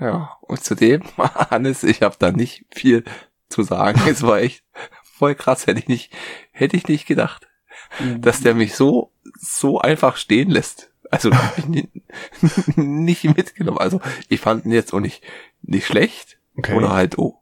Ja, 0.00 0.36
und 0.42 0.62
zu 0.62 0.74
dem, 0.74 1.02
Hannes, 1.18 1.82
ich 1.82 2.02
habe 2.02 2.16
da 2.18 2.30
nicht 2.30 2.64
viel 2.70 3.04
zu 3.48 3.62
sagen. 3.62 4.00
Es 4.08 4.22
war 4.22 4.38
echt 4.40 4.62
voll 5.02 5.34
krass, 5.34 5.66
hätte 5.66 5.80
ich 5.80 5.88
nicht, 5.88 6.12
hätte 6.52 6.76
ich 6.76 6.86
nicht 6.86 7.06
gedacht, 7.06 7.48
dass 8.20 8.40
der 8.40 8.54
mich 8.54 8.74
so, 8.76 9.10
so 9.36 9.80
einfach 9.80 10.16
stehen 10.16 10.50
lässt. 10.50 10.90
Also 11.10 11.32
hab 11.32 11.58
ich 11.58 11.66
ni- 11.66 11.88
nicht 12.76 13.24
mitgenommen. 13.24 13.78
Also 13.78 14.00
ich 14.28 14.40
fand 14.40 14.66
ihn 14.66 14.72
jetzt 14.72 14.92
auch 14.92 15.00
nicht, 15.00 15.22
nicht 15.62 15.86
schlecht. 15.86 16.38
Okay. 16.56 16.74
Oder 16.76 16.92
halt, 16.92 17.18
oh, 17.18 17.40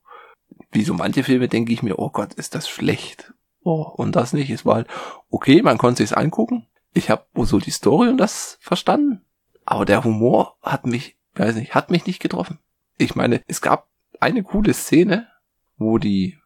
wie 0.73 0.85
so 0.85 0.95
manche 0.95 1.25
Filme 1.25 1.49
denke 1.49 1.73
ich 1.73 1.83
mir, 1.83 1.99
oh 1.99 2.11
Gott, 2.11 2.35
ist 2.35 2.55
das 2.55 2.69
schlecht. 2.69 3.33
Oh, 3.67 3.83
und 3.83 4.15
das 4.15 4.33
nicht. 4.33 4.49
Es 4.51 4.65
war 4.65 4.77
halt, 4.77 4.87
okay, 5.29 5.61
man 5.61 5.77
konnte 5.77 5.99
sich's 6.03 6.13
angucken. 6.13 6.67
Ich 6.95 7.11
habe 7.11 7.27
wohl 7.35 7.47
so 7.47 7.59
die 7.59 7.73
Story 7.73 8.09
und 8.09 8.17
das 8.19 8.59
verstanden. 8.61 9.23
Aber 9.65 9.85
der 9.85 10.05
Humor 10.05 10.57
hat 10.63 10.87
mich, 10.87 11.17
weiß 11.35 11.57
nicht, 11.57 11.75
hat 11.75 11.91
mich 11.91 12.07
nicht 12.07 12.21
getroffen. 12.21 12.61
Ich 12.97 13.17
meine, 13.17 13.43
es 13.49 13.61
gab 13.61 13.89
eine 14.21 14.45
coole 14.45 14.73
Szene, 14.73 15.27
wo 15.79 15.99
die 15.99 16.39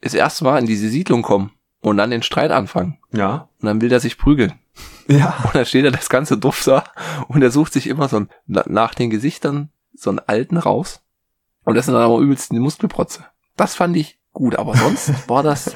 das 0.00 0.14
erste 0.14 0.44
Mal 0.44 0.60
in 0.60 0.66
diese 0.66 0.88
Siedlung 0.88 1.22
kommen 1.22 1.50
und 1.80 1.96
dann 1.96 2.10
den 2.10 2.22
Streit 2.22 2.52
anfangen. 2.52 2.98
Ja. 3.12 3.48
Und 3.60 3.66
dann 3.66 3.80
will 3.80 3.92
er 3.92 4.00
sich 4.00 4.16
prügeln. 4.16 4.52
Ja. 5.08 5.36
Und 5.44 5.56
dann 5.56 5.66
steht 5.66 5.84
er 5.84 5.90
das 5.90 6.08
ganze 6.08 6.38
Duft 6.38 6.64
da 6.68 6.84
und 7.26 7.42
er 7.42 7.50
sucht 7.50 7.72
sich 7.72 7.88
immer 7.88 8.08
so 8.08 8.18
ein, 8.18 8.28
na- 8.46 8.64
nach 8.68 8.94
den 8.94 9.10
Gesichtern 9.10 9.70
so 9.92 10.10
einen 10.10 10.20
alten 10.20 10.56
raus. 10.56 11.02
Und 11.64 11.74
das 11.74 11.86
sind 11.86 11.94
dann 11.94 12.04
aber 12.04 12.20
übelst 12.20 12.52
die 12.52 12.60
Muskelprotze. 12.60 13.26
Das 13.56 13.74
fand 13.74 13.96
ich 13.96 14.20
gut, 14.32 14.54
aber 14.54 14.76
sonst 14.76 15.12
war 15.28 15.42
das, 15.42 15.74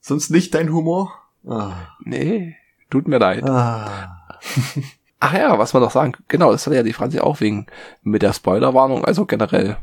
Sonst 0.00 0.30
nicht 0.30 0.54
dein 0.54 0.72
Humor? 0.72 1.12
Ah. 1.46 1.72
nee, 2.04 2.56
tut 2.90 3.08
mir 3.08 3.18
leid. 3.18 3.44
Ah. 3.48 4.16
Ach 5.20 5.34
ja, 5.34 5.58
was 5.58 5.74
man 5.74 5.82
noch 5.82 5.90
sagen, 5.90 6.12
genau, 6.28 6.50
das 6.52 6.66
hatte 6.66 6.76
ja 6.76 6.82
die 6.82 6.92
Franzi 6.94 7.20
auch 7.20 7.40
wegen 7.40 7.66
mit 8.02 8.22
der 8.22 8.32
Spoilerwarnung, 8.32 9.04
also 9.04 9.26
generell. 9.26 9.76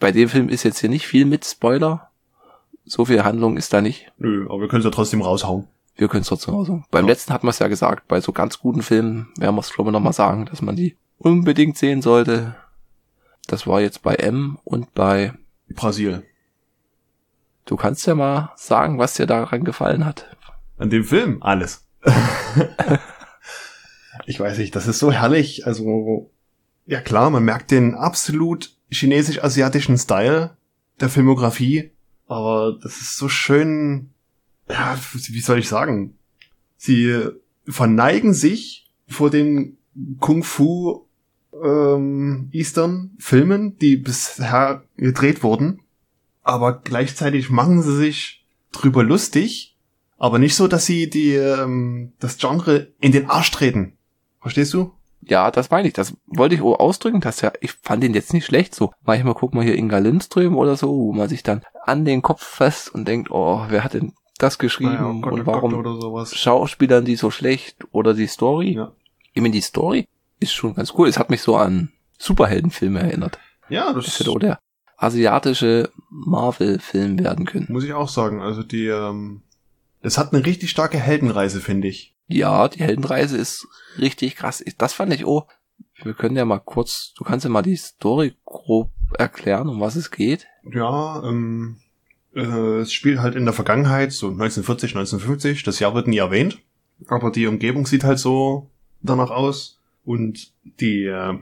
Bei 0.00 0.10
dem 0.10 0.28
Film 0.28 0.48
ist 0.48 0.64
jetzt 0.64 0.78
hier 0.80 0.90
nicht 0.90 1.06
viel 1.06 1.24
mit 1.24 1.44
Spoiler. 1.44 2.08
So 2.84 3.04
viel 3.04 3.22
Handlung 3.22 3.56
ist 3.56 3.72
da 3.72 3.80
nicht. 3.80 4.10
Nö, 4.18 4.46
aber 4.48 4.60
wir 4.62 4.68
können 4.68 4.80
es 4.80 4.84
ja 4.84 4.90
trotzdem 4.90 5.22
raushauen. 5.22 5.68
Wir 5.94 6.08
können 6.08 6.22
es 6.22 6.28
trotzdem 6.28 6.54
auch 6.54 6.64
sagen. 6.64 6.84
Beim 6.90 7.04
Ja. 7.04 7.10
letzten 7.12 7.32
hat 7.32 7.44
man 7.44 7.50
es 7.50 7.60
ja 7.60 7.68
gesagt, 7.68 8.08
bei 8.08 8.20
so 8.20 8.32
ganz 8.32 8.58
guten 8.58 8.82
Filmen 8.82 9.28
werden 9.38 9.54
wir 9.54 9.60
es, 9.60 9.72
glaube 9.72 9.90
ich, 9.90 9.92
nochmal 9.92 10.12
sagen, 10.12 10.46
dass 10.46 10.62
man 10.62 10.74
die 10.74 10.96
unbedingt 11.18 11.78
sehen 11.78 12.02
sollte. 12.02 12.56
Das 13.46 13.66
war 13.68 13.80
jetzt 13.80 14.02
bei 14.02 14.16
M 14.16 14.58
und 14.64 14.92
bei, 14.94 15.32
Brasil. 15.68 16.24
Du 17.64 17.76
kannst 17.76 18.06
ja 18.06 18.14
mal 18.14 18.52
sagen, 18.56 18.98
was 18.98 19.14
dir 19.14 19.26
daran 19.26 19.64
gefallen 19.64 20.04
hat. 20.04 20.36
An 20.78 20.90
dem 20.90 21.04
Film 21.04 21.42
alles. 21.42 21.86
ich 24.26 24.40
weiß 24.40 24.58
nicht, 24.58 24.74
das 24.74 24.86
ist 24.86 24.98
so 24.98 25.12
herrlich. 25.12 25.66
Also, 25.66 26.30
ja 26.86 27.00
klar, 27.00 27.30
man 27.30 27.44
merkt 27.44 27.70
den 27.70 27.94
absolut 27.94 28.76
chinesisch-asiatischen 28.90 29.98
Style 29.98 30.56
der 31.00 31.08
Filmografie, 31.08 31.92
aber 32.26 32.78
das 32.82 33.00
ist 33.00 33.16
so 33.16 33.28
schön, 33.28 34.10
ja, 34.68 34.98
wie 35.12 35.40
soll 35.40 35.58
ich 35.58 35.68
sagen? 35.68 36.16
Sie 36.76 37.28
verneigen 37.66 38.34
sich 38.34 38.90
vor 39.06 39.30
den 39.30 39.78
Kung-Fu 40.18 41.06
ähm, 41.62 42.48
Eastern 42.52 43.12
Filmen, 43.18 43.78
die 43.78 43.96
bisher 43.96 44.82
gedreht 44.96 45.42
wurden, 45.42 45.81
aber 46.42 46.80
gleichzeitig 46.80 47.50
machen 47.50 47.82
sie 47.82 47.96
sich 47.96 48.44
drüber 48.72 49.02
lustig, 49.02 49.76
aber 50.18 50.38
nicht 50.38 50.54
so, 50.54 50.68
dass 50.68 50.86
sie 50.86 51.10
die 51.10 51.34
ähm, 51.34 52.12
das 52.20 52.38
Genre 52.38 52.88
in 53.00 53.12
den 53.12 53.28
Arsch 53.28 53.50
treten. 53.50 53.96
Verstehst 54.40 54.72
du? 54.74 54.92
Ja, 55.20 55.50
das 55.50 55.70
meine 55.70 55.86
ich. 55.86 55.94
Das 55.94 56.14
wollte 56.26 56.56
ich 56.56 56.62
auch 56.62 56.80
ausdrücken, 56.80 57.20
dass 57.20 57.40
ja, 57.40 57.52
ich 57.60 57.72
fand 57.72 58.02
den 58.02 58.14
jetzt 58.14 58.32
nicht 58.32 58.44
schlecht. 58.44 58.74
So, 58.74 58.92
manchmal 59.04 59.34
guckt 59.34 59.54
man 59.54 59.64
hier 59.64 59.76
Inga 59.76 59.98
Lindström 59.98 60.56
oder 60.56 60.76
so, 60.76 60.88
wo 60.88 61.12
man 61.12 61.28
sich 61.28 61.42
dann 61.42 61.62
an 61.84 62.04
den 62.04 62.22
Kopf 62.22 62.42
fasst 62.42 62.92
und 62.92 63.06
denkt, 63.06 63.30
oh, 63.30 63.64
wer 63.68 63.84
hat 63.84 63.94
denn 63.94 64.12
das 64.38 64.58
geschrieben 64.58 64.98
oh 65.00 65.20
Gott, 65.20 65.32
und 65.32 65.44
Gott 65.44 65.46
warum 65.46 65.74
oder 65.74 66.00
sowas. 66.00 66.34
Schauspielern 66.34 67.04
die 67.04 67.16
so 67.16 67.30
schlecht 67.30 67.76
oder 67.92 68.14
die 68.14 68.26
Story? 68.26 68.74
Ja. 68.74 68.92
Ich 69.32 69.40
meine, 69.40 69.52
die 69.52 69.60
Story 69.60 70.08
ist 70.40 70.52
schon 70.52 70.74
ganz 70.74 70.92
cool. 70.98 71.08
Es 71.08 71.18
hat 71.18 71.30
mich 71.30 71.42
so 71.42 71.56
an 71.56 71.92
Superheldenfilme 72.18 73.00
erinnert. 73.00 73.38
Ja, 73.68 73.92
Das 73.92 74.06
das 74.06 74.18
hätte 74.18 74.30
auch 74.30 74.40
der 74.40 74.58
asiatische 75.02 75.90
Marvel-Film 76.10 77.18
werden 77.18 77.44
können. 77.44 77.66
muss 77.68 77.84
ich 77.84 77.92
auch 77.92 78.08
sagen. 78.08 78.40
Also 78.40 78.62
die, 78.62 78.86
ähm, 78.86 79.42
das 80.02 80.18
hat 80.18 80.32
eine 80.32 80.44
richtig 80.44 80.70
starke 80.70 80.98
Heldenreise, 80.98 81.60
finde 81.60 81.88
ich. 81.88 82.14
Ja, 82.28 82.68
die 82.68 82.80
Heldenreise 82.80 83.36
ist 83.36 83.66
richtig 83.98 84.36
krass. 84.36 84.64
Das 84.78 84.92
fand 84.92 85.12
ich, 85.12 85.26
oh, 85.26 85.46
wir 86.02 86.14
können 86.14 86.36
ja 86.36 86.44
mal 86.44 86.60
kurz, 86.60 87.12
du 87.16 87.24
kannst 87.24 87.44
ja 87.44 87.50
mal 87.50 87.62
die 87.62 87.76
Story 87.76 88.34
grob 88.44 88.90
erklären, 89.18 89.68
um 89.68 89.80
was 89.80 89.96
es 89.96 90.10
geht. 90.10 90.46
Ja, 90.72 91.22
ähm, 91.24 91.78
äh, 92.34 92.80
es 92.80 92.92
spielt 92.92 93.18
halt 93.18 93.34
in 93.34 93.44
der 93.44 93.54
Vergangenheit, 93.54 94.12
so 94.12 94.28
1940, 94.28 94.96
1950. 94.96 95.62
Das 95.64 95.80
Jahr 95.80 95.94
wird 95.94 96.06
nie 96.06 96.18
erwähnt, 96.18 96.58
aber 97.08 97.30
die 97.30 97.46
Umgebung 97.46 97.86
sieht 97.86 98.04
halt 98.04 98.18
so 98.18 98.70
danach 99.02 99.30
aus. 99.30 99.80
Und 100.04 100.52
die, 100.80 101.04
äh, 101.04 101.38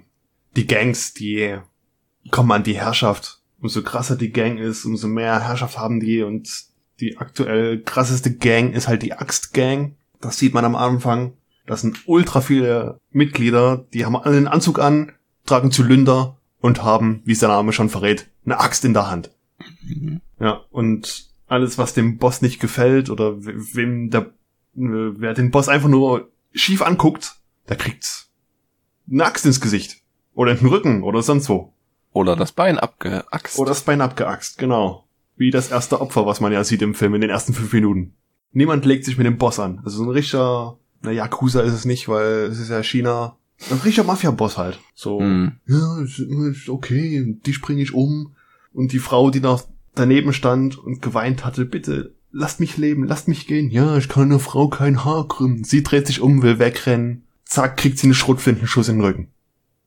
die 0.56 0.66
Gangs, 0.66 1.14
die 1.14 1.58
kommen 2.30 2.52
an 2.52 2.62
die 2.62 2.76
Herrschaft. 2.76 3.39
Umso 3.60 3.82
krasser 3.82 4.16
die 4.16 4.30
Gang 4.32 4.58
ist, 4.58 4.84
umso 4.84 5.06
mehr 5.08 5.40
Herrschaft 5.46 5.78
haben 5.78 6.00
die. 6.00 6.22
Und 6.22 6.48
die 7.00 7.18
aktuell 7.18 7.80
krasseste 7.82 8.34
Gang 8.34 8.72
ist 8.74 8.88
halt 8.88 9.02
die 9.02 9.12
Axt-Gang. 9.14 9.96
Das 10.20 10.38
sieht 10.38 10.54
man 10.54 10.64
am 10.64 10.76
Anfang. 10.76 11.34
Das 11.66 11.82
sind 11.82 12.00
ultra 12.06 12.40
viele 12.40 12.98
Mitglieder, 13.12 13.86
die 13.92 14.04
haben 14.04 14.16
alle 14.16 14.36
einen 14.36 14.48
Anzug 14.48 14.78
an, 14.80 15.12
tragen 15.46 15.70
Zylinder 15.70 16.36
und 16.60 16.82
haben, 16.82 17.22
wie 17.24 17.32
es 17.32 17.38
der 17.38 17.48
Name 17.48 17.72
schon 17.72 17.88
verrät, 17.88 18.28
eine 18.44 18.58
Axt 18.58 18.84
in 18.84 18.92
der 18.92 19.08
Hand. 19.10 19.30
Mhm. 19.82 20.20
Ja, 20.40 20.64
und 20.70 21.28
alles, 21.46 21.78
was 21.78 21.94
dem 21.94 22.18
Boss 22.18 22.42
nicht 22.42 22.60
gefällt 22.60 23.08
oder 23.08 23.44
we- 23.44 23.54
wem 23.74 24.10
der, 24.10 24.32
wer 24.74 25.34
den 25.34 25.50
Boss 25.50 25.68
einfach 25.68 25.88
nur 25.88 26.30
schief 26.52 26.82
anguckt, 26.82 27.36
der 27.68 27.76
kriegt 27.76 28.26
eine 29.10 29.24
Axt 29.24 29.46
ins 29.46 29.60
Gesicht. 29.60 29.98
Oder 30.34 30.52
in 30.52 30.58
den 30.58 30.68
Rücken 30.68 31.02
oder 31.02 31.22
sonst 31.22 31.48
wo. 31.48 31.72
Oder 32.12 32.36
das 32.36 32.52
Bein 32.52 32.78
abgeaxt. 32.78 33.58
Oder 33.58 33.70
das 33.70 33.82
Bein 33.82 34.00
abgeaxt, 34.00 34.58
genau. 34.58 35.04
Wie 35.36 35.50
das 35.50 35.70
erste 35.70 36.00
Opfer, 36.00 36.26
was 36.26 36.40
man 36.40 36.52
ja 36.52 36.64
sieht 36.64 36.82
im 36.82 36.94
Film 36.94 37.14
in 37.14 37.20
den 37.20 37.30
ersten 37.30 37.52
fünf 37.54 37.72
Minuten. 37.72 38.14
Niemand 38.52 38.84
legt 38.84 39.04
sich 39.04 39.16
mit 39.16 39.26
dem 39.26 39.38
Boss 39.38 39.60
an. 39.60 39.80
Also 39.84 39.98
so 39.98 40.02
ein 40.04 40.10
richtiger, 40.10 40.76
na 41.02 41.12
Yakuza 41.12 41.60
ist 41.62 41.72
es 41.72 41.84
nicht, 41.84 42.08
weil 42.08 42.48
es 42.50 42.58
ist 42.58 42.68
ja 42.70 42.82
China. 42.82 43.36
Ein 43.70 43.78
richtiger 43.78 44.06
Mafia-Boss 44.06 44.58
halt. 44.58 44.78
So, 44.94 45.20
Mhm. 45.20 45.52
ja, 45.66 46.00
ist, 46.02 46.18
ist 46.18 46.68
okay, 46.68 47.36
die 47.46 47.52
springe 47.52 47.82
ich 47.82 47.94
um. 47.94 48.34
Und 48.72 48.92
die 48.92 48.98
Frau, 48.98 49.30
die 49.30 49.40
noch 49.40 49.62
daneben 49.94 50.32
stand 50.32 50.78
und 50.78 51.02
geweint 51.02 51.44
hatte, 51.44 51.64
bitte, 51.64 52.14
lasst 52.32 52.60
mich 52.60 52.76
leben, 52.76 53.04
lasst 53.04 53.28
mich 53.28 53.46
gehen. 53.46 53.70
Ja, 53.70 53.96
ich 53.96 54.08
kann 54.08 54.24
einer 54.24 54.38
Frau 54.40 54.68
kein 54.68 55.04
Haar 55.04 55.26
krümmen. 55.28 55.64
Sie 55.64 55.82
dreht 55.82 56.06
sich 56.06 56.20
um, 56.20 56.42
will 56.42 56.58
wegrennen. 56.58 57.24
Zack, 57.44 57.76
kriegt 57.76 57.98
sie 57.98 58.06
einen 58.06 58.14
Schrotflintenschuss 58.14 58.88
in 58.88 58.96
den 58.98 59.04
Rücken. 59.04 59.28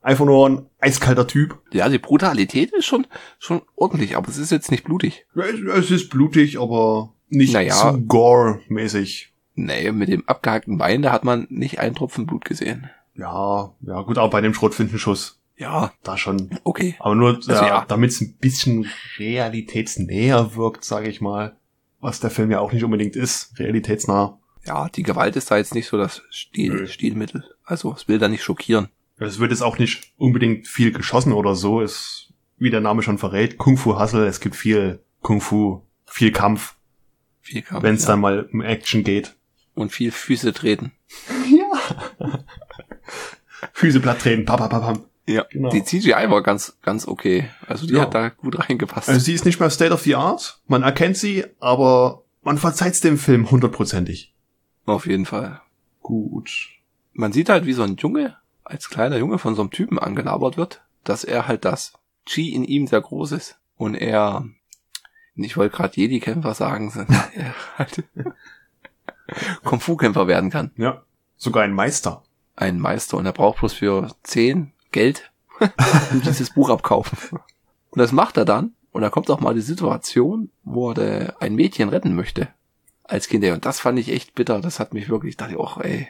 Einfach 0.03 0.25
nur 0.25 0.47
ein 0.49 0.65
eiskalter 0.79 1.25
Typ. 1.27 1.59
Ja, 1.71 1.89
die 1.89 1.97
Brutalität 1.97 2.71
ist 2.73 2.85
schon, 2.85 3.07
schon 3.39 3.61
ordentlich, 3.75 4.15
aber 4.17 4.27
es 4.29 4.37
ist 4.37 4.51
jetzt 4.51 4.69
nicht 4.69 4.83
blutig. 4.83 5.25
Es, 5.35 5.59
es 5.85 5.91
ist 5.91 6.09
blutig, 6.09 6.59
aber 6.59 7.13
nicht 7.29 7.53
Naja. 7.53 7.73
zu 7.93 8.01
gore-mäßig. 8.01 9.33
Nee, 9.55 9.91
mit 9.91 10.09
dem 10.09 10.27
abgehackten 10.27 10.77
Bein, 10.77 11.01
da 11.03 11.11
hat 11.11 11.23
man 11.23 11.47
nicht 11.49 11.79
einen 11.79 11.95
Tropfen 11.95 12.25
Blut 12.27 12.43
gesehen. 12.45 12.89
Ja, 13.15 13.71
ja, 13.81 14.01
gut, 14.01 14.17
aber 14.17 14.29
bei 14.29 14.41
dem 14.41 14.53
Schrotflintenschuss, 14.53 15.39
Ja, 15.55 15.93
da 16.03 16.17
schon. 16.17 16.49
okay. 16.63 16.95
Aber 16.99 17.15
nur, 17.15 17.35
Also 17.35 17.51
ja, 17.53 17.67
ja. 17.67 17.85
damit 17.87 18.11
es 18.11 18.19
ein 18.21 18.33
bisschen 18.39 18.87
realitätsnäher 19.19 20.55
wirkt, 20.55 20.83
sage 20.83 21.09
ich 21.09 21.21
mal. 21.21 21.55
Was 21.99 22.19
der 22.19 22.29
Film 22.31 22.51
ja 22.51 22.59
auch 22.59 22.73
nicht 22.73 22.83
unbedingt 22.83 23.15
ist, 23.15 23.57
realitätsnah. 23.59 24.37
Ja, 24.65 24.89
die 24.89 25.03
Gewalt 25.03 25.35
ist 25.35 25.51
da 25.51 25.57
jetzt 25.57 25.75
nicht 25.75 25.87
so 25.87 25.97
das 25.97 26.21
Stil, 26.31 26.73
Nö. 26.73 26.87
Stilmittel. 26.87 27.43
Also 27.63 27.93
es 27.93 28.07
will 28.07 28.17
da 28.19 28.27
nicht 28.27 28.43
schockieren. 28.43 28.89
Es 29.17 29.39
wird 29.39 29.51
jetzt 29.51 29.61
auch 29.61 29.77
nicht 29.77 30.11
unbedingt 30.17 30.67
viel 30.67 30.91
geschossen 30.91 31.33
oder 31.33 31.55
so. 31.55 31.81
Es, 31.81 32.33
wie 32.57 32.69
der 32.69 32.81
Name 32.81 33.01
schon 33.03 33.17
verrät, 33.17 33.57
Kung 33.57 33.77
Fu 33.77 33.99
Hustle. 33.99 34.25
Es 34.25 34.39
gibt 34.39 34.55
viel 34.55 35.01
Kung 35.21 35.39
Fu, 35.41 35.81
viel 36.05 36.31
Kampf, 36.31 36.75
Viel 37.41 37.61
Kampf. 37.61 37.83
wenn 37.83 37.95
es 37.95 38.03
ja. 38.03 38.09
dann 38.09 38.19
mal 38.21 38.49
um 38.51 38.61
Action 38.61 39.03
geht. 39.03 39.35
Und 39.75 39.91
viel 39.91 40.11
Füße 40.11 40.53
treten. 40.53 40.91
Ja. 41.49 42.29
Füße 43.73 43.99
platt 43.99 44.19
treten, 44.19 44.45
pam, 44.45 44.57
pam, 44.57 44.69
pam, 44.69 44.81
pam. 44.81 45.05
Ja. 45.25 45.45
Genau. 45.49 45.69
Die 45.69 45.83
CGI 45.83 46.29
war 46.29 46.43
ganz, 46.43 46.77
ganz 46.81 47.07
okay. 47.07 47.49
Also 47.65 47.87
die 47.87 47.93
Ja. 47.93 48.01
hat 48.01 48.13
da 48.13 48.29
gut 48.29 48.59
reingepasst. 48.59 49.07
Also 49.09 49.21
sie 49.21 49.33
ist 49.33 49.45
nicht 49.45 49.59
mehr 49.59 49.69
State 49.69 49.93
of 49.93 50.01
the 50.01 50.15
Art. 50.15 50.59
Man 50.67 50.83
erkennt 50.83 51.17
sie, 51.17 51.45
aber 51.59 52.23
man 52.41 52.57
verzeiht's 52.57 52.99
dem 52.99 53.17
Film 53.17 53.49
hundertprozentig. 53.49 54.33
Auf 54.85 55.05
jeden 55.07 55.25
Fall. 55.25 55.61
Gut. 56.01 56.51
Man 57.13 57.31
sieht 57.31 57.47
halt, 57.47 57.65
wie 57.65 57.73
so 57.73 57.83
ein 57.83 57.95
Junge, 57.95 58.35
als 58.73 58.89
kleiner 58.89 59.17
Junge 59.17 59.37
von 59.37 59.55
so 59.55 59.61
einem 59.61 59.71
Typen 59.71 59.99
angelabert 59.99 60.57
wird, 60.57 60.81
dass 61.03 61.23
er 61.23 61.47
halt 61.47 61.63
das 61.63 61.93
Chi 62.25 62.53
in 62.53 62.63
ihm 62.63 62.87
sehr 62.87 63.01
groß 63.01 63.33
ist. 63.33 63.59
Und 63.77 63.93
er, 63.95 64.45
ich 65.35 65.57
wollte 65.57 65.75
gerade 65.75 65.95
Jedi-Kämpfer 65.95 66.55
sagen, 66.55 66.91
er 67.35 67.53
halt 67.77 68.03
Kung-Fu-Kämpfer 69.63 70.27
werden 70.27 70.49
kann. 70.49 70.71
Ja. 70.75 71.03
Sogar 71.37 71.63
ein 71.63 71.73
Meister. 71.73 72.23
Ein 72.55 72.79
Meister. 72.79 73.17
Und 73.17 73.25
er 73.25 73.31
braucht 73.31 73.59
bloß 73.59 73.73
für 73.73 74.13
10 74.23 74.71
Geld 74.91 75.31
und 75.59 75.71
dieses 76.25 76.49
Buch 76.51 76.69
abkaufen. 76.69 77.39
Und 77.91 77.99
das 77.99 78.11
macht 78.11 78.37
er 78.37 78.45
dann. 78.45 78.73
Und 78.91 79.01
da 79.01 79.09
kommt 79.09 79.29
auch 79.29 79.39
mal 79.39 79.55
die 79.55 79.61
Situation, 79.61 80.51
wo 80.63 80.91
er 80.91 81.41
ein 81.41 81.55
Mädchen 81.55 81.89
retten 81.89 82.15
möchte. 82.15 82.47
Als 83.03 83.27
Kind. 83.27 83.43
Und 83.45 83.65
das 83.65 83.79
fand 83.79 83.99
ich 83.99 84.09
echt 84.09 84.33
bitter. 84.33 84.61
Das 84.61 84.79
hat 84.79 84.93
mich 84.93 85.09
wirklich, 85.09 85.37
dachte 85.37 85.53
ich, 85.53 85.59
och, 85.59 85.77
ey. 85.77 86.07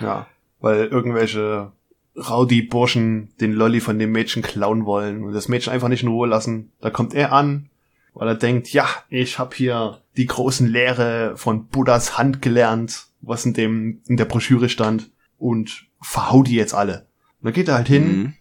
Ja. 0.00 0.26
Weil 0.60 0.86
irgendwelche 0.86 1.72
Rowdy-Burschen 2.16 3.30
den 3.40 3.52
Lolly 3.52 3.80
von 3.80 3.98
dem 3.98 4.12
Mädchen 4.12 4.42
klauen 4.42 4.84
wollen 4.86 5.24
und 5.24 5.32
das 5.32 5.48
Mädchen 5.48 5.72
einfach 5.72 5.88
nicht 5.88 6.02
in 6.02 6.08
Ruhe 6.08 6.28
lassen. 6.28 6.72
Da 6.80 6.90
kommt 6.90 7.14
er 7.14 7.32
an, 7.32 7.70
weil 8.14 8.28
er 8.28 8.34
denkt, 8.34 8.72
ja, 8.72 8.86
ich 9.08 9.38
habe 9.38 9.54
hier 9.54 10.00
die 10.16 10.26
großen 10.26 10.66
Lehre 10.66 11.36
von 11.36 11.66
Buddhas 11.66 12.18
Hand 12.18 12.42
gelernt, 12.42 13.06
was 13.20 13.46
in 13.46 13.54
dem 13.54 14.00
in 14.06 14.16
der 14.16 14.24
Broschüre 14.24 14.68
stand 14.68 15.10
und 15.38 15.86
verhau 16.00 16.42
die 16.42 16.54
jetzt 16.56 16.74
alle. 16.74 17.06
Und 17.40 17.46
dann 17.46 17.52
geht 17.52 17.68
er 17.68 17.74
halt 17.76 17.88
hin, 17.88 18.04
Mhm. 18.22 18.34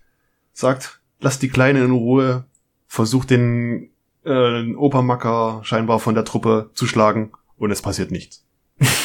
sagt, 0.53 0.99
lass 1.19 1.39
die 1.39 1.49
Kleine 1.49 1.83
in 1.83 1.91
Ruhe, 1.91 2.45
versucht 2.87 3.29
den, 3.29 3.89
äh, 4.23 4.63
den 4.63 4.75
Opermacker 4.75 5.61
scheinbar 5.63 5.99
von 5.99 6.15
der 6.15 6.25
Truppe 6.25 6.71
zu 6.73 6.87
schlagen 6.87 7.31
und 7.57 7.71
es 7.71 7.81
passiert 7.81 8.11
nichts. 8.11 8.45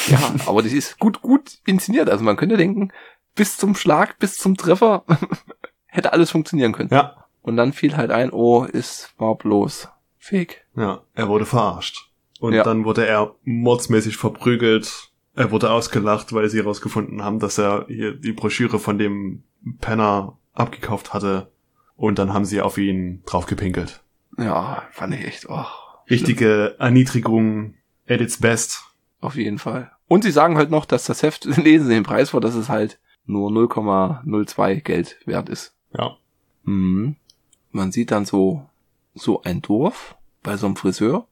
Ja, 0.06 0.18
aber 0.46 0.62
das 0.62 0.72
ist 0.72 0.98
gut, 1.00 1.20
gut 1.22 1.58
inszeniert. 1.66 2.08
Also 2.08 2.22
man 2.22 2.36
könnte 2.36 2.56
denken, 2.56 2.90
bis 3.34 3.56
zum 3.56 3.74
Schlag, 3.74 4.18
bis 4.18 4.34
zum 4.36 4.56
Treffer 4.56 5.04
hätte 5.86 6.12
alles 6.12 6.30
funktionieren 6.30 6.72
können. 6.72 6.90
Ja. 6.92 7.24
Und 7.42 7.56
dann 7.56 7.72
fiel 7.72 7.96
halt 7.96 8.10
ein, 8.10 8.30
oh, 8.32 8.64
es 8.64 9.10
war 9.18 9.36
bloß 9.36 9.88
Fake. 10.18 10.64
Ja, 10.76 11.02
er 11.14 11.28
wurde 11.28 11.44
verarscht. 11.46 12.10
Und 12.40 12.52
Ja. 12.54 12.62
dann 12.64 12.84
wurde 12.84 13.06
er 13.06 13.34
mordsmäßig 13.44 14.16
verprügelt. 14.16 15.10
Er 15.34 15.50
wurde 15.50 15.70
ausgelacht, 15.70 16.32
weil 16.32 16.48
sie 16.48 16.58
herausgefunden 16.58 17.22
haben, 17.22 17.38
dass 17.40 17.58
er 17.58 17.86
hier 17.88 18.14
die 18.14 18.32
Broschüre 18.32 18.78
von 18.78 18.98
dem 18.98 19.42
Penner 19.80 20.38
abgekauft 20.52 21.12
hatte. 21.12 21.50
Und 21.96 22.18
dann 22.18 22.32
haben 22.32 22.44
sie 22.44 22.60
auf 22.62 22.78
ihn 22.78 23.22
draufgepinkelt. 23.26 24.02
Ja, 24.38 24.82
fand 24.90 25.14
ich 25.14 25.24
echt, 25.26 25.48
oh, 25.48 25.64
Richtige 26.10 26.76
Erniedrigung 26.78 27.74
at 28.08 28.20
its 28.20 28.38
best. 28.40 28.82
auf 29.20 29.36
jeden 29.36 29.58
Fall. 29.58 29.90
Und 30.06 30.22
sie 30.24 30.30
sagen 30.32 30.56
halt 30.58 30.70
noch, 30.70 30.84
dass 30.84 31.04
das 31.04 31.22
Heft, 31.22 31.44
lesen 31.56 31.86
sie 31.88 31.94
den 31.94 32.02
Preis 32.02 32.30
vor, 32.30 32.40
dass 32.40 32.54
es 32.54 32.68
halt 32.68 32.98
nur 33.26 33.50
0,02 33.50 34.80
Geld 34.80 35.18
wert 35.26 35.48
ist. 35.48 35.74
Ja. 35.92 36.16
Mhm. 36.64 37.16
Man 37.70 37.92
sieht 37.92 38.10
dann 38.10 38.24
so, 38.24 38.66
so 39.14 39.42
ein 39.42 39.62
Dorf 39.62 40.16
bei 40.42 40.56
so 40.56 40.66
einem 40.66 40.76
Friseur 40.76 41.26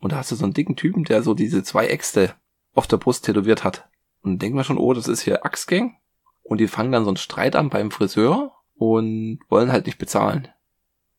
und 0.00 0.12
da 0.12 0.18
hast 0.18 0.30
du 0.30 0.36
so 0.36 0.44
einen 0.44 0.54
dicken 0.54 0.76
Typen, 0.76 1.04
der 1.04 1.22
so 1.22 1.34
diese 1.34 1.62
zwei 1.62 1.86
Äxte 1.88 2.34
auf 2.74 2.86
der 2.86 2.98
Brust 2.98 3.24
tätowiert 3.24 3.64
hat. 3.64 3.88
Und 4.22 4.40
denkt 4.40 4.54
man 4.54 4.64
schon, 4.64 4.78
oh, 4.78 4.92
das 4.92 5.08
ist 5.08 5.22
hier 5.22 5.44
Axtgang. 5.44 5.96
Und 6.42 6.58
die 6.58 6.68
fangen 6.68 6.92
dann 6.92 7.04
so 7.04 7.10
einen 7.10 7.16
Streit 7.16 7.56
an 7.56 7.70
beim 7.70 7.90
Friseur 7.90 8.52
und 8.76 9.40
wollen 9.48 9.72
halt 9.72 9.86
nicht 9.86 9.98
bezahlen. 9.98 10.48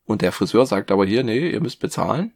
Und 0.06 0.22
der 0.22 0.32
Friseur 0.32 0.66
sagt 0.66 0.92
aber 0.92 1.06
hier, 1.06 1.24
nee, 1.24 1.50
ihr 1.52 1.62
müsst 1.62 1.80
bezahlen. 1.80 2.34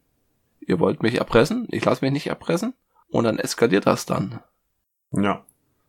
Ihr 0.60 0.78
wollt 0.78 1.02
mich 1.02 1.16
erpressen, 1.16 1.66
ich 1.70 1.84
lasse 1.84 2.04
mich 2.04 2.12
nicht 2.12 2.28
erpressen. 2.28 2.74
Und 3.08 3.24
dann 3.24 3.38
eskaliert 3.38 3.86
das 3.86 4.06
dann. 4.06 4.40
Ja. 5.12 5.44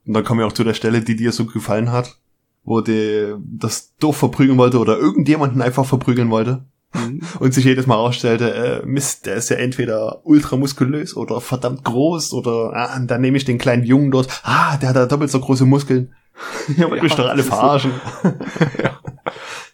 Und 0.06 0.14
dann 0.14 0.24
kommen 0.24 0.40
wir 0.40 0.48
auch 0.48 0.54
zu 0.54 0.64
der 0.64 0.74
Stelle, 0.74 1.02
die 1.02 1.16
dir 1.16 1.32
so 1.32 1.46
gefallen 1.46 1.92
hat, 1.92 2.18
wo 2.64 2.82
der 2.82 3.38
das 3.40 3.96
Dorf 4.00 4.18
verprügeln 4.18 4.58
wollte 4.58 4.80
oder 4.80 4.98
irgendjemanden 4.98 5.62
einfach 5.62 5.86
verprügeln 5.86 6.30
wollte. 6.30 6.66
Mhm. 6.96 7.22
und 7.40 7.54
sich 7.54 7.66
jedes 7.66 7.88
Mal 7.88 7.96
herausstellte, 7.96 8.54
äh, 8.54 8.86
Mist, 8.86 9.26
der 9.26 9.36
ist 9.36 9.50
ja 9.50 9.58
entweder 9.58 10.22
ultramuskulös 10.26 11.16
oder 11.16 11.42
verdammt 11.42 11.84
groß 11.84 12.34
oder 12.34 12.72
ah, 12.74 13.00
dann 13.00 13.22
nehme 13.22 13.38
ich 13.38 13.46
den 13.46 13.58
kleinen 13.58 13.84
Jungen 13.84 14.12
dort, 14.12 14.30
ah, 14.44 14.78
der 14.78 14.90
hat 14.90 14.96
ja 14.96 15.06
doppelt 15.06 15.30
so 15.30 15.40
große 15.40 15.66
Muskeln. 15.66 16.16
Ihr 16.78 16.90
wollt 16.90 16.98
Ja, 16.98 17.04
mich 17.04 17.16
doch 17.16 17.28
alle 17.28 17.44
verarschen. 17.44 17.92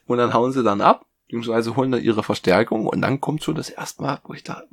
Und 0.08 0.18
dann 0.18 0.34
hauen 0.34 0.52
sie 0.52 0.64
dann 0.64 0.82
ab, 0.82 1.06
beziehungsweise 1.28 1.76
holen 1.76 1.92
dann 1.92 2.02
ihre 2.02 2.24
Verstärkung 2.24 2.86
und 2.86 3.02
dann 3.02 3.22
kommt 3.22 3.44
schon 3.44 3.56
das 3.56 3.70
erste 3.70 4.02
Mal, 4.04 4.20
wo 4.26 4.34
ich 4.34 4.44
da, 4.44 4.64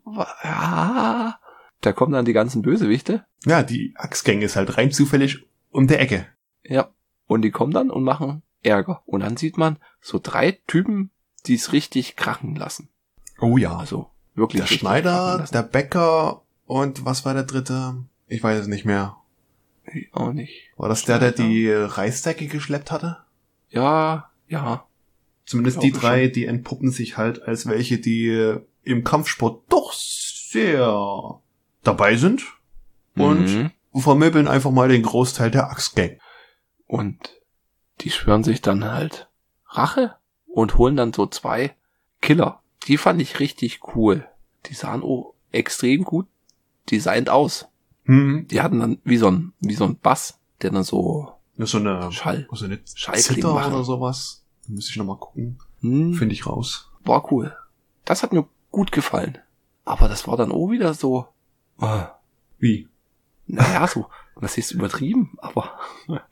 ja, 0.42 1.38
da 1.80 1.92
kommen 1.92 2.12
dann 2.12 2.24
die 2.24 2.32
ganzen 2.32 2.62
Bösewichte. 2.62 3.24
Ja, 3.44 3.62
die 3.62 3.94
Axtgang 3.96 4.42
ist 4.42 4.56
halt 4.56 4.76
rein 4.76 4.90
zufällig 4.90 5.46
um 5.70 5.86
der 5.86 6.00
Ecke. 6.00 6.26
Ja. 6.64 6.90
Und 7.26 7.42
die 7.42 7.50
kommen 7.50 7.72
dann 7.72 7.90
und 7.90 8.04
machen 8.04 8.42
Ärger. 8.62 9.02
Und 9.06 9.20
dann 9.20 9.36
sieht 9.36 9.56
man 9.58 9.78
so 10.00 10.18
drei 10.22 10.52
Typen, 10.66 11.10
die 11.46 11.54
es 11.54 11.72
richtig 11.72 12.16
krachen 12.16 12.56
lassen. 12.56 12.88
Oh 13.40 13.56
ja. 13.56 13.76
Also 13.76 14.10
wirklich. 14.34 14.62
Der 14.62 14.66
Schneider, 14.66 15.46
der 15.52 15.62
Bäcker 15.62 16.42
und 16.66 17.04
was 17.04 17.24
war 17.24 17.34
der 17.34 17.44
dritte? 17.44 18.04
Ich 18.26 18.42
weiß 18.42 18.60
es 18.60 18.66
nicht 18.66 18.84
mehr. 18.84 19.16
Ich 19.92 20.12
Auch 20.12 20.32
nicht. 20.32 20.70
War 20.76 20.88
das 20.88 21.04
der, 21.04 21.18
der 21.18 21.32
die 21.32 21.70
Reisdecke 21.70 22.46
geschleppt 22.46 22.90
hatte? 22.90 23.18
Ja, 23.70 24.30
ja. 24.48 24.86
Zumindest 25.46 25.82
die 25.82 25.92
drei, 25.92 26.28
die 26.28 26.44
entpuppen 26.44 26.90
sich 26.90 27.16
halt 27.16 27.42
als 27.42 27.66
welche, 27.66 27.98
die 27.98 28.56
im 28.82 29.04
Kampfsport 29.04 29.64
doch 29.70 29.92
sehr 29.94 31.40
dabei 31.82 32.16
sind 32.16 32.42
und 33.16 33.46
Mhm. 33.46 33.70
Vermöbeln 34.00 34.48
einfach 34.48 34.70
mal 34.70 34.88
den 34.88 35.02
Großteil 35.02 35.50
der 35.50 35.70
Axtgang. 35.70 36.18
Und 36.86 37.18
die 38.00 38.10
schwören 38.10 38.44
sich 38.44 38.62
dann 38.62 38.84
halt 38.84 39.28
Rache 39.66 40.14
und 40.46 40.78
holen 40.78 40.96
dann 40.96 41.12
so 41.12 41.26
zwei 41.26 41.74
Killer. 42.20 42.62
Die 42.86 42.96
fand 42.96 43.20
ich 43.20 43.40
richtig 43.40 43.80
cool. 43.94 44.26
Die 44.66 44.74
sahen 44.74 45.02
oh 45.02 45.34
extrem 45.52 46.04
gut 46.04 46.26
designt 46.90 47.28
aus. 47.28 47.66
Hm. 48.04 48.46
Die 48.48 48.60
hatten 48.60 48.80
dann 48.80 48.98
wie 49.04 49.18
so 49.18 49.30
ein, 49.30 49.52
wie 49.60 49.74
so 49.74 49.84
ein 49.84 49.98
Bass, 49.98 50.38
der 50.62 50.70
dann 50.70 50.84
so 50.84 51.34
so 51.58 51.78
eine, 51.78 52.12
Schall. 52.12 52.46
so 52.52 52.64
eine 52.64 52.84
Zither 52.84 53.52
machen. 53.52 53.74
oder 53.74 53.84
sowas. 53.84 54.44
Müsste 54.68 54.92
ich 54.92 54.96
nochmal 54.96 55.16
gucken. 55.16 55.58
Hm, 55.80 56.14
Finde 56.14 56.34
ich 56.34 56.46
raus. 56.46 56.90
war 57.04 57.32
cool. 57.32 57.56
Das 58.04 58.22
hat 58.22 58.32
mir 58.32 58.46
gut 58.70 58.92
gefallen. 58.92 59.38
Aber 59.84 60.08
das 60.08 60.28
war 60.28 60.36
dann 60.36 60.52
auch 60.52 60.70
wieder 60.70 60.94
so, 60.94 61.26
äh, 61.80 62.04
Wie? 62.58 62.87
Naja, 63.48 63.86
so, 63.88 64.06
das 64.40 64.56
ist 64.58 64.70
übertrieben, 64.72 65.36
aber 65.38 65.72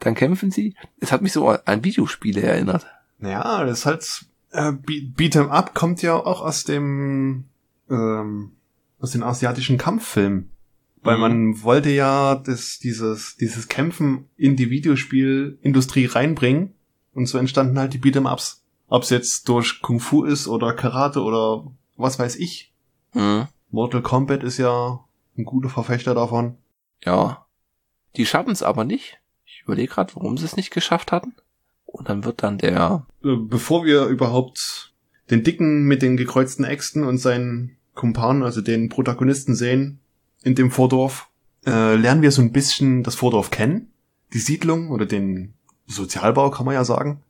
dann 0.00 0.14
kämpfen 0.14 0.50
sie. 0.50 0.74
Es 1.00 1.12
hat 1.12 1.22
mich 1.22 1.32
so 1.32 1.48
an 1.48 1.84
Videospiele 1.84 2.40
erinnert. 2.42 2.86
Naja, 3.18 3.64
das 3.64 3.80
ist 3.80 3.86
halt, 3.86 4.24
äh, 4.52 4.72
Be- 4.72 5.12
Beat'em 5.16 5.48
Up 5.48 5.74
kommt 5.74 6.00
ja 6.02 6.14
auch 6.14 6.40
aus 6.40 6.64
dem, 6.64 7.44
ähm, 7.90 8.52
aus 9.00 9.10
den 9.12 9.22
asiatischen 9.22 9.76
Kampffilmen. 9.78 10.50
Weil 11.02 11.16
Mhm. 11.16 11.20
man 11.20 11.62
wollte 11.62 11.90
ja 11.90 12.34
das, 12.34 12.78
dieses, 12.78 13.36
dieses 13.36 13.68
Kämpfen 13.68 14.28
in 14.36 14.56
die 14.56 14.70
Videospielindustrie 14.70 16.06
reinbringen. 16.06 16.74
Und 17.14 17.26
so 17.26 17.38
entstanden 17.38 17.78
halt 17.78 17.92
die 17.94 17.98
Beat'em 17.98 18.30
Ups. 18.30 18.62
Ob 18.88 19.02
es 19.02 19.10
jetzt 19.10 19.48
durch 19.48 19.80
Kung 19.82 20.00
Fu 20.00 20.24
ist 20.24 20.46
oder 20.48 20.72
Karate 20.74 21.22
oder 21.22 21.66
was 21.96 22.18
weiß 22.18 22.36
ich. 22.36 22.72
Mhm. 23.14 23.46
Mortal 23.70 24.02
Kombat 24.02 24.42
ist 24.42 24.58
ja 24.58 25.00
ein 25.38 25.44
guter 25.44 25.68
Verfechter 25.68 26.14
davon. 26.14 26.56
Ja. 27.04 27.46
Die 28.16 28.26
schaffen 28.26 28.50
es 28.52 28.62
aber 28.62 28.84
nicht. 28.84 29.18
Ich 29.44 29.62
überlege 29.62 29.92
gerade, 29.92 30.14
warum 30.16 30.36
sie 30.36 30.44
es 30.44 30.56
nicht 30.56 30.70
geschafft 30.70 31.12
hatten. 31.12 31.34
Und 31.86 32.08
dann 32.08 32.24
wird 32.24 32.42
dann 32.42 32.58
der, 32.58 33.06
Äh, 33.24 33.36
Bevor 33.36 33.84
wir 33.84 34.06
überhaupt 34.06 34.92
den 35.30 35.42
Dicken 35.42 35.84
mit 35.84 36.02
den 36.02 36.16
gekreuzten 36.16 36.64
Äxten 36.64 37.04
und 37.04 37.18
seinen 37.18 37.76
Kumpanen, 37.94 38.42
also 38.42 38.60
den 38.60 38.88
Protagonisten 38.88 39.54
sehen 39.54 40.00
in 40.42 40.54
dem 40.54 40.70
Vordorf, 40.70 41.28
äh, 41.66 41.94
lernen 41.96 42.22
wir 42.22 42.32
so 42.32 42.42
ein 42.42 42.52
bisschen 42.52 43.02
das 43.02 43.14
Vordorf 43.14 43.50
kennen. 43.50 43.92
Die 44.32 44.38
Siedlung 44.38 44.90
oder 44.90 45.06
den 45.06 45.54
Sozialbau 45.86 46.50
kann 46.50 46.64
man 46.66 46.74
ja 46.74 46.84
sagen. 46.84 47.22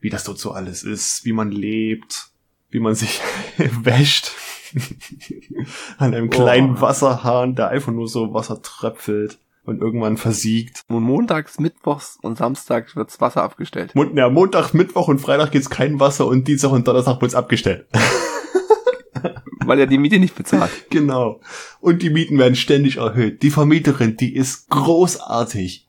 Wie 0.00 0.10
das 0.10 0.24
dort 0.24 0.38
so 0.38 0.52
alles 0.52 0.82
ist, 0.82 1.24
wie 1.24 1.32
man 1.32 1.50
lebt, 1.50 2.28
wie 2.70 2.80
man 2.80 2.94
sich 2.94 3.20
wäscht. 3.58 4.32
An 5.98 6.14
einem 6.14 6.30
kleinen 6.30 6.76
Oh. 6.76 6.80
Wasserhahn, 6.80 7.54
der 7.54 7.68
einfach 7.68 7.92
nur 7.92 8.08
so 8.08 8.32
Wasser 8.34 8.60
tröpfelt. 8.62 9.38
und 9.66 9.80
irgendwann 9.80 10.18
versiegt. 10.18 10.82
Und 10.88 11.04
montags, 11.04 11.58
mittwochs 11.58 12.18
und 12.20 12.36
samstags 12.36 12.96
wird's 12.96 13.20
Wasser 13.22 13.42
abgestellt. 13.42 13.94
Mon 13.94 14.14
ja, 14.14 14.28
Montag, 14.28 14.74
Mittwoch 14.74 15.08
und 15.08 15.20
Freitag 15.20 15.52
gibt's 15.52 15.70
kein 15.70 15.98
Wasser 16.00 16.26
und 16.26 16.46
Dienstag 16.46 16.70
und 16.72 16.86
Donnerstag 16.86 17.22
wird's 17.22 17.34
abgestellt. 17.34 17.86
Weil 19.66 19.78
er 19.80 19.86
die 19.86 19.96
Miete 19.96 20.18
nicht 20.18 20.34
bezahlt. 20.34 20.70
genau. 20.90 21.40
Und 21.80 22.02
die 22.02 22.10
Mieten 22.10 22.36
werden 22.38 22.56
ständig 22.56 22.98
erhöht. 22.98 23.42
Die 23.42 23.50
Vermieterin, 23.50 24.16
die 24.18 24.34
ist 24.36 24.68
großartig. 24.68 25.86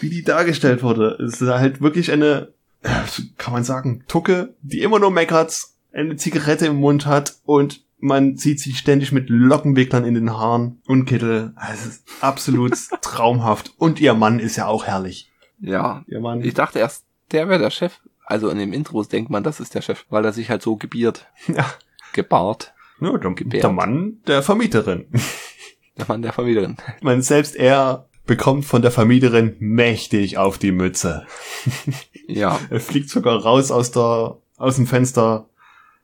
Wie 0.00 0.10
die 0.10 0.24
dargestellt 0.24 0.82
wurde, 0.82 1.16
ist 1.20 1.40
halt 1.40 1.80
wirklich 1.80 2.10
eine, 2.10 2.52
kann 3.38 3.52
man 3.52 3.62
sagen, 3.62 4.02
Tucke, 4.08 4.54
die 4.62 4.80
immer 4.82 4.98
nur 4.98 5.12
meckert, 5.12 5.56
eine 5.92 6.16
Zigarette 6.16 6.66
im 6.66 6.76
Mund 6.76 7.06
hat 7.06 7.36
und 7.44 7.84
man 7.98 8.36
sieht 8.36 8.60
sie 8.60 8.72
ständig 8.74 9.12
mit 9.12 9.28
Lockenwicklern 9.28 10.04
in 10.04 10.14
den 10.14 10.30
Haaren 10.32 10.80
und 10.86 11.06
Kittel. 11.06 11.54
Es 11.72 11.86
ist 11.86 12.04
absolut 12.20 12.74
traumhaft. 13.02 13.72
Und 13.78 14.00
ihr 14.00 14.14
Mann 14.14 14.38
ist 14.38 14.56
ja 14.56 14.66
auch 14.66 14.84
herrlich. 14.84 15.30
Ja. 15.60 16.04
Ihr 16.06 16.20
Mann. 16.20 16.42
Ich 16.42 16.54
dachte 16.54 16.78
erst, 16.78 17.04
der 17.32 17.48
wäre 17.48 17.58
der 17.60 17.70
Chef. 17.70 18.00
Also 18.24 18.48
in 18.50 18.58
dem 18.58 18.72
Intros 18.72 19.08
denkt 19.08 19.30
man, 19.30 19.42
das 19.44 19.60
ist 19.60 19.74
der 19.74 19.82
Chef, 19.82 20.04
weil 20.10 20.24
er 20.24 20.32
sich 20.32 20.50
halt 20.50 20.60
so 20.62 20.76
gebiert, 20.76 21.26
Ja, 21.48 21.64
gebart. 22.12 22.74
ja 23.00 23.16
der, 23.16 23.30
Gebärt. 23.32 23.62
der 23.62 23.70
Mann 23.72 24.18
der 24.26 24.42
Vermieterin. 24.42 25.06
Der 25.96 26.06
Mann 26.08 26.22
der 26.22 26.32
Vermieterin. 26.32 26.76
Man 27.02 27.22
selbst 27.22 27.54
er 27.56 28.08
bekommt 28.26 28.64
von 28.64 28.82
der 28.82 28.90
Vermieterin 28.90 29.54
mächtig 29.60 30.36
auf 30.38 30.58
die 30.58 30.72
Mütze. 30.72 31.24
Ja. 32.26 32.58
Er 32.70 32.80
fliegt 32.80 33.08
sogar 33.08 33.40
raus 33.40 33.70
aus 33.70 33.92
der, 33.92 34.38
aus 34.56 34.74
dem 34.76 34.86
Fenster, 34.88 35.48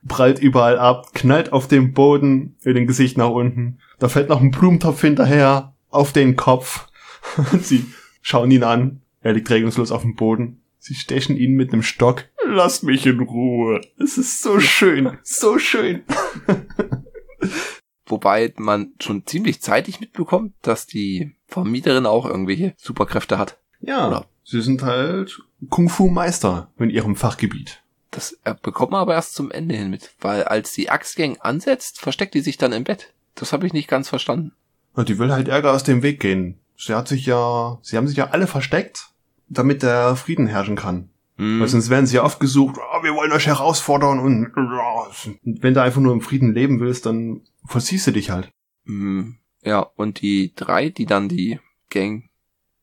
prallt 0.07 0.39
überall 0.39 0.79
ab, 0.79 1.13
knallt 1.15 1.53
auf 1.53 1.69
den 1.69 1.93
Boden, 1.93 2.57
in 2.63 2.75
den 2.75 2.87
Gesicht 2.87 3.17
nach 3.17 3.31
unten. 3.31 3.79
Da 3.99 4.09
fällt 4.09 4.29
noch 4.29 4.41
ein 4.41 4.51
Blumentopf 4.51 5.01
hinterher, 5.01 5.75
auf 5.91 6.13
den 6.13 6.37
Kopf. 6.37 6.89
Sie 7.61 7.87
schauen 8.21 8.51
ihn 8.51 8.65
an. 8.65 9.03
Er 9.21 9.35
liegt 9.35 9.51
regungslos 9.51 9.93
auf 9.93 10.03
dem 10.03 10.17
Boden. 10.17 10.63
Sie 10.79 10.95
stechen 10.95 11.37
ihn 11.37 11.53
mit 11.53 11.73
einem 11.73 11.83
Stock. 11.83 12.25
Lasst 12.45 12.83
mich 12.83 13.07
in 13.07 13.21
Ruhe. 13.21 13.81
Es 13.99 14.19
ist 14.19 14.43
so 14.43 14.59
schön, 14.59 15.17
so 15.23 15.59
schön. 15.59 16.03
Wobei 18.07 18.53
man 18.57 18.93
schon 19.01 19.25
ziemlich 19.25 19.63
zeitig 19.63 20.01
mitbekommt, 20.01 20.55
dass 20.63 20.87
die 20.87 21.37
Vermieterin 21.47 22.05
auch 22.05 22.27
irgendwelche 22.27 22.75
Superkräfte 22.77 23.39
hat. 23.39 23.59
Ja, 23.81 24.09
Oder? 24.09 24.27
sie 24.43 24.61
sind 24.61 24.83
halt 24.83 25.41
Kung-Fu-Meister 25.71 26.71
in 26.79 26.91
ihrem 26.91 27.15
Fachgebiet. 27.15 27.82
Das 28.13 28.39
äh, 28.45 28.55
bekommt 28.63 28.93
man 28.93 29.01
aber 29.01 29.15
erst 29.15 29.35
zum 29.35 29.51
Ende 29.51 29.75
hin 29.75 29.91
mit. 29.91 30.15
Weil 30.21 30.45
als 30.45 30.73
die 30.73 30.91
Axtgang 30.91 31.39
ansetzt, 31.41 31.99
versteckt 31.99 32.35
die 32.35 32.41
sich 32.43 32.59
dann 32.59 32.73
im 32.73 32.85
Bett. 32.85 33.13
Das 33.35 33.53
habe 33.53 33.67
ich 33.67 33.73
nicht 33.73 33.89
ganz 33.89 34.09
verstanden. 34.09 34.53
Und 34.93 35.09
die 35.09 35.19
will 35.19 35.33
halt 35.33 35.49
Ärger 35.49 35.73
aus 35.73 35.83
dem 35.83 36.03
Weg 36.03 36.21
gehen. 36.21 36.59
Sie 36.77 36.95
hat 36.95 37.09
sich 37.09 37.27
ja, 37.27 37.79
sie 37.83 37.97
haben 37.97 38.07
sich 38.07 38.17
ja 38.19 38.29
alle 38.31 38.47
versteckt, 38.47 39.09
damit 39.49 39.83
der 39.83 40.15
Frieden 40.17 40.47
herrschen 40.47 40.77
kann. 40.77 41.09
Hm. 41.39 41.61
Weil 41.61 41.69
sonst 41.69 41.89
werden 41.89 42.07
sie 42.07 42.17
ja 42.17 42.25
oft 42.25 42.39
gesucht, 42.41 42.77
"Ah, 42.79 43.03
wir 43.03 43.15
wollen 43.15 43.33
euch 43.33 43.47
herausfordern 43.47 44.19
und, 44.19 44.47
und 44.55 45.63
wenn 45.63 45.73
du 45.73 45.83
einfach 45.83 46.01
nur 46.03 46.13
im 46.13 46.21
Frieden 46.21 46.53
leben 46.53 46.79
willst, 46.81 47.07
dann 47.07 47.41
verziehst 47.67 48.07
du 48.07 48.11
dich 48.11 48.29
halt. 48.31 48.51
Hm, 48.85 49.39
Ja, 49.63 49.81
und 49.97 50.21
die 50.21 50.53
drei, 50.55 50.91
die 50.91 51.07
dann 51.07 51.29
die 51.31 51.59
Gang 51.89 52.29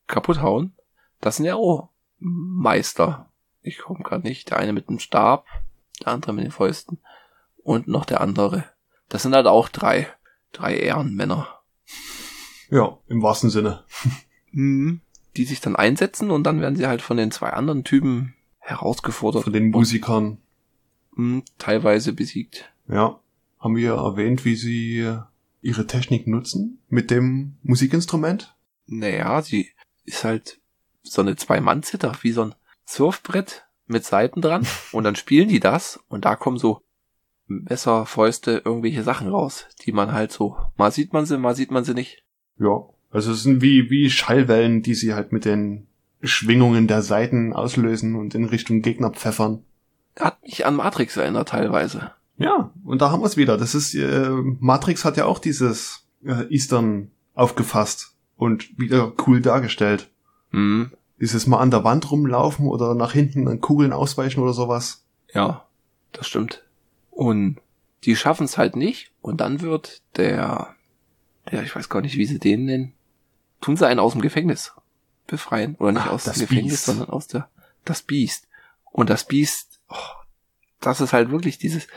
kaputt 0.07 0.41
hauen, 0.41 0.73
das 1.21 1.35
sind 1.35 1.45
ja 1.45 1.55
auch 1.55 1.89
Meister. 2.17 3.28
Ich 3.61 3.79
komme 3.79 4.03
gerade 4.03 4.27
nicht. 4.27 4.49
Der 4.49 4.57
eine 4.57 4.73
mit 4.73 4.89
dem 4.89 4.99
Stab, 4.99 5.45
der 6.01 6.09
andere 6.09 6.33
mit 6.33 6.43
den 6.43 6.51
Fäusten 6.51 6.99
und 7.63 7.87
noch 7.87 8.05
der 8.05 8.21
andere. 8.21 8.65
Das 9.09 9.23
sind 9.23 9.35
halt 9.35 9.47
auch 9.47 9.69
drei, 9.69 10.07
drei 10.51 10.77
Ehrenmänner. 10.77 11.47
Ja, 12.69 12.97
im 13.07 13.21
wahrsten 13.21 13.49
Sinne. 13.49 13.83
Mhm. 14.51 15.01
Die 15.35 15.45
sich 15.45 15.61
dann 15.61 15.75
einsetzen 15.75 16.31
und 16.31 16.43
dann 16.43 16.61
werden 16.61 16.75
sie 16.75 16.87
halt 16.87 17.01
von 17.01 17.17
den 17.17 17.31
zwei 17.31 17.51
anderen 17.51 17.83
Typen 17.83 18.33
herausgefordert. 18.57 19.43
Von 19.43 19.53
den 19.53 19.69
Musikern. 19.69 20.39
Mhm, 21.15 21.43
teilweise 21.57 22.13
besiegt. 22.13 22.71
Ja. 22.87 23.19
Haben 23.59 23.75
wir 23.75 23.93
erwähnt, 23.93 24.45
wie 24.45 24.55
sie 24.55 25.19
ihre 25.61 25.85
Technik 25.85 26.27
nutzen 26.27 26.79
mit 26.87 27.11
dem 27.11 27.57
Musikinstrument? 27.61 28.55
Naja, 28.87 29.41
sie 29.41 29.69
ist 30.05 30.23
halt 30.23 30.59
so 31.03 31.21
eine 31.21 31.35
Zwei-Mann-Zitter, 31.35 32.17
wie 32.21 32.31
so 32.31 32.43
ein 32.43 32.55
Surfbrett 32.89 33.67
mit 33.85 34.03
Seiten 34.03 34.41
dran. 34.41 34.65
Und 34.91 35.03
dann 35.03 35.15
spielen 35.15 35.49
die 35.49 35.59
das 35.59 35.99
und 36.09 36.25
da 36.25 36.35
kommen 36.35 36.57
so 36.57 36.81
Messer, 37.47 38.05
Fäuste, 38.05 38.61
irgendwelche 38.63 39.03
Sachen 39.03 39.27
raus, 39.27 39.65
die 39.83 39.91
man 39.91 40.11
halt 40.11 40.31
so, 40.31 40.55
mal 40.77 40.91
sieht 40.91 41.13
man 41.13 41.25
sie, 41.25 41.37
mal 41.37 41.55
sieht 41.55 41.71
man 41.71 41.83
sie 41.83 41.95
nicht. 41.95 42.23
Ja. 42.59 42.83
Also 43.11 43.31
es 43.31 43.41
sind 43.41 43.63
wie, 43.63 43.89
wie 43.89 44.11
Schallwellen, 44.11 44.83
die 44.83 44.93
sie 44.93 45.15
halt 45.15 45.31
mit 45.31 45.45
den 45.45 45.87
Schwingungen 46.21 46.87
der 46.87 47.01
Saiten 47.01 47.53
auslösen 47.53 48.15
und 48.15 48.35
in 48.35 48.45
Richtung 48.45 48.83
Gegner 48.83 49.09
pfeffern. 49.09 49.63
Hat 50.19 50.43
mich 50.43 50.65
an 50.67 50.75
Matrix 50.75 51.17
erinnert 51.17 51.49
teilweise. 51.49 52.11
Ja, 52.37 52.71
und 52.83 53.01
da 53.01 53.09
haben 53.09 53.21
wir 53.21 53.25
es 53.25 53.37
wieder. 53.37 53.57
Das 53.57 53.73
ist, 53.73 53.95
äh, 53.95 54.29
Matrix 54.59 55.05
hat 55.05 55.17
ja 55.17 55.25
auch 55.25 55.39
dieses 55.39 56.07
äh, 56.23 56.45
Eastern 56.53 57.09
aufgefasst 57.33 58.15
und 58.35 58.77
wieder 58.77 59.11
cool 59.25 59.41
dargestellt. 59.41 60.11
Mhm. 60.51 60.91
Dieses 61.19 61.47
mal 61.47 61.59
an 61.59 61.71
der 61.71 61.83
Wand 61.83 62.09
rumlaufen 62.11 62.67
oder 62.67 62.95
nach 62.95 63.11
hinten 63.13 63.47
an 63.47 63.59
Kugeln 63.61 63.93
ausweichen 63.93 64.41
oder 64.41 64.53
sowas. 64.53 65.03
Ja, 65.33 65.65
das 66.13 66.27
stimmt. 66.27 66.63
Und 67.11 67.57
die 68.05 68.15
schaffen 68.15 68.45
es 68.45 68.57
halt 68.57 68.75
nicht 68.75 69.11
und 69.21 69.41
dann 69.41 69.61
wird 69.61 70.01
der, 70.15 70.75
der, 71.51 71.63
ich 71.63 71.75
weiß 71.75 71.89
gar 71.89 72.01
nicht, 72.01 72.15
wie 72.17 72.25
sie 72.25 72.39
den 72.39 72.65
nennen, 72.65 72.93
tun 73.61 73.75
sie 73.75 73.85
einen 73.87 73.99
aus 73.99 74.13
dem 74.13 74.21
Gefängnis 74.21 74.73
befreien. 75.27 75.75
Oder 75.75 75.91
nicht 75.91 76.05
Ah, 76.07 76.11
aus 76.11 76.23
dem 76.23 76.33
Gefängnis, 76.39 76.71
Biest. 76.71 76.85
sondern 76.85 77.09
aus 77.09 77.27
der, 77.27 77.49
das 77.83 78.01
Biest. 78.01 78.47
Und 78.91 79.09
das 79.09 79.25
Biest, 79.25 79.79
oh, 79.89 79.95
das 80.79 81.01
ist 81.01 81.11
halt 81.11 81.29
wirklich 81.29 81.57
dieses, 81.57 81.87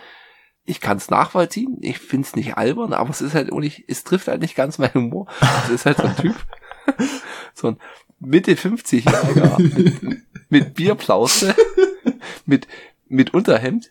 ich 0.65 0.81
kann 0.81 0.97
es 0.97 1.09
nachvollziehen, 1.11 1.79
ich 1.81 1.99
find's 1.99 2.35
nicht 2.35 2.57
albern, 2.57 2.93
aber 2.93 3.11
es 3.11 3.21
ist 3.21 3.35
halt 3.35 3.53
auch 3.53 3.61
nicht, 3.61 3.85
es 3.89 4.03
trifft 4.05 4.27
halt 4.29 4.43
nicht 4.43 4.57
ganz 4.57 4.79
meinen 4.79 4.95
Humor. 4.95 5.29
Es 5.65 5.71
ist 5.71 5.87
halt 5.87 5.99
so 5.99 6.05
ein 6.05 6.17
Typ, 6.17 6.37
so 7.55 7.69
ein 7.69 7.77
Mitte 8.25 8.53
50-Jähriger 8.55 9.59
mit, 10.03 10.23
mit 10.51 10.75
Bierplauze, 10.75 11.55
mit, 12.47 12.67
mit 13.09 13.35
Unterhemd 13.35 13.91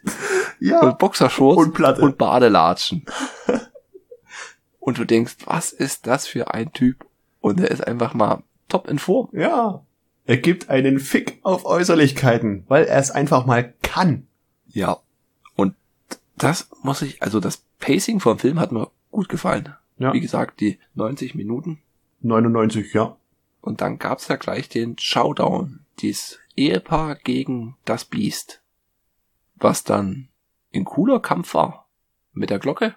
Ja. 0.59 0.81
und 0.81 0.97
Boxershorts 0.99 1.57
Und 1.57 1.73
Platte. 1.73 2.01
und 2.01 2.17
Badelatschen. 2.17 3.05
und 4.79 4.97
du 4.97 5.05
denkst, 5.05 5.37
was 5.45 5.71
ist 5.73 6.07
das 6.07 6.27
für 6.27 6.53
ein 6.53 6.71
Typ? 6.73 7.05
Und 7.39 7.59
er 7.59 7.71
ist 7.71 7.85
einfach 7.85 8.13
mal 8.13 8.43
top 8.69 8.87
in 8.87 8.99
Form. 8.99 9.29
Ja. 9.33 9.83
Er 10.25 10.37
gibt 10.37 10.69
einen 10.69 10.99
Fick 10.99 11.39
auf 11.43 11.65
Äußerlichkeiten, 11.65 12.63
weil 12.67 12.85
er 12.85 12.99
es 12.99 13.11
einfach 13.11 13.45
mal 13.45 13.73
kann. 13.81 14.27
Ja. 14.67 14.97
Und 15.55 15.75
das 16.37 16.69
muss 16.83 17.01
ich, 17.01 17.21
also 17.21 17.39
das 17.39 17.63
Pacing 17.79 18.19
vom 18.19 18.37
Film 18.39 18.59
hat 18.59 18.71
mir 18.71 18.89
gut 19.09 19.27
gefallen. 19.29 19.73
Ja. 19.97 20.13
Wie 20.13 20.19
gesagt, 20.21 20.59
die 20.61 20.79
90 20.95 21.35
Minuten. 21.35 21.79
99, 22.21 22.93
ja. 22.93 23.17
Und 23.61 23.81
dann 23.81 23.99
gab's 23.99 24.27
ja 24.27 24.35
gleich 24.35 24.69
den 24.69 24.97
Showdown. 24.97 25.85
Dies 25.99 26.39
Ehepaar 26.55 27.15
gegen 27.15 27.77
das 27.85 28.05
Biest. 28.05 28.61
Was 29.55 29.83
dann 29.83 30.29
ein 30.73 30.85
cooler 30.85 31.19
Kampf 31.19 31.53
war. 31.53 31.87
Mit 32.33 32.49
der 32.49 32.59
Glocke. 32.59 32.95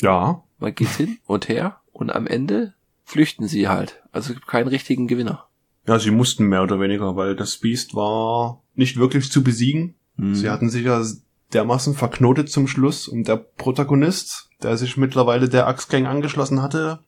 Ja. 0.00 0.44
Man 0.58 0.74
geht 0.74 0.88
hin 0.88 1.18
und 1.26 1.48
her 1.48 1.80
und 1.92 2.10
am 2.14 2.26
Ende 2.26 2.74
flüchten 3.04 3.48
sie 3.48 3.68
halt. 3.68 4.02
Also 4.12 4.30
es 4.30 4.36
gibt 4.36 4.46
keinen 4.46 4.68
richtigen 4.68 5.06
Gewinner. 5.08 5.46
Ja, 5.86 5.98
sie 5.98 6.10
mussten 6.10 6.46
mehr 6.46 6.62
oder 6.62 6.80
weniger, 6.80 7.16
weil 7.16 7.36
das 7.36 7.58
Biest 7.58 7.94
war 7.94 8.62
nicht 8.74 8.96
wirklich 8.96 9.30
zu 9.30 9.42
besiegen. 9.42 9.94
Hm. 10.16 10.34
Sie 10.34 10.48
hatten 10.48 10.70
sich 10.70 10.84
ja 10.84 11.02
dermaßen 11.52 11.94
verknotet 11.94 12.50
zum 12.50 12.66
Schluss 12.66 13.06
und 13.08 13.28
der 13.28 13.36
Protagonist, 13.36 14.48
der 14.62 14.76
sich 14.76 14.96
mittlerweile 14.96 15.48
der 15.48 15.66
Axtgang 15.66 16.06
angeschlossen 16.06 16.62
hatte, 16.62 17.00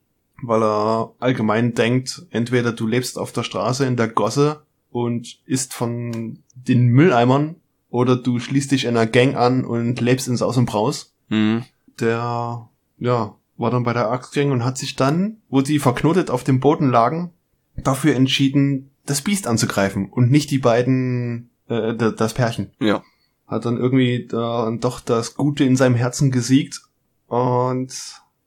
weil 0.43 0.63
er 0.63 1.13
allgemein 1.19 1.75
denkt, 1.75 2.27
entweder 2.31 2.73
du 2.73 2.87
lebst 2.87 3.19
auf 3.19 3.33
der 3.33 3.43
Straße 3.43 3.85
in 3.87 3.97
der 3.97 4.09
Gosse 4.09 4.63
und 4.91 5.39
isst 5.47 5.75
von 5.75 6.39
den 6.55 6.87
Mülleimern 6.89 7.57
oder 7.91 8.17
du 8.17 8.39
schließt 8.39 8.73
dich 8.73 8.89
einer 8.89 9.07
Gang 9.07 9.37
an 9.37 9.65
und 9.65 10.01
lebst 10.01 10.29
ins 10.29 10.43
Aus 10.43 10.57
und 10.57 10.67
Braus. 10.67 11.15
Hm. 11.29 11.65
Der, 12.01 12.69
ja, 12.99 13.35
war 13.57 13.71
dann 13.71 13.85
bei 13.85 13.93
der 13.93 14.11
Axtgang 14.11 14.51
und 14.51 14.65
hat 14.65 14.77
sich 14.79 14.97
dann, 14.97 15.39
wo 15.49 15.63
die 15.63 15.79
verknotet 15.79 16.31
auf 16.31 16.45
dem 16.45 16.61
Boden 16.61 16.91
lagen, 16.91 17.31
dafür 17.77 18.15
entschieden, 18.15 18.91
das 19.07 19.23
Biest 19.23 19.47
anzugreifen 19.47 20.11
und 20.11 20.31
nicht 20.31 20.51
die 20.51 20.59
beiden, 20.59 21.51
äh, 21.69 21.95
das 21.95 22.35
Pärchen 22.35 22.71
Ja. 22.81 23.03
hat 23.47 23.65
dann 23.65 23.77
irgendwie 23.79 24.27
da 24.27 24.71
doch 24.81 25.01
das 25.01 25.35
Gute 25.37 25.65
in 25.65 25.77
seinem 25.77 25.95
Herzen 25.95 26.31
gesiegt 26.31 26.83
und 27.29 27.95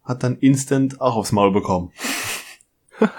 hat 0.10 0.24
dann 0.24 0.38
instant 0.40 1.00
auch 1.00 1.16
aufs 1.16 1.32
Maul 1.32 1.52
bekommen. 1.54 1.92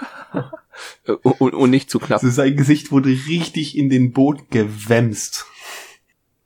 Und, 1.23 1.53
und 1.53 1.69
nicht 1.71 1.89
zu 1.89 1.99
knapp. 1.99 2.21
Also 2.23 2.29
sein 2.29 2.55
Gesicht 2.55 2.91
wurde 2.91 3.09
richtig 3.09 3.77
in 3.77 3.89
den 3.89 4.13
Boden 4.13 4.43
gewämst. 4.49 5.45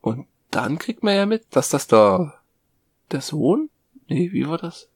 Und 0.02 0.28
dann 0.52 0.78
kriegt 0.80 1.04
man 1.04 1.16
ja 1.16 1.26
mit, 1.26 1.46
dass 1.52 1.70
das 1.70 1.88
da 1.88 2.34
der 3.12 3.22
Sohn? 3.22 3.70
Nee, 4.08 4.32
wie 4.32 4.48
war 4.48 4.58
das? 4.58 4.90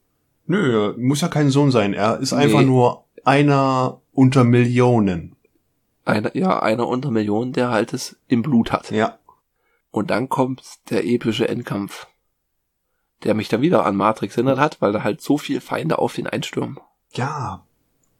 Nö, 0.46 0.94
muss 0.98 1.20
ja 1.20 1.28
kein 1.28 1.50
Sohn 1.50 1.70
sein. 1.70 1.94
Er 1.94 2.18
ist 2.18 2.32
einfach 2.32 2.60
Nee. 2.60 2.66
nur 2.66 3.04
einer 3.24 4.00
unter 4.12 4.44
Millionen. 4.44 5.36
Einer, 6.04 6.34
ja, 6.36 6.60
einer 6.60 6.88
unter 6.88 7.10
Millionen, 7.10 7.52
der 7.52 7.70
halt 7.70 7.92
es 7.92 8.16
im 8.28 8.42
Blut 8.42 8.72
hat. 8.72 8.90
Ja. 8.90 9.18
Und 9.90 10.10
dann 10.10 10.28
kommt 10.28 10.62
der 10.90 11.04
epische 11.04 11.48
Endkampf, 11.48 12.06
der 13.24 13.34
mich 13.34 13.48
dann 13.48 13.60
wieder 13.60 13.84
an 13.84 13.96
Matrix 13.96 14.36
erinnert 14.36 14.58
hat, 14.58 14.80
weil 14.80 14.92
da 14.92 15.02
halt 15.02 15.20
so 15.20 15.38
viel 15.38 15.60
Feinde 15.60 15.98
auf 15.98 16.16
ihn 16.18 16.26
einstürmen. 16.26 16.78
Ja. 17.12 17.64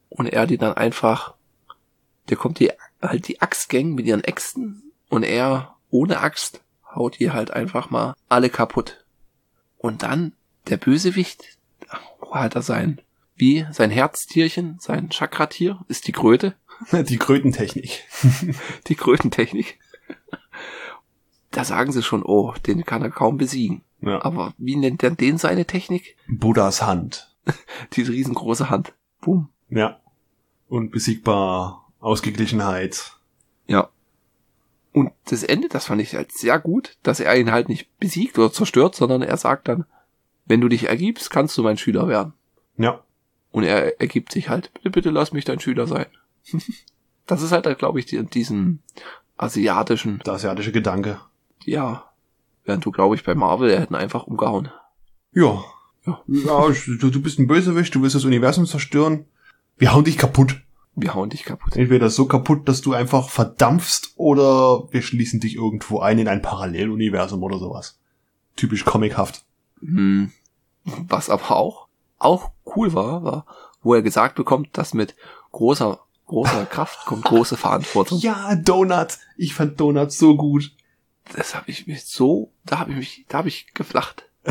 Und 0.08 0.26
er 0.26 0.46
die 0.46 0.58
dann 0.58 0.74
einfach, 0.74 1.34
der 2.28 2.36
kommt 2.36 2.58
die, 2.58 2.72
halt 3.00 3.28
die 3.28 3.40
Axtgang 3.40 3.94
mit 3.94 4.06
ihren 4.06 4.24
Äxten 4.24 4.92
und 5.08 5.22
er 5.22 5.76
ohne 5.90 6.20
Axt 6.20 6.62
haut 6.94 7.18
die 7.18 7.30
halt 7.30 7.52
einfach 7.52 7.90
mal 7.90 8.14
alle 8.28 8.50
kaputt. 8.50 9.04
Und 9.78 10.02
dann 10.02 10.32
der 10.68 10.76
Bösewicht, 10.76 11.56
wo 12.18 12.34
hat 12.34 12.54
er 12.54 12.62
sein, 12.62 13.00
wie 13.36 13.66
sein 13.70 13.90
Herztierchen, 13.90 14.78
sein 14.80 15.10
Chakratier, 15.10 15.80
ist 15.88 16.06
die 16.08 16.12
Kröte, 16.12 16.54
Die 16.92 17.18
Krötentechnik. 17.18 18.04
die 18.86 18.94
Krötentechnik. 18.94 19.78
Da 21.50 21.64
sagen 21.64 21.92
sie 21.92 22.02
schon, 22.02 22.22
oh, 22.22 22.54
den 22.66 22.84
kann 22.84 23.02
er 23.02 23.10
kaum 23.10 23.36
besiegen. 23.36 23.82
Ja. 24.02 24.22
Aber 24.24 24.54
wie 24.58 24.76
nennt 24.76 25.02
er 25.02 25.10
den 25.10 25.38
seine 25.38 25.66
Technik? 25.66 26.16
Buddhas 26.28 26.82
Hand. 26.82 27.34
Diese 27.92 28.12
riesengroße 28.12 28.70
Hand. 28.70 28.94
Boom. 29.20 29.48
Ja. 29.68 30.00
Unbesiegbar. 30.68 31.86
Ausgeglichenheit. 32.00 33.12
Ja. 33.66 33.90
Und 34.92 35.12
das 35.26 35.42
Ende, 35.42 35.68
das 35.68 35.86
fand 35.86 36.00
ich 36.00 36.14
halt 36.14 36.32
sehr 36.32 36.58
gut, 36.58 36.96
dass 37.02 37.20
er 37.20 37.36
ihn 37.38 37.52
halt 37.52 37.68
nicht 37.68 37.96
besiegt 37.98 38.38
oder 38.38 38.52
zerstört, 38.52 38.94
sondern 38.94 39.22
er 39.22 39.36
sagt 39.36 39.68
dann, 39.68 39.84
wenn 40.46 40.60
du 40.60 40.68
dich 40.68 40.84
ergibst, 40.88 41.30
kannst 41.30 41.56
du 41.56 41.62
mein 41.62 41.76
Schüler 41.78 42.08
werden. 42.08 42.32
Ja. 42.76 43.04
Und 43.52 43.64
er 43.64 44.00
ergibt 44.00 44.32
sich 44.32 44.48
halt, 44.48 44.72
bitte, 44.74 44.90
bitte 44.90 45.10
lass 45.10 45.32
mich 45.32 45.44
dein 45.44 45.60
Schüler 45.60 45.86
sein. 45.86 46.06
das 47.26 47.42
ist 47.42 47.52
halt, 47.52 47.78
glaube 47.78 48.00
ich, 48.00 48.06
die, 48.06 48.24
diesen 48.24 48.82
asiatischen, 49.36 50.20
Der 50.24 50.34
asiatische 50.34 50.72
Gedanke. 50.72 51.20
ja, 51.64 52.09
während 52.64 52.84
du, 52.84 52.90
glaube 52.90 53.14
ich, 53.14 53.24
bei 53.24 53.34
Marvel, 53.34 53.78
hätten 53.78 53.94
einfach 53.94 54.26
umgehauen. 54.26 54.70
Ja. 55.32 55.62
Ja. 56.06 56.20
Ja, 56.26 56.68
du, 56.68 57.10
du 57.10 57.22
bist 57.22 57.38
ein 57.38 57.46
Bösewicht, 57.46 57.94
du 57.94 58.02
willst 58.02 58.16
das 58.16 58.24
Universum 58.24 58.66
zerstören. 58.66 59.26
Wir 59.76 59.92
hauen 59.92 60.04
dich 60.04 60.18
kaputt. 60.18 60.60
Wir 60.94 61.14
hauen 61.14 61.30
dich 61.30 61.44
kaputt. 61.44 61.76
Entweder 61.76 62.10
so 62.10 62.26
kaputt, 62.26 62.68
dass 62.68 62.80
du 62.80 62.92
einfach 62.92 63.28
verdampfst, 63.28 64.14
oder 64.16 64.88
wir 64.92 65.02
schließen 65.02 65.40
dich 65.40 65.56
irgendwo 65.56 66.00
ein 66.00 66.18
in 66.18 66.28
ein 66.28 66.42
Paralleluniversum 66.42 67.42
oder 67.42 67.58
sowas. 67.58 67.98
Typisch 68.56 68.84
comichaft. 68.84 69.44
Hm. 69.80 70.32
Was 70.84 71.30
aber 71.30 71.52
auch, 71.52 71.86
auch 72.18 72.50
cool 72.76 72.92
war, 72.92 73.22
war, 73.22 73.46
wo 73.82 73.94
er 73.94 74.02
gesagt 74.02 74.34
bekommt, 74.34 74.76
dass 74.76 74.94
mit 74.94 75.14
großer, 75.52 76.00
großer 76.26 76.66
Kraft 76.66 77.06
kommt 77.06 77.24
große 77.24 77.56
Verantwortung. 77.56 78.18
Ja, 78.18 78.54
Donut. 78.56 79.18
Ich 79.36 79.54
fand 79.54 79.78
Donut 79.80 80.12
so 80.12 80.36
gut. 80.36 80.72
Das 81.34 81.54
habe 81.54 81.70
ich 81.70 81.86
mich 81.86 82.04
so, 82.04 82.52
da 82.64 82.78
habe 82.80 82.90
ich 82.92 82.96
mich, 82.96 83.24
da 83.28 83.38
habe 83.38 83.48
ich 83.48 83.72
geflacht. 83.74 84.24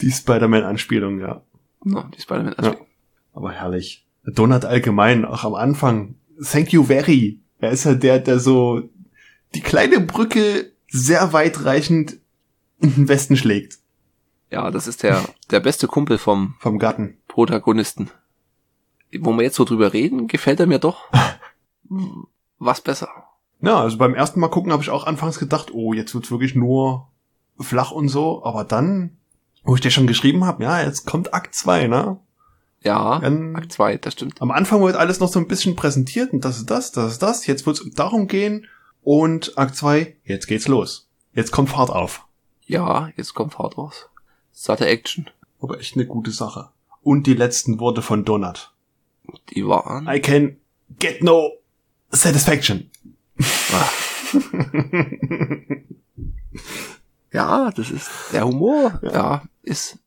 Die 0.00 0.10
Spider-Man-Anspielung, 0.10 1.20
ja. 1.20 1.42
No, 1.84 2.02
die 2.14 2.20
Spider-Man. 2.20 2.56
Ja. 2.62 2.76
Aber 3.32 3.52
herrlich. 3.52 4.06
Donut 4.24 4.64
allgemein, 4.64 5.24
auch 5.24 5.44
am 5.44 5.54
Anfang. 5.54 6.16
Thank 6.42 6.72
you 6.72 6.82
very. 6.84 7.40
Er 7.58 7.70
ist 7.70 7.86
halt 7.86 8.02
der, 8.02 8.18
der 8.18 8.38
so 8.40 8.88
die 9.54 9.60
kleine 9.60 10.00
Brücke 10.00 10.72
sehr 10.88 11.32
weitreichend 11.32 12.18
in 12.80 12.94
den 12.94 13.08
Westen 13.08 13.36
schlägt. 13.36 13.78
ja, 14.50 14.70
das 14.70 14.86
ist 14.86 15.02
der, 15.02 15.24
der 15.50 15.60
beste 15.60 15.86
Kumpel 15.86 16.18
vom 16.18 16.54
Vom 16.58 16.78
Garten. 16.78 17.18
Protagonisten. 17.28 18.10
Wo 19.20 19.32
wir 19.32 19.42
jetzt 19.44 19.56
so 19.56 19.64
drüber 19.64 19.92
reden, 19.92 20.26
gefällt 20.26 20.60
er 20.60 20.66
mir 20.66 20.78
doch 20.78 21.08
was 22.58 22.80
besser. 22.80 23.23
Ja, 23.64 23.80
also 23.80 23.96
beim 23.98 24.14
ersten 24.14 24.40
Mal 24.40 24.48
gucken 24.48 24.72
habe 24.72 24.82
ich 24.82 24.90
auch 24.90 25.06
anfangs 25.06 25.38
gedacht, 25.38 25.70
oh, 25.72 25.92
jetzt 25.92 26.14
wird's 26.14 26.30
wirklich 26.30 26.54
nur 26.54 27.08
flach 27.58 27.90
und 27.90 28.08
so. 28.08 28.44
Aber 28.44 28.64
dann, 28.64 29.16
wo 29.62 29.74
ich 29.74 29.80
dir 29.80 29.90
schon 29.90 30.06
geschrieben 30.06 30.44
habe, 30.44 30.62
ja, 30.64 30.82
jetzt 30.82 31.06
kommt 31.06 31.32
Akt 31.34 31.54
2, 31.54 31.86
ne? 31.86 32.18
Ja, 32.82 33.18
Dann- 33.20 33.56
Akt 33.56 33.72
2, 33.72 33.96
das 33.96 34.12
stimmt. 34.12 34.42
Am 34.42 34.50
Anfang 34.50 34.82
wird 34.82 34.96
alles 34.96 35.18
noch 35.20 35.28
so 35.32 35.38
ein 35.38 35.48
bisschen 35.48 35.74
präsentiert 35.76 36.32
und 36.32 36.44
das 36.44 36.58
ist 36.58 36.68
das, 36.70 36.92
das 36.92 37.12
ist 37.12 37.22
das. 37.22 37.46
Jetzt 37.46 37.64
wird's 37.66 37.82
darum 37.94 38.28
gehen 38.28 38.66
und 39.02 39.56
Akt 39.56 39.76
2, 39.76 40.16
jetzt 40.24 40.46
geht's 40.46 40.68
los. 40.68 41.08
Jetzt 41.32 41.50
kommt 41.50 41.70
Fahrt 41.70 41.90
auf. 41.90 42.26
Ja, 42.66 43.10
jetzt 43.16 43.34
kommt 43.34 43.54
Fahrt 43.54 43.78
raus. 43.78 44.08
Satte 44.52 44.86
Action. 44.86 45.28
Aber 45.60 45.80
echt 45.80 45.94
eine 45.96 46.06
gute 46.06 46.30
Sache. 46.30 46.68
Und 47.02 47.26
die 47.26 47.34
letzten 47.34 47.80
Worte 47.80 48.02
von 48.02 48.24
Donut. 48.24 48.72
Die 49.54 49.66
waren. 49.66 50.06
I 50.06 50.20
can 50.20 50.56
get 50.98 51.22
no 51.22 51.52
satisfaction. 52.10 52.90
Ja, 57.34 57.72
das 57.72 57.90
ist 57.90 58.08
der 58.32 58.46
Humor. 58.46 59.00
Ja. 59.02 59.42
ist 59.62 59.98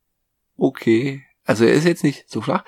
okay. 0.56 1.24
Also 1.44 1.66
er 1.66 1.74
ist 1.74 1.84
jetzt 1.84 2.06
nicht 2.06 2.30
so 2.30 2.42
flach. 2.42 2.64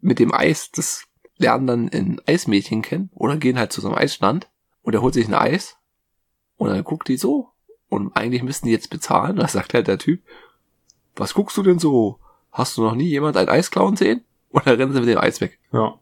Mit 0.00 0.18
dem 0.18 0.34
Eis, 0.34 0.72
das 0.72 1.04
lernen 1.36 1.66
dann 1.68 1.88
ein 1.88 2.20
Eismädchen 2.26 2.82
kennen 2.82 3.08
oder 3.14 3.36
gehen 3.36 3.56
halt 3.56 3.72
zu 3.72 3.80
so 3.80 3.86
einem 3.86 3.96
Eisstand 3.96 4.50
und 4.82 4.94
er 4.94 5.02
holt 5.02 5.14
sich 5.14 5.28
ein 5.28 5.34
Eis 5.34 5.76
und 6.56 6.70
dann 6.70 6.82
guckt 6.82 7.06
die 7.06 7.16
so 7.16 7.50
und 7.88 8.16
eigentlich 8.16 8.42
müssten 8.42 8.66
die 8.66 8.72
jetzt 8.72 8.90
bezahlen. 8.90 9.36
Da 9.36 9.46
sagt 9.46 9.74
halt 9.74 9.86
der 9.86 9.98
Typ, 9.98 10.22
was 11.14 11.34
guckst 11.34 11.56
du 11.56 11.62
denn 11.62 11.78
so? 11.78 12.18
Hast 12.50 12.76
du 12.76 12.82
noch 12.82 12.96
nie 12.96 13.08
jemand 13.08 13.36
ein 13.36 13.48
Eis 13.48 13.70
klauen 13.70 13.96
sehen? 13.96 14.24
Und 14.50 14.66
dann 14.66 14.74
rennen 14.74 14.92
sie 14.92 15.00
mit 15.00 15.08
dem 15.08 15.18
Eis 15.18 15.40
weg. 15.40 15.60
Ja. 15.72 16.00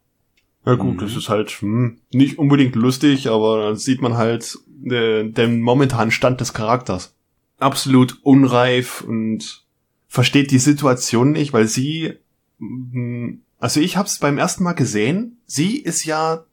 Ja 0.66 0.74
gut, 0.74 0.96
Mhm. 0.96 0.98
das 0.98 1.16
ist 1.16 1.28
halt 1.28 1.50
hm, 1.50 2.00
nicht 2.12 2.38
unbedingt 2.38 2.74
lustig, 2.74 3.28
aber 3.28 3.62
dann 3.62 3.76
sieht 3.76 4.02
man 4.02 4.16
halt 4.16 4.58
äh, 4.84 5.24
den 5.24 5.60
momentanen 5.62 6.10
Stand 6.10 6.40
des 6.40 6.52
Charakters. 6.52 7.14
Absolut 7.58 8.18
unreif 8.22 9.00
und 9.02 9.64
versteht 10.08 10.50
die 10.50 10.58
Situation 10.58 11.30
nicht, 11.32 11.52
weil 11.52 11.68
sie, 11.68 12.14
hm, 12.58 13.42
also 13.58 13.80
ich 13.80 13.96
hab's 13.96 14.18
beim 14.18 14.38
ersten 14.38 14.64
Mal 14.64 14.72
gesehen, 14.72 15.38
sie 15.46 15.78
ist 15.78 16.04
ja 16.04 16.44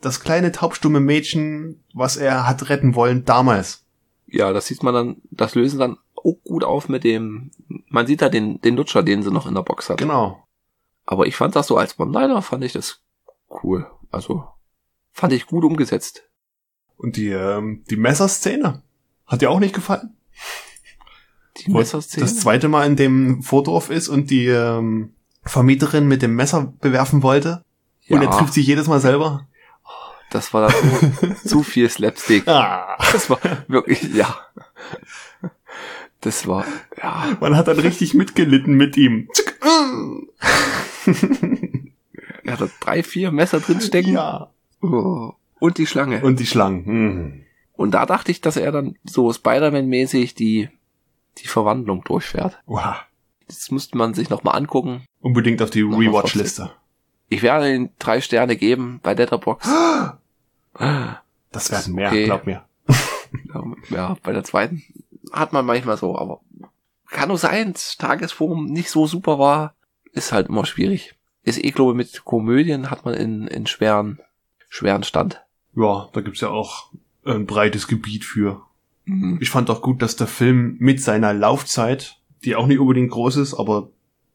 das 0.00 0.20
kleine 0.20 0.52
taubstumme 0.52 1.00
Mädchen, 1.00 1.80
was 1.92 2.16
er 2.16 2.46
hat 2.46 2.68
retten 2.68 2.94
wollen 2.94 3.24
damals. 3.24 3.84
Ja, 4.26 4.52
das 4.52 4.66
sieht 4.68 4.84
man 4.84 4.94
dann, 4.94 5.16
das 5.32 5.56
lösen 5.56 5.80
dann 5.80 5.96
auch 6.14 6.36
gut 6.44 6.62
auf 6.62 6.88
mit 6.88 7.02
dem, 7.02 7.50
man 7.88 8.06
sieht 8.06 8.22
da 8.22 8.28
den, 8.28 8.60
den 8.60 8.76
Lutscher, 8.76 9.02
den 9.02 9.22
sie 9.24 9.32
noch 9.32 9.46
in 9.48 9.54
der 9.54 9.62
Box 9.62 9.90
hat. 9.90 9.98
Genau. 9.98 10.44
Aber 11.06 11.26
ich 11.26 11.34
fand 11.34 11.56
das 11.56 11.66
so 11.66 11.76
als 11.76 11.98
One-Liner, 11.98 12.42
fand 12.42 12.62
ich 12.62 12.72
das 12.72 13.00
cool. 13.62 13.86
Also, 14.10 14.46
fand 15.12 15.32
ich 15.32 15.46
gut 15.46 15.64
umgesetzt. 15.64 16.28
Und 16.96 17.16
die, 17.16 17.28
ähm, 17.28 17.84
die 17.90 17.96
Messerszene 17.96 18.82
hat 19.26 19.40
dir 19.40 19.50
auch 19.50 19.60
nicht 19.60 19.74
gefallen? 19.74 20.16
Die 21.58 21.70
Messerszene. 21.70 22.24
das 22.24 22.40
zweite 22.40 22.68
Mal 22.68 22.86
in 22.86 22.96
dem 22.96 23.42
Vordorf 23.42 23.90
ist 23.90 24.08
und 24.08 24.30
die 24.30 24.46
ähm, 24.46 25.14
Vermieterin 25.44 26.08
mit 26.08 26.22
dem 26.22 26.34
Messer 26.34 26.72
bewerfen 26.80 27.22
wollte. 27.22 27.64
Und 28.08 28.22
er 28.22 28.30
trifft 28.30 28.54
sich 28.54 28.66
jedes 28.66 28.86
Mal 28.86 29.00
selber. 29.00 29.46
das 30.30 30.54
war 30.54 30.68
dann 30.68 31.34
so, 31.42 31.48
zu 31.48 31.62
viel 31.62 31.90
Slapstick. 31.90 32.48
Ah. 32.48 32.96
Das 33.12 33.28
war 33.28 33.38
wirklich, 33.68 34.02
ja. 34.14 34.34
Das 36.20 36.46
war, 36.46 36.64
ja. 36.96 37.36
Man 37.40 37.56
hat 37.56 37.68
dann 37.68 37.78
richtig 37.78 38.14
mitgelitten 38.14 38.74
mit 38.74 38.96
ihm. 38.96 39.28
Er 42.48 42.52
hat 42.54 42.60
da 42.62 42.68
drei, 42.80 43.02
vier 43.02 43.30
Messer 43.32 43.60
drin 43.60 43.80
stecken. 43.80 44.12
ja. 44.14 44.50
Oh. 44.80 45.32
Und 45.60 45.78
die 45.78 45.86
Schlange. 45.86 46.18
Und, 46.18 46.24
Und 46.24 46.40
die 46.40 46.46
Schlangen. 46.46 47.44
Mhm. 47.76 47.90
da 47.90 48.06
dachte 48.06 48.30
ich, 48.30 48.40
dass 48.40 48.56
er 48.56 48.70
dann 48.72 48.96
so 49.04 49.32
Spider-Man-mäßig 49.32 50.34
die, 50.34 50.68
die 51.38 51.48
Verwandlung 51.48 52.04
durchfährt. 52.04 52.60
Wow. 52.66 52.94
Das 53.48 53.70
müsste 53.70 53.96
man 53.96 54.14
sich 54.14 54.30
nochmal 54.30 54.56
angucken. 54.56 55.04
Unbedingt 55.20 55.60
auf 55.62 55.70
die 55.70 55.80
Rewatch-Liste. 55.82 56.70
Ich 57.28 57.42
werde 57.42 57.74
ihm 57.74 57.90
drei 57.98 58.20
Sterne 58.20 58.56
geben 58.56 59.00
bei 59.02 59.14
Letterboxd. 59.14 59.68
Das 61.50 61.70
werden 61.70 61.94
mehr, 61.94 62.08
Okay. 62.08 62.24
glaub 62.26 62.46
mir. 62.46 62.64
Ja, 63.90 64.16
bei 64.22 64.32
der 64.32 64.44
zweiten 64.44 64.82
hat 65.32 65.52
man 65.52 65.66
manchmal 65.66 65.96
so, 65.96 66.16
aber 66.16 66.40
kann 67.10 67.28
nur 67.28 67.38
sein, 67.38 67.72
dass 67.72 67.96
Tagesform 67.96 68.66
nicht 68.66 68.90
so 68.90 69.06
super 69.06 69.38
war. 69.38 69.74
Ist 70.12 70.32
halt 70.32 70.48
immer 70.48 70.64
schwierig. 70.64 71.14
Ist 71.42 71.62
eh, 71.62 71.70
glaube 71.70 71.92
ich, 71.92 71.96
mit 71.96 72.24
Komödien 72.24 72.90
hat 72.90 73.04
man 73.04 73.14
in, 73.14 73.46
in 73.46 73.66
schweren, 73.66 74.20
schweren 74.68 75.02
Stand. 75.02 75.42
Ja, 75.74 76.08
da 76.12 76.20
gibt's 76.20 76.40
ja 76.40 76.48
auch 76.48 76.90
ein 77.24 77.46
breites 77.46 77.86
Gebiet 77.86 78.24
für. 78.24 78.62
Mhm. 79.04 79.38
Ich 79.40 79.50
fand 79.50 79.70
auch 79.70 79.82
gut, 79.82 80.02
dass 80.02 80.16
der 80.16 80.26
Film 80.26 80.76
mit 80.78 81.02
seiner 81.02 81.32
Laufzeit, 81.32 82.20
die 82.44 82.56
auch 82.56 82.66
nicht 82.66 82.78
unbedingt 82.78 83.10
groß 83.10 83.36
ist, 83.36 83.54
aber 83.54 83.90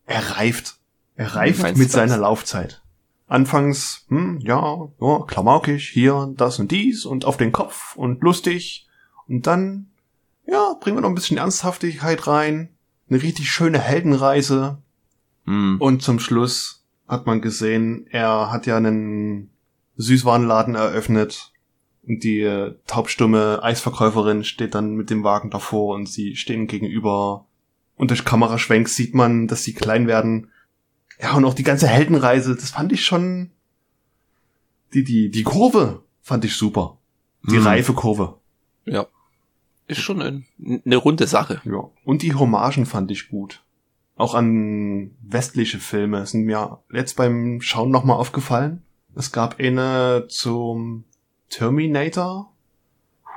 er 0.05 0.37
reift. 0.37 0.77
Er 1.15 1.35
reift 1.35 1.63
mit 1.77 1.89
du 1.89 1.91
seiner 1.91 2.13
das? 2.13 2.21
Laufzeit. 2.21 2.81
Anfangs, 3.27 4.05
hm, 4.09 4.39
ja, 4.41 4.89
ja, 4.99 5.19
klamaukig, 5.27 5.89
hier, 5.89 6.33
das 6.35 6.59
und 6.59 6.71
dies 6.71 7.05
und 7.05 7.25
auf 7.25 7.37
den 7.37 7.51
Kopf 7.51 7.95
und 7.95 8.21
lustig. 8.21 8.87
Und 9.27 9.47
dann, 9.47 9.87
ja, 10.45 10.75
bringen 10.79 10.97
wir 10.97 11.01
noch 11.01 11.09
ein 11.09 11.15
bisschen 11.15 11.37
Ernsthaftigkeit 11.37 12.27
rein. 12.27 12.69
Eine 13.09 13.21
richtig 13.21 13.49
schöne 13.49 13.79
Heldenreise. 13.79 14.79
Mhm. 15.45 15.77
Und 15.79 16.01
zum 16.01 16.19
Schluss 16.19 16.82
hat 17.07 17.25
man 17.25 17.41
gesehen, 17.41 18.07
er 18.09 18.51
hat 18.51 18.65
ja 18.65 18.77
einen 18.77 19.49
Süßwarenladen 19.97 20.75
eröffnet 20.75 21.51
und 22.07 22.23
die 22.23 22.41
äh, 22.41 22.75
taubstumme 22.87 23.61
Eisverkäuferin 23.63 24.43
steht 24.43 24.75
dann 24.75 24.95
mit 24.95 25.09
dem 25.09 25.23
Wagen 25.23 25.49
davor 25.49 25.95
und 25.95 26.07
sie 26.09 26.35
stehen 26.35 26.67
gegenüber. 26.67 27.45
Und 27.95 28.09
durch 28.09 28.25
Kameraschwenks 28.25 28.95
sieht 28.95 29.13
man, 29.13 29.47
dass 29.47 29.63
sie 29.63 29.73
klein 29.73 30.07
werden. 30.07 30.49
Ja, 31.21 31.33
und 31.35 31.45
auch 31.45 31.53
die 31.53 31.63
ganze 31.63 31.87
Heldenreise, 31.87 32.55
das 32.55 32.71
fand 32.71 32.91
ich 32.91 33.05
schon. 33.05 33.51
Die, 34.93 35.03
die, 35.03 35.29
die 35.29 35.43
Kurve 35.43 36.03
fand 36.21 36.43
ich 36.45 36.55
super. 36.55 36.97
Die 37.49 37.57
Mhm. 37.57 37.67
reife 37.67 37.93
Kurve. 37.93 38.37
Ja. 38.85 39.05
Ist 39.87 40.01
schon 40.01 40.21
ein, 40.21 40.45
eine 40.85 40.95
runde 40.97 41.27
Sache. 41.27 41.61
Ja. 41.65 41.89
Und 42.03 42.21
die 42.21 42.33
Hommagen 42.33 42.85
fand 42.85 43.11
ich 43.11 43.29
gut. 43.29 43.63
Auch 44.15 44.35
an 44.35 45.11
westliche 45.21 45.79
Filme 45.79 46.25
sind 46.25 46.43
mir 46.45 46.79
jetzt 46.91 47.15
beim 47.15 47.61
Schauen 47.61 47.89
nochmal 47.91 48.17
aufgefallen. 48.17 48.83
Es 49.15 49.31
gab 49.31 49.59
eine 49.59 50.25
zum 50.29 51.03
Terminator. 51.49 52.51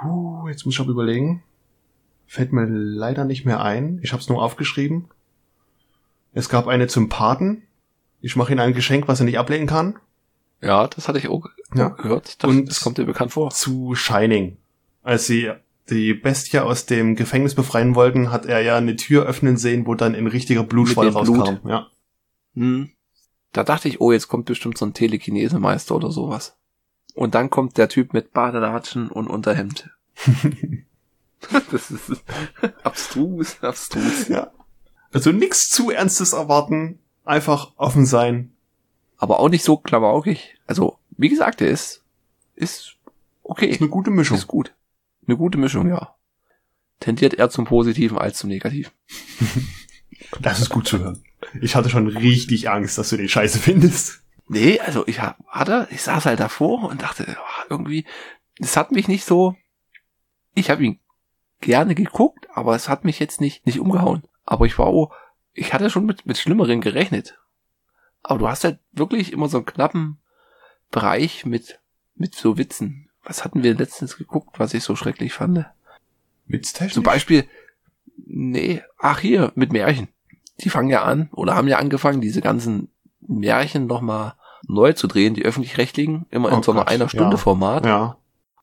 Puh, 0.01 0.49
jetzt 0.49 0.65
muss 0.67 0.75
ich 0.75 0.81
aber 0.81 0.91
überlegen. 0.91 1.43
Fällt 2.27 2.53
mir 2.53 2.67
leider 2.67 3.25
nicht 3.25 3.47
mehr 3.47 3.63
ein. 3.63 4.01
Ich 4.03 4.13
habe 4.13 4.21
es 4.21 4.29
nur 4.29 4.43
aufgeschrieben. 4.43 5.09
Es 6.35 6.49
gab 6.49 6.67
eine 6.67 6.87
zum 6.89 7.09
Paten. 7.09 7.63
Ich 8.21 8.37
mache 8.37 8.53
Ihnen 8.53 8.61
ein 8.61 8.75
Geschenk, 8.75 9.09
was 9.09 9.21
er 9.21 9.25
nicht 9.27 9.39
ablehnen 9.39 9.67
kann. 9.67 9.99
Ja, 10.61 10.87
das 10.89 11.09
hatte 11.09 11.19
ich 11.19 11.29
auch 11.29 11.47
Ja. 11.75 11.89
gehört. 11.91 12.43
Das, 12.43 12.51
Und- 12.51 12.67
das 12.69 12.81
kommt 12.81 12.99
dir 12.99 13.05
bekannt 13.05 13.33
vor. 13.33 13.51
Zu 13.51 13.95
Shining. 13.95 14.57
Als 15.03 15.27
sie 15.27 15.51
die 15.91 16.15
Bestie 16.15 16.59
aus 16.59 16.87
dem 16.87 17.15
Gefängnis 17.15 17.55
befreien 17.55 17.95
wollten, 17.95 18.33
hat 18.33 18.47
er 18.47 18.61
ja 18.61 18.77
eine 18.77 18.97
Tür 18.97 19.25
öffnen 19.25 19.57
sehen, 19.57 19.87
wo 19.87 19.95
dann 19.95 20.15
ein 20.15 20.27
richtiger 20.27 20.65
Blutschwall 20.65 21.11
dem 21.11 21.23
Blut. 21.23 21.39
rauskam. 21.39 21.69
Ja. 21.69 21.87
Hm. 22.55 22.91
Da 23.53 23.65
dachte 23.65 23.89
ich, 23.89 24.01
oh, 24.01 24.13
jetzt 24.13 24.29
kommt 24.29 24.47
bestimmt 24.47 24.77
so 24.77 24.85
ein 24.85 24.95
Telekinesemeister 24.95 25.95
oder 25.95 26.11
sowas. 26.11 26.57
Und 27.15 27.35
dann 27.35 27.49
kommt 27.51 27.79
der 27.79 27.89
Typ 27.89 28.13
mit 28.13 28.33
Badelatschen 28.33 29.09
und 29.09 29.29
Unterhemd. 29.29 29.91
das 31.71 31.91
ist 31.91 32.23
abstrus, 32.83 33.63
abstrus. 33.63 34.29
ja. 34.29 34.51
Also 35.13 35.33
nichts 35.33 35.71
zu 35.71 35.91
Ernstes 35.91 36.33
erwarten, 36.33 36.99
einfach 37.25 37.73
offen 37.77 38.05
sein. 38.05 38.53
Aber 39.17 39.41
auch 39.41 39.49
nicht 39.49 39.65
so 39.65 39.79
klamaukig. 39.79 40.59
Also, 40.67 40.99
wie 41.17 41.31
gesagt, 41.31 41.61
der 41.61 41.71
ist, 41.71 42.03
ist 42.55 42.97
okay. 43.43 43.67
Ist 43.67 43.81
eine 43.81 43.89
gute 43.89 44.11
Mischung. 44.11 44.37
Ist 44.37 44.47
gut. 44.47 44.75
Eine 45.27 45.37
gute 45.37 45.59
Mischung, 45.59 45.89
ja. 45.89 46.15
Tendiert 47.01 47.35
eher 47.35 47.51
zum 47.51 47.65
Positiven 47.65 48.19
als 48.19 48.39
zum 48.39 48.49
Negativen. 48.49 48.93
Das 50.41 50.61
ist 50.61 50.71
gut 50.71 50.89
zu 50.89 50.99
hören. 50.99 51.23
Ich 51.61 51.77
hatte 51.77 51.91
schon 51.91 52.09
richtig 52.09 52.69
Angst, 52.69 52.99
dass 52.99 53.11
du 53.11 53.17
den 53.17 53.29
Scheiße 53.29 53.59
findest. 53.59 54.23
Nee, 54.49 54.81
also 54.81 55.07
ich 55.07 55.21
hatte, 55.21 55.89
ich 55.91 56.03
saß 56.03 56.27
halt 56.27 56.41
davor 56.41 56.85
und 56.89 57.03
dachte, 57.03 57.37
irgendwie, 57.69 58.07
es 58.59 58.77
hat 58.77 58.93
mich 58.93 59.09
nicht 59.09 59.25
so, 59.25 59.57
ich 60.55 60.71
habe 60.71 60.85
ihn 60.85 61.01
gerne 61.61 61.95
geguckt, 61.95 62.49
aber 62.55 62.75
es 62.75 62.89
hat 62.89 63.05
mich 63.05 63.19
jetzt 63.19 63.41
nicht, 63.41 63.67
nicht 63.67 63.81
umgehauen. 63.81 64.23
Aber 64.45 64.67
ich 64.67 64.79
war, 64.79 64.93
oh, 64.93 65.13
ich 65.53 65.73
hatte 65.73 65.91
schon 65.91 66.07
mit, 66.07 66.27
mit 66.27 66.39
Schlimmeren 66.39 66.81
gerechnet. 66.81 67.39
Aber 68.23 68.39
du 68.39 68.49
hast 68.49 68.65
halt 68.65 68.79
wirklich 68.93 69.33
immer 69.33 69.49
so 69.49 69.59
einen 69.59 69.67
knappen 69.67 70.21
Bereich 70.91 71.45
mit, 71.45 71.81
mit 72.15 72.35
so 72.35 72.59
Witzen. 72.59 73.06
Was 73.27 73.45
hatten 73.45 73.65
wir 73.65 73.75
letztens 73.75 74.17
geguckt, 74.17 74.61
was 74.61 74.73
ich 74.73 74.85
so 74.85 74.95
schrecklich 74.95 75.33
fand? 75.33 75.67
Witztechnisch? 76.47 76.95
Zum 76.95 77.03
Beispiel, 77.03 77.45
nee, 78.25 78.83
ach 78.99 79.19
hier, 79.19 79.53
mit 79.57 79.73
Märchen. 79.73 80.09
Die 80.61 80.71
fangen 80.71 80.89
ja 80.89 81.03
an 81.03 81.29
oder 81.33 81.57
haben 81.57 81.69
ja 81.69 81.79
angefangen, 81.79 82.21
diese 82.21 82.41
ganzen 82.41 82.89
Märchen 83.21 83.87
nochmal 83.87 84.35
neu 84.69 84.93
zu 84.93 85.09
drehen, 85.09 85.35
die 85.35 85.45
öffentlich-rechtlichen, 85.45 86.27
immer 86.31 86.51
in 86.51 86.59
Oh 86.59 86.63
so 86.63 86.71
einer 86.71 86.83
Gott, 86.83 86.89
einer 86.89 87.09
Stunde 87.09 87.37
ja. 87.37 87.37
Format. 87.37 87.85
Ja. 87.85 88.17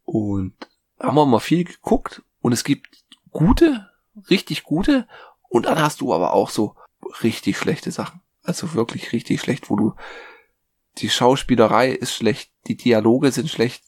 Und 0.05 0.53
haben 0.99 1.16
wir 1.16 1.26
mal 1.26 1.39
viel 1.39 1.66
geguckt 1.66 2.24
und 2.41 2.53
es 2.53 2.64
gibt 2.64 3.03
gute, 3.32 3.89
richtig 4.30 4.64
gute 4.64 5.07
und 5.49 5.66
dann 5.66 5.80
hast 5.80 5.99
du 5.99 6.14
aber 6.14 6.34
auch 6.34 6.49
so 6.49 6.76
richtig 7.22 7.57
schlechte 7.57 7.91
Sachen. 7.91 8.22
Also 8.43 8.74
wirklich 8.74 9.11
richtig 9.11 9.41
schlecht, 9.41 9.70
wo 9.70 9.76
du 9.76 9.93
die 10.97 11.09
Schauspielerei 11.09 11.89
ist 11.89 12.14
schlecht, 12.14 12.51
die 12.68 12.78
Dialoge 12.78 13.32
sind 13.32 13.49
schlecht, 13.49 13.84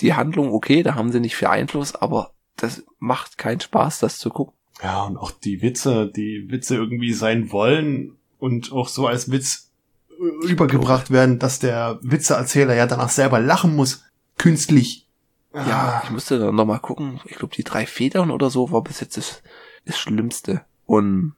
die 0.00 0.14
Handlung 0.14 0.52
okay, 0.52 0.82
da 0.82 0.94
haben 0.94 1.12
sie 1.12 1.20
nicht 1.20 1.36
viel 1.36 1.48
Einfluss, 1.48 1.94
aber 1.94 2.32
das 2.56 2.84
macht 2.98 3.38
keinen 3.38 3.60
Spaß, 3.60 4.00
das 4.00 4.18
zu 4.18 4.30
gucken. 4.30 4.54
Ja, 4.82 5.02
und 5.04 5.16
auch 5.16 5.30
die 5.30 5.60
Witze, 5.62 6.10
die 6.14 6.46
Witze 6.50 6.76
irgendwie 6.76 7.12
sein 7.12 7.50
wollen 7.50 8.16
und 8.38 8.72
auch 8.72 8.88
so 8.88 9.06
als 9.06 9.30
Witz 9.30 9.70
äh, 10.10 10.46
übergebracht 10.46 11.10
werden, 11.10 11.38
dass 11.38 11.58
der 11.58 11.98
Witzeerzähler 12.02 12.74
ja 12.74 12.86
danach 12.86 13.08
selber 13.08 13.40
lachen 13.40 13.74
muss. 13.74 14.04
Künstlich. 14.36 15.06
Ja, 15.52 16.02
ich 16.04 16.10
musste 16.10 16.38
dann 16.38 16.54
nochmal 16.54 16.78
gucken. 16.78 17.20
Ich 17.24 17.36
glaube, 17.36 17.54
die 17.56 17.64
drei 17.64 17.86
Federn 17.86 18.30
oder 18.30 18.50
so 18.50 18.70
war 18.70 18.82
bis 18.82 19.00
jetzt 19.00 19.16
das, 19.16 19.42
das 19.86 19.98
Schlimmste. 19.98 20.60
Und 20.86 21.34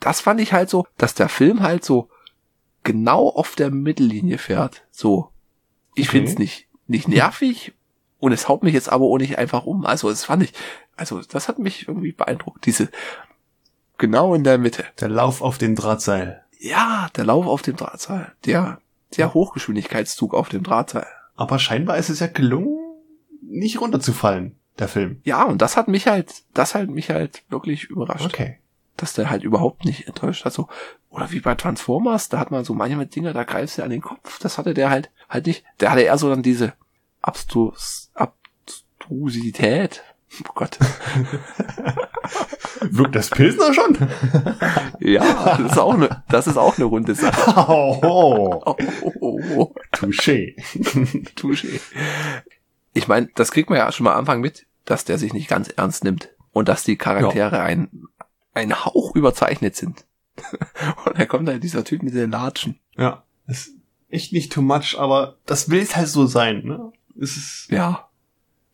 das 0.00 0.20
fand 0.20 0.40
ich 0.40 0.52
halt 0.52 0.68
so, 0.70 0.86
dass 0.96 1.14
der 1.14 1.28
Film 1.28 1.60
halt 1.60 1.84
so 1.84 2.08
genau 2.82 3.28
auf 3.28 3.54
der 3.54 3.70
Mittellinie 3.70 4.38
fährt. 4.38 4.82
So. 4.90 5.28
Ich 5.94 6.08
Okay. 6.08 6.18
find's 6.18 6.38
nicht, 6.38 6.66
nicht 6.86 7.08
nervig 7.08 7.72
und 8.18 8.32
es 8.32 8.48
haut 8.48 8.62
mich 8.62 8.74
jetzt 8.74 8.88
aber 8.88 9.04
auch 9.04 9.18
nicht 9.18 9.38
einfach 9.38 9.64
um. 9.64 9.84
Also, 9.86 10.08
das 10.08 10.24
fand 10.24 10.44
ich, 10.44 10.52
also, 10.96 11.20
das 11.20 11.48
hat 11.48 11.58
mich 11.58 11.88
irgendwie 11.88 12.12
beeindruckt. 12.12 12.66
Diese, 12.66 12.88
genau 13.98 14.34
in 14.34 14.44
der 14.44 14.58
Mitte. 14.58 14.84
Der 15.00 15.08
Lauf 15.08 15.42
auf 15.42 15.58
dem 15.58 15.74
Drahtseil. 15.74 16.44
Ja, 16.58 17.08
der 17.16 17.24
Lauf 17.24 17.46
auf 17.46 17.62
dem 17.62 17.76
Drahtseil. 17.76 18.32
Der, 18.44 18.80
der 19.16 19.34
Hochgeschwindigkeitszug 19.34 20.34
auf 20.34 20.48
dem 20.48 20.62
Drahtseil. 20.62 21.06
Aber 21.34 21.58
scheinbar 21.58 21.96
ist 21.96 22.08
es 22.08 22.20
ja 22.20 22.28
gelungen, 22.28 22.78
nicht 23.42 23.80
runterzufallen, 23.80 24.56
der 24.78 24.88
Film. 24.88 25.20
Ja, 25.24 25.42
und 25.44 25.60
das 25.60 25.76
hat 25.76 25.88
mich 25.88 26.06
halt, 26.06 26.44
das 26.54 26.74
hat 26.74 26.88
mich 26.88 27.10
halt 27.10 27.42
wirklich 27.48 27.84
überrascht. 27.84 28.26
Okay. 28.26 28.58
Dass 28.96 29.14
der 29.14 29.30
halt 29.30 29.42
überhaupt 29.42 29.84
nicht 29.84 30.06
enttäuscht 30.06 30.44
hat. 30.44 30.52
So, 30.52 30.68
oder 31.10 31.30
wie 31.30 31.40
bei 31.40 31.54
Transformers, 31.54 32.28
da 32.28 32.38
hat 32.38 32.50
man 32.50 32.64
so 32.64 32.74
manchmal 32.74 33.06
Dinge, 33.06 33.32
da 33.32 33.44
greifst 33.44 33.78
du 33.78 33.82
an 33.82 33.90
den 33.90 34.00
Kopf. 34.00 34.38
Das 34.38 34.58
hatte 34.58 34.74
der 34.74 34.90
halt 34.90 35.10
halt 35.28 35.46
nicht. 35.46 35.64
Der 35.80 35.90
hatte 35.90 36.02
eher 36.02 36.18
so 36.18 36.28
dann 36.28 36.42
diese 36.42 36.74
Abstrus, 37.20 38.10
Abstrusität. 38.14 40.02
Oh 40.40 40.52
Gott. 40.54 40.78
Wirkt 42.80 43.14
das 43.14 43.30
Pilsner 43.30 43.74
schon? 43.74 43.96
Ja, 45.00 45.56
das 45.56 45.72
ist 45.72 45.78
auch 45.78 45.94
eine, 45.94 46.22
das 46.28 46.46
ist 46.46 46.56
auch 46.56 46.76
eine 46.76 46.86
runde 46.86 47.14
Sache. 47.14 47.54
oh, 47.68 48.00
oh. 48.02 48.62
Oh, 48.64 48.76
oh, 49.20 49.40
oh. 49.56 49.74
Touché. 49.92 50.56
Touché. 51.36 51.80
Ich 52.94 53.08
meine, 53.08 53.28
das 53.34 53.52
kriegt 53.52 53.70
man 53.70 53.78
ja 53.78 53.92
schon 53.92 54.04
mal 54.04 54.12
am 54.12 54.20
Anfang 54.20 54.40
mit, 54.40 54.66
dass 54.84 55.04
der 55.04 55.18
sich 55.18 55.32
nicht 55.32 55.48
ganz 55.48 55.68
ernst 55.68 56.04
nimmt 56.04 56.30
und 56.52 56.68
dass 56.68 56.82
die 56.84 56.96
Charaktere 56.96 57.60
ein, 57.60 58.08
ein 58.54 58.84
Hauch 58.84 59.14
überzeichnet 59.14 59.76
sind. 59.76 60.04
Und 61.04 61.18
dann 61.18 61.28
kommt 61.28 61.48
halt 61.48 61.62
dieser 61.62 61.84
Typ 61.84 62.02
mit 62.02 62.14
den 62.14 62.30
Latschen. 62.30 62.78
Ja. 62.96 63.24
Das 63.46 63.66
ist 63.66 63.76
echt 64.08 64.32
nicht 64.32 64.52
too 64.52 64.62
much, 64.62 64.96
aber 64.98 65.36
das 65.46 65.68
will 65.70 65.80
es 65.80 65.96
halt 65.96 66.08
so 66.08 66.26
sein, 66.26 66.62
ne? 66.64 66.92
Es 67.20 67.36
ist, 67.36 67.66
Ja. 67.70 68.08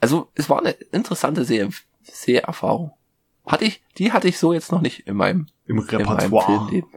Also, 0.01 0.31
es 0.35 0.49
war 0.49 0.61
eine 0.61 0.71
interessante 0.71 1.45
Seh 1.45 1.69
Seherfahrung. 2.03 2.93
Hatte 3.45 3.65
ich, 3.65 3.83
die 3.97 4.13
hatte 4.13 4.29
ich 4.29 4.39
so 4.39 4.53
jetzt 4.53 4.71
noch 4.71 4.81
nicht 4.81 5.07
in 5.07 5.17
meinem, 5.17 5.47
im 5.67 5.79
in 5.79 5.85
meinem 5.85 6.07
Repertoire. 6.09 6.47
Filmleben. 6.47 6.91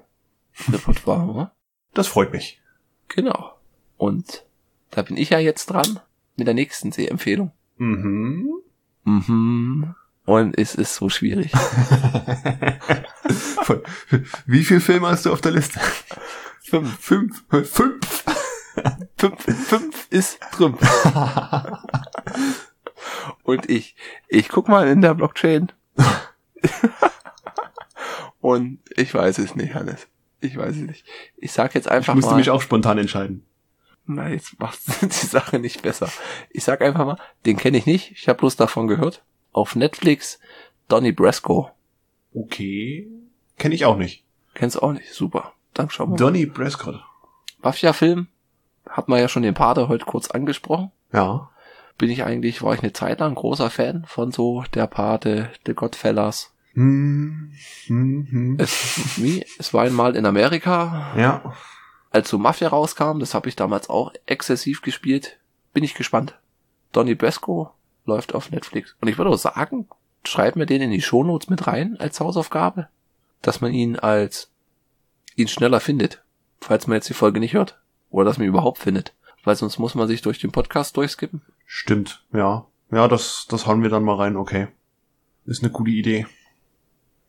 Repertoire, 0.72 1.26
oder? 1.28 1.56
Das 1.94 2.08
freut 2.08 2.32
mich. 2.32 2.62
Genau. 3.08 3.54
Und 3.98 4.46
da 4.92 5.02
bin 5.02 5.18
ich 5.18 5.30
ja 5.30 5.40
jetzt 5.40 5.68
dran 5.68 6.00
mit 6.36 6.48
der 6.48 6.54
nächsten 6.54 6.92
Sehempfehlung. 6.92 7.52
Mhm. 7.78 8.50
Mhm. 9.04 9.96
Und 10.26 10.58
es 10.58 10.76
ist 10.76 10.96
so 10.96 11.10
schwierig. 11.10 11.52
Wie 14.46 14.64
viele 14.64 14.80
Filme 14.82 15.08
hast 15.10 15.26
du 15.26 15.34
auf 15.34 15.42
der 15.42 15.52
Liste? 15.52 15.80
fünf, 16.62 17.00
Fünf. 17.00 17.44
Fünf. 17.50 18.24
fünf, 19.18 19.44
fünf 19.68 20.08
ist 20.10 20.40
drin. 20.54 20.78
Und 23.44 23.70
ich, 23.70 23.96
ich 24.28 24.48
guck 24.50 24.68
mal 24.70 24.88
in 24.88 25.02
der 25.02 25.14
Blockchain. 25.16 25.72
Und 28.40 28.80
ich 28.96 29.14
weiß 29.14 29.38
es 29.40 29.56
nicht, 29.56 29.74
Hannes. 29.76 30.08
Ich 30.40 30.58
weiß 30.58 30.76
es 30.76 30.82
nicht. 30.82 31.06
Ich 31.38 31.52
sag 31.52 31.76
jetzt 31.76 31.86
Ich 31.88 31.92
einfach 31.92 32.16
musste 32.16 32.32
mal. 32.32 32.38
mich 32.38 32.50
auch 32.50 32.62
spontan 32.62 32.98
entscheiden. 32.98 33.46
Na, 34.06 34.30
jetzt 34.30 34.60
macht 34.60 34.80
die 35.02 35.08
Sache 35.28 35.60
nicht 35.60 35.82
besser. 35.84 36.10
Ich 36.50 36.64
sag 36.64 36.82
einfach 36.82 37.06
mal, 37.06 37.18
den 37.46 37.58
kenne 37.58 37.78
ich 37.78 37.86
nicht. 37.86 38.12
Ich 38.12 38.28
habe 38.28 38.40
bloß 38.40 38.56
davon 38.56 38.88
gehört. 38.88 39.24
Auf 39.52 39.76
Netflix 39.76 40.40
Donny 40.88 41.12
Brasco. 41.12 41.72
Okay. 42.34 43.08
Kenne 43.58 43.76
ich 43.76 43.86
auch 43.86 43.98
nicht. 43.98 44.24
Kennst 44.54 44.82
auch 44.82 44.92
nicht. 44.92 45.14
Super. 45.14 45.54
Dann 45.74 45.90
schauen 45.90 46.12
wir. 46.12 46.18
Donny 46.18 46.46
Prescott. 46.46 47.02
Mafia-Film. 47.62 48.28
Hat 48.90 49.08
man 49.08 49.20
ja 49.20 49.28
schon 49.28 49.44
den 49.44 49.54
Pater 49.54 49.88
heute 49.88 50.06
kurz 50.06 50.32
angesprochen. 50.32 50.92
Ja. 51.14 51.50
Bin 51.98 52.10
ich 52.10 52.24
eigentlich, 52.24 52.64
war 52.64 52.74
ich 52.74 52.82
eine 52.82 52.94
Zeit 52.94 53.20
lang 53.20 53.36
großer 53.36 53.70
Fan 53.70 54.06
von 54.08 54.32
so 54.32 54.64
der 54.74 54.88
Pate, 54.88 55.52
The 55.66 55.74
Godfellas. 55.74 56.54
Hm, 56.74 57.52
hm, 57.86 58.28
hm. 58.30 58.58
Es, 58.60 59.18
wie, 59.18 59.46
es 59.60 59.74
war 59.74 59.84
einmal 59.84 60.16
in 60.16 60.26
Amerika. 60.26 61.14
Ja. 61.18 61.54
als 62.10 62.30
so 62.30 62.38
Mafia 62.38 62.70
rauskam, 62.70 63.20
das 63.20 63.34
habe 63.34 63.50
ich 63.50 63.56
damals 63.56 63.90
auch 63.90 64.14
exzessiv 64.26 64.82
gespielt, 64.82 65.40
bin 65.74 65.84
ich 65.84 65.94
gespannt. 65.94 66.40
Donny 66.92 67.16
Brasco 67.16 67.72
läuft 68.06 68.34
auf 68.34 68.52
Netflix. 68.52 68.96
Und 69.02 69.08
ich 69.08 69.18
würde 69.18 69.32
auch 69.32 69.38
sagen, 69.38 69.88
schreiben 70.24 70.60
wir 70.60 70.66
den 70.66 70.82
in 70.82 70.92
die 70.92 71.02
Shownotes 71.02 71.50
mit 71.50 71.68
rein 71.68 71.98
als 72.00 72.20
Hausaufgabe, 72.20 72.88
dass 73.42 73.62
man 73.62 73.74
ihn 73.74 73.98
als 73.98 74.50
ihn 75.36 75.48
schneller 75.48 75.80
findet, 75.80 76.24
falls 76.60 76.88
man 76.88 76.96
jetzt 76.96 77.10
die 77.10 77.14
Folge 77.14 77.40
nicht 77.40 77.54
hört. 77.54 77.80
Oder 78.10 78.26
dass 78.26 78.38
man 78.38 78.46
ihn 78.46 78.50
überhaupt 78.50 78.80
findet. 78.80 79.14
Weil 79.44 79.56
sonst 79.56 79.80
muss 79.80 79.96
man 79.96 80.08
sich 80.08 80.22
durch 80.22 80.40
den 80.40 80.52
Podcast 80.52 80.98
durchskippen. 80.98 81.42
Stimmt, 81.66 82.24
ja. 82.34 82.66
Ja, 82.92 83.08
das, 83.08 83.48
das 83.50 83.66
hauen 83.66 83.82
wir 83.82 83.90
dann 83.90 84.04
mal 84.04 84.16
rein, 84.16 84.36
okay. 84.36 84.68
Ist 85.46 85.64
eine 85.64 85.72
gute 85.72 85.92
Idee. 85.92 86.28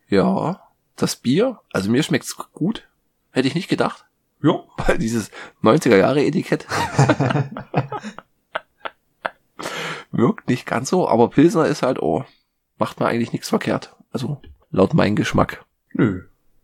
Ja, 0.09 0.61
das 0.97 1.17
Bier, 1.17 1.61
also 1.73 1.91
mir 1.91 2.03
schmeckt's 2.03 2.37
gut. 2.53 2.89
Hätte 3.31 3.49
ich 3.49 3.55
nicht 3.55 3.69
gedacht. 3.69 4.05
Ja. 4.43 4.65
Weil 4.77 4.99
dieses 4.99 5.31
90er 5.63 5.97
Jahre 5.97 6.23
Etikett 6.23 6.67
wirkt 10.13 10.49
nicht 10.49 10.67
ganz 10.67 10.89
so, 10.91 11.09
aber 11.09 11.29
Pilsner 11.31 11.67
ist 11.67 11.83
halt, 11.83 12.01
oh, 12.01 12.25
macht 12.79 13.01
man 13.01 13.09
eigentlich 13.09 13.33
nichts 13.33 13.49
verkehrt. 13.49 13.95
Also 14.13 14.41
laut 14.71 14.95
meinem 14.95 15.17
Geschmack. 15.17 15.65
Nö. 15.95 16.23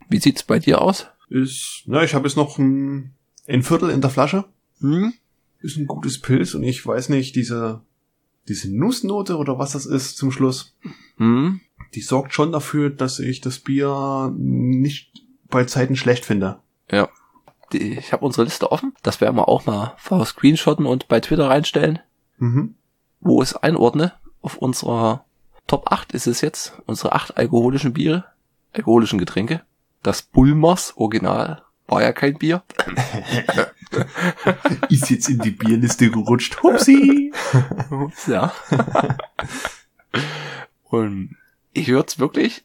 Wie 0.09 0.19
sieht's 0.21 0.43
bei 0.43 0.59
dir 0.59 0.81
aus? 0.81 1.07
Ist, 1.29 1.83
na, 1.87 2.03
ich 2.03 2.15
habe 2.15 2.27
jetzt 2.27 2.37
noch 2.37 2.59
ein, 2.59 3.15
ein 3.47 3.63
Viertel 3.63 3.91
in 3.91 4.01
der 4.01 4.11
Flasche. 4.11 4.45
Hm? 4.81 5.13
Ist 5.61 5.77
ein 5.77 5.87
gutes 5.87 6.21
Pilz 6.21 6.55
und 6.55 6.63
ich 6.63 6.85
weiß 6.87 7.09
nicht, 7.11 7.35
diese, 7.37 7.83
diese 8.49 8.75
Nussnote 8.75 9.37
oder 9.37 9.59
was 9.59 9.73
das 9.73 9.87
ist 9.87 10.17
zum 10.17 10.31
Schluss, 10.31 10.75
Hm? 11.17 11.61
die 11.95 12.01
sorgt 12.01 12.33
schon 12.33 12.53
dafür, 12.53 12.91
dass 12.91 13.19
ich 13.19 13.41
das 13.41 13.59
Bier 13.59 14.33
nicht 14.37 15.25
bei 15.51 15.65
Zeiten 15.65 15.97
schlecht 15.97 16.25
finde. 16.25 16.61
Ja. 16.91 17.09
Die- 17.73 17.99
Ich 17.99 18.13
habe 18.13 18.25
unsere 18.25 18.45
Liste 18.45 18.71
offen. 18.73 18.95
Das 19.03 19.21
werden 19.21 19.37
wir 19.37 19.49
auch 19.49 19.67
mal 19.67 19.95
screenshotten 20.25 20.87
und 20.87 21.09
bei 21.09 21.21
Twitter 21.21 21.49
reinstellen. 21.51 21.99
Mhm. 22.39 22.75
Wo 23.21 23.43
es 23.43 23.57
einordne. 23.57 24.13
Auf 24.41 24.57
unserer 24.57 25.25
Top 25.67 25.93
8 25.93 26.13
ist 26.13 26.27
es 26.27 26.41
jetzt. 26.41 26.75
Unsere 26.87 27.13
acht 27.13 27.37
alkoholischen 27.37 27.93
Biere. 27.93 28.25
Alkoholischen 28.73 29.19
Getränke. 29.19 29.63
Das 30.03 30.23
Bulmers 30.23 30.95
Original. 30.97 31.63
War 31.87 32.03
ja 32.03 32.13
kein 32.13 32.39
Bier. 32.39 32.63
Ist 34.91 35.09
jetzt 35.09 35.29
in 35.29 35.39
die 35.39 35.51
Bierliste 35.51 36.11
gerutscht. 36.11 36.63
Hupsi! 36.63 37.33
Ja. 38.27 38.53
Und 40.85 41.37
ich 41.73 41.89
würde 41.89 42.09
es 42.09 42.19
wirklich 42.19 42.65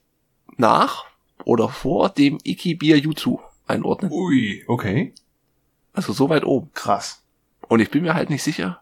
nach 0.57 1.05
oder 1.45 1.69
vor 1.69 2.09
dem 2.09 2.39
Iki 2.43 2.75
Bier 2.75 2.97
Jutsu 2.97 3.39
einordnen. 3.67 4.11
Ui, 4.11 4.63
okay. 4.67 5.13
Also 5.93 6.13
so 6.13 6.29
weit 6.29 6.43
oben. 6.43 6.71
Krass. 6.73 7.23
Und 7.67 7.79
ich 7.79 7.91
bin 7.91 8.03
mir 8.03 8.13
halt 8.13 8.29
nicht 8.29 8.43
sicher, 8.43 8.81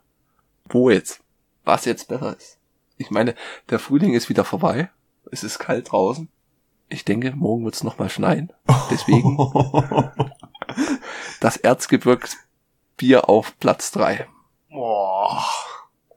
wo 0.70 0.90
jetzt, 0.90 1.21
was 1.64 1.86
jetzt 1.86 2.08
besser 2.08 2.36
ist. 2.38 2.58
Ich 2.98 3.12
meine, 3.12 3.36
der 3.70 3.80
Frühling 3.80 4.14
ist 4.14 4.30
wieder 4.30 4.44
vorbei. 4.44 4.90
Es 5.32 5.44
ist 5.44 5.60
kalt 5.60 5.92
draußen. 5.92 6.30
Ich 6.90 7.06
denke, 7.06 7.32
morgen 7.36 7.64
wird 7.64 7.76
es 7.76 7.84
nochmal 7.84 8.10
schneien. 8.10 8.52
Deswegen 8.90 9.38
das 11.40 11.58
Erzgebirgsbier 11.58 13.30
auf 13.30 13.58
Platz 13.60 13.92
drei. 13.92 14.28
Boah. 14.70 15.44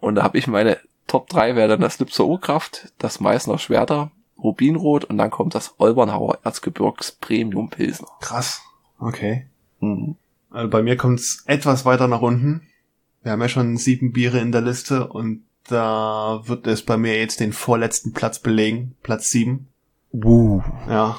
Und 0.00 0.16
da 0.16 0.22
habe 0.22 0.38
ich 0.38 0.46
meine 0.46 0.78
Top 1.06 1.28
3 1.28 1.54
wäre 1.54 1.68
dann 1.68 1.80
das 1.80 1.98
Lipser 1.98 2.24
Urkraft, 2.24 2.92
das 2.98 3.20
Meißner 3.20 3.58
Schwerter, 3.58 4.10
Rubinrot 4.38 5.04
und 5.04 5.18
dann 5.18 5.30
kommt 5.30 5.54
das 5.54 5.74
Olbernhauer 5.78 6.38
Erzgebirgs 6.42 7.12
Premium 7.12 7.70
Pilsner. 7.70 8.08
Krass. 8.20 8.62
Okay. 8.98 9.46
Also 10.50 10.70
bei 10.70 10.82
mir 10.82 10.96
kommt's 10.96 11.44
etwas 11.46 11.84
weiter 11.84 12.08
nach 12.08 12.22
unten. 12.22 12.66
Wir 13.24 13.32
haben 13.32 13.40
ja 13.40 13.48
schon 13.48 13.78
sieben 13.78 14.12
Biere 14.12 14.38
in 14.38 14.52
der 14.52 14.60
Liste 14.60 15.08
und 15.08 15.44
da 15.66 16.42
wird 16.44 16.66
es 16.66 16.82
bei 16.82 16.98
mir 16.98 17.18
jetzt 17.18 17.40
den 17.40 17.54
vorletzten 17.54 18.12
Platz 18.12 18.38
belegen. 18.38 18.94
Platz 19.02 19.30
sieben. 19.30 19.68
Uh. 20.12 20.62
Ja. 20.88 21.18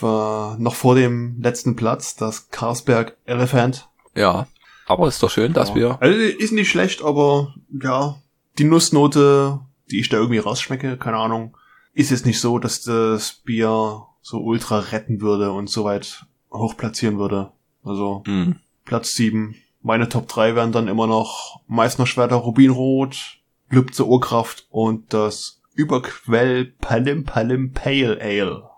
War 0.00 0.58
noch 0.58 0.74
vor 0.74 0.94
dem 0.94 1.40
letzten 1.40 1.76
Platz, 1.76 2.16
das 2.16 2.48
Carlsberg 2.50 3.16
Elephant. 3.26 3.88
Ja. 4.14 4.46
Aber 4.86 5.06
ist 5.06 5.22
doch 5.22 5.30
schön, 5.30 5.52
dass 5.52 5.68
ja. 5.70 5.74
wir. 5.74 6.02
Also 6.02 6.18
ist 6.18 6.52
nicht 6.52 6.70
schlecht, 6.70 7.02
aber 7.02 7.54
ja, 7.70 8.16
die 8.58 8.64
Nussnote, 8.64 9.60
die 9.90 10.00
ich 10.00 10.08
da 10.08 10.16
irgendwie 10.16 10.38
rausschmecke, 10.38 10.96
keine 10.96 11.18
Ahnung, 11.18 11.56
ist 11.92 12.10
jetzt 12.10 12.24
nicht 12.24 12.40
so, 12.40 12.58
dass 12.58 12.80
das 12.80 13.34
Bier 13.44 14.06
so 14.22 14.38
ultra 14.38 14.78
retten 14.78 15.20
würde 15.20 15.52
und 15.52 15.68
so 15.68 15.84
weit 15.84 16.24
hoch 16.50 16.74
platzieren 16.76 17.18
würde. 17.18 17.52
Also 17.84 18.22
Hm. 18.24 18.56
Platz 18.86 19.12
7. 19.12 19.56
Meine 19.88 20.10
Top 20.10 20.28
3 20.28 20.54
wären 20.54 20.70
dann 20.70 20.86
immer 20.86 21.06
noch 21.06 21.62
Meißner 21.66 22.06
Schwerter 22.06 22.36
Rubinrot, 22.36 23.38
Lübze 23.70 24.06
Urkraft 24.06 24.66
und 24.68 25.14
das 25.14 25.62
Überquell 25.72 26.66
Palim 26.78 27.24
Palim 27.24 27.72
Pale 27.72 28.20
Ale. 28.20 28.68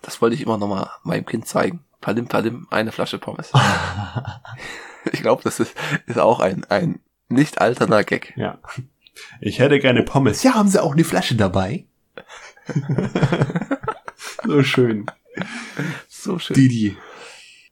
Das 0.00 0.22
wollte 0.22 0.36
ich 0.36 0.42
immer 0.42 0.58
noch 0.58 0.68
mal 0.68 0.88
meinem 1.02 1.26
Kind 1.26 1.48
zeigen. 1.48 1.80
Palim 2.00 2.28
Palim, 2.28 2.68
eine 2.70 2.92
Flasche 2.92 3.18
Pommes. 3.18 3.50
ich 5.12 5.22
glaube, 5.22 5.42
das 5.42 5.58
ist, 5.58 5.74
ist 6.06 6.20
auch 6.20 6.38
ein, 6.38 6.64
ein 6.66 7.00
nicht 7.28 7.60
alterner 7.60 8.04
Gag. 8.04 8.32
Ja. 8.36 8.60
Ich 9.40 9.58
hätte 9.58 9.80
gerne 9.80 10.04
Pommes. 10.04 10.44
Ja, 10.44 10.54
haben 10.54 10.68
Sie 10.68 10.80
auch 10.80 10.92
eine 10.92 11.02
Flasche 11.02 11.34
dabei? 11.34 11.86
so 14.44 14.62
schön. 14.62 15.06
So 16.08 16.38
schön. 16.38 16.54
Didi. 16.54 16.96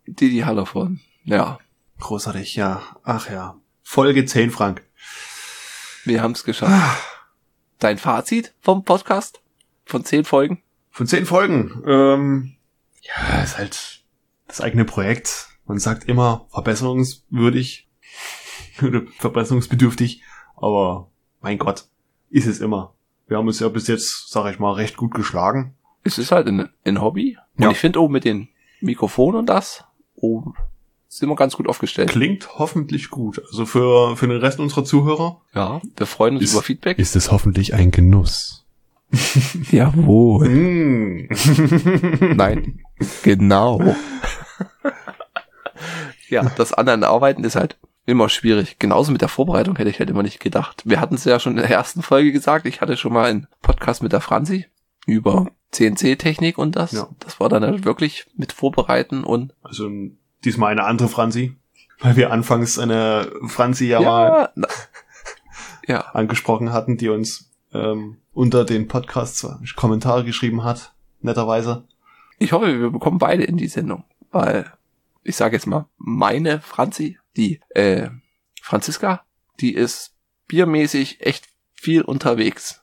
Didi 0.04 0.40
Hallervorden. 0.40 1.00
Ja, 1.22 1.60
Großartig, 2.00 2.56
ja. 2.56 2.82
Ach 3.04 3.28
ja. 3.30 3.56
Folge 3.82 4.24
10, 4.24 4.50
Frank. 4.50 4.82
wir 6.04 6.22
haben 6.22 6.32
es 6.32 6.44
geschafft. 6.44 6.72
Dein 7.78 7.98
Fazit 7.98 8.54
vom 8.60 8.84
Podcast? 8.84 9.40
Von 9.84 10.04
zehn 10.04 10.24
Folgen? 10.24 10.62
Von 10.90 11.06
10 11.06 11.26
Folgen. 11.26 11.82
Ähm, 11.86 12.56
ja, 13.02 13.40
ist 13.42 13.56
halt 13.56 14.02
das 14.46 14.60
eigene 14.60 14.84
Projekt. 14.84 15.48
Man 15.66 15.78
sagt 15.78 16.08
immer 16.08 16.46
verbesserungswürdig 16.50 17.88
oder 18.82 19.02
verbesserungsbedürftig, 19.18 20.22
aber 20.56 21.10
mein 21.40 21.58
Gott, 21.58 21.86
ist 22.30 22.46
es 22.46 22.60
immer. 22.60 22.94
Wir 23.28 23.36
haben 23.38 23.46
uns 23.46 23.60
ja 23.60 23.68
bis 23.68 23.86
jetzt, 23.86 24.28
sag 24.30 24.50
ich 24.52 24.58
mal, 24.58 24.72
recht 24.72 24.96
gut 24.96 25.14
geschlagen. 25.14 25.74
Es 26.02 26.18
ist 26.18 26.32
halt 26.32 26.48
ein, 26.48 26.68
ein 26.84 27.00
Hobby. 27.00 27.38
Und 27.56 27.64
Ja. 27.64 27.70
ich 27.70 27.78
finde 27.78 28.00
oben 28.00 28.12
mit 28.14 28.24
den 28.24 28.48
Mikrofonen 28.80 29.38
und 29.40 29.46
das, 29.46 29.84
oben 30.16 30.54
sind 31.08 31.28
wir 31.28 31.36
ganz 31.36 31.56
gut 31.56 31.68
aufgestellt. 31.68 32.10
Klingt 32.10 32.58
hoffentlich 32.58 33.10
gut. 33.10 33.42
Also 33.50 33.66
für, 33.66 34.16
für 34.16 34.28
den 34.28 34.38
Rest 34.38 34.60
unserer 34.60 34.84
Zuhörer. 34.84 35.40
Ja, 35.54 35.80
wir 35.96 36.06
freuen 36.06 36.34
uns 36.36 36.44
Ist- 36.44 36.52
über 36.52 36.62
Feedback. 36.62 36.98
Ist 36.98 37.16
es 37.16 37.30
hoffentlich 37.32 37.74
ein 37.74 37.90
Genuss. 37.90 38.64
Jawohl. 39.70 40.48
Mm. 40.48 41.28
Nein, 42.36 42.80
genau. 43.22 43.80
ja, 46.28 46.42
das 46.56 46.72
anderen 46.74 47.04
Arbeiten 47.04 47.44
ist 47.44 47.56
halt 47.56 47.78
immer 48.04 48.28
schwierig. 48.28 48.78
Genauso 48.78 49.12
mit 49.12 49.22
der 49.22 49.28
Vorbereitung 49.28 49.76
hätte 49.76 49.90
ich 49.90 49.98
halt 49.98 50.10
immer 50.10 50.22
nicht 50.22 50.40
gedacht. 50.40 50.82
Wir 50.84 51.00
hatten 51.00 51.14
es 51.14 51.24
ja 51.24 51.40
schon 51.40 51.52
in 51.56 51.62
der 51.62 51.70
ersten 51.70 52.02
Folge 52.02 52.32
gesagt. 52.32 52.66
Ich 52.66 52.80
hatte 52.80 52.96
schon 52.96 53.12
mal 53.12 53.28
einen 53.28 53.46
Podcast 53.62 54.02
mit 54.02 54.12
der 54.12 54.20
Franzi 54.20 54.66
über 55.06 55.50
CNC-Technik 55.72 56.58
und 56.58 56.76
das. 56.76 56.92
Ja. 56.92 57.08
Das 57.20 57.40
war 57.40 57.48
dann 57.48 57.62
halt 57.62 57.84
wirklich 57.84 58.26
mit 58.36 58.52
Vorbereiten 58.52 59.24
und 59.24 59.54
Also 59.62 59.90
diesmal 60.44 60.72
eine 60.72 60.84
andere 60.84 61.08
Franzi. 61.08 61.56
Weil 62.00 62.16
wir 62.16 62.30
anfangs 62.30 62.78
eine 62.78 63.32
Franzi 63.48 63.88
ja, 63.88 64.00
mal 64.00 64.28
ja, 64.28 64.52
na, 64.54 64.68
ja, 65.86 66.00
angesprochen 66.12 66.72
hatten, 66.72 66.96
die 66.96 67.08
uns 67.08 67.50
ähm, 67.72 68.18
unter 68.32 68.64
den 68.64 68.86
Podcasts 68.86 69.46
Kommentare 69.74 70.24
geschrieben 70.24 70.62
hat. 70.62 70.94
Netterweise. 71.20 71.84
ich 72.38 72.52
hoffe, 72.52 72.78
wir 72.78 72.90
bekommen 72.90 73.18
beide 73.18 73.42
in 73.42 73.56
die 73.56 73.66
Sendung, 73.66 74.04
weil 74.30 74.72
ich 75.24 75.34
sage 75.34 75.56
jetzt 75.56 75.66
mal, 75.66 75.86
meine 75.96 76.60
Franzi, 76.60 77.18
die 77.36 77.60
äh, 77.70 78.10
Franziska, 78.62 79.24
die 79.58 79.74
ist 79.74 80.14
biermäßig 80.46 81.20
echt 81.26 81.48
viel 81.74 82.02
unterwegs. 82.02 82.82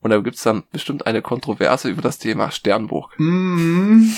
Und 0.00 0.10
da 0.10 0.18
gibt's 0.18 0.42
dann 0.42 0.64
bestimmt 0.72 1.06
eine 1.06 1.22
Kontroverse 1.22 1.88
über 1.88 2.02
das 2.02 2.18
Thema 2.18 2.50
Sternburg. 2.50 3.14
Mm. 3.18 4.08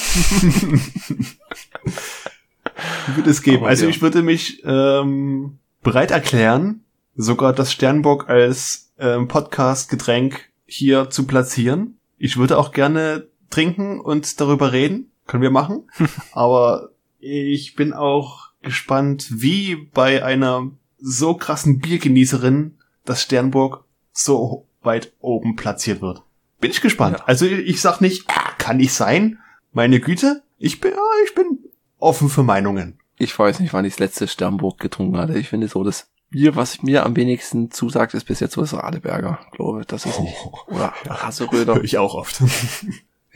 Würde 3.15 3.31
es 3.31 3.43
geben. 3.43 3.59
Aber 3.59 3.69
also 3.69 3.85
ja. 3.85 3.91
ich 3.91 4.03
würde 4.03 4.23
mich 4.23 4.63
ähm, 4.65 5.59
bereit 5.83 6.11
erklären, 6.11 6.85
sogar 7.15 7.53
das 7.53 7.73
Sternbock 7.73 8.29
als 8.29 8.93
ähm, 8.99 9.29
Podcast-Getränk 9.29 10.49
hier 10.67 11.11
zu 11.11 11.27
platzieren. 11.27 11.99
Ich 12.19 12.37
würde 12.37 12.59
auch 12.59 12.73
gerne 12.73 13.29
trinken 13.51 14.01
und 14.01 14.41
darüber 14.41 14.73
reden. 14.73 15.11
Können 15.27 15.43
wir 15.43 15.51
machen. 15.51 15.85
Aber 16.33 16.91
ich 17.19 17.77
bin 17.77 17.93
auch 17.93 18.51
gespannt, 18.63 19.29
wie 19.31 19.77
bei 19.77 20.25
einer 20.25 20.71
so 20.99 21.35
krassen 21.35 21.79
Biergenießerin 21.79 22.79
das 23.05 23.23
Sternburg 23.23 23.85
so 24.13 24.67
weit 24.83 25.13
oben 25.21 25.57
platziert 25.57 26.01
wird. 26.01 26.23
Bin 26.61 26.71
ich 26.71 26.81
gespannt. 26.81 27.19
Ja. 27.19 27.25
Also 27.27 27.47
ich 27.47 27.81
sag 27.81 28.01
nicht, 28.01 28.25
ah, 28.29 28.53
kann 28.59 28.79
nicht 28.79 28.93
sein. 28.93 29.39
Meine 29.73 30.01
Güte, 30.01 30.43
ich 30.59 30.81
bin, 30.81 30.93
ah, 30.95 31.23
ich 31.25 31.35
bin 31.35 31.59
offen 32.05 32.29
für 32.29 32.43
Meinungen. 32.43 32.99
Ich 33.17 33.37
weiß 33.39 33.61
nicht, 33.61 33.73
wann 33.73 33.85
ich 33.85 33.95
das 33.95 34.01
letzte 34.01 34.29
Sternburg 34.29 34.79
getrunken 34.79 35.17
hatte. 35.17 35.39
Ich 35.39 35.49
finde 35.49 35.69
so, 35.69 35.85
das 35.85 36.09
Bier, 36.31 36.57
was 36.57 36.83
mir 36.83 37.07
am 37.07 37.15
wenigsten 37.15 37.71
zusagt, 37.71 38.13
ist 38.15 38.25
bis 38.25 38.41
jetzt 38.41 38.55
so 38.55 38.61
das 38.61 38.75
Radeberger, 38.75 39.39
glaube 39.53 39.81
ich. 39.81 39.87
Das 39.87 40.05
ist 40.05 40.19
nicht. 40.19 40.37
Oh, 40.45 40.59
Oder 40.67 40.93
Hasseröder. 41.09 41.75
Höre 41.77 41.85
ich 41.85 41.99
auch 41.99 42.15
oft. 42.15 42.43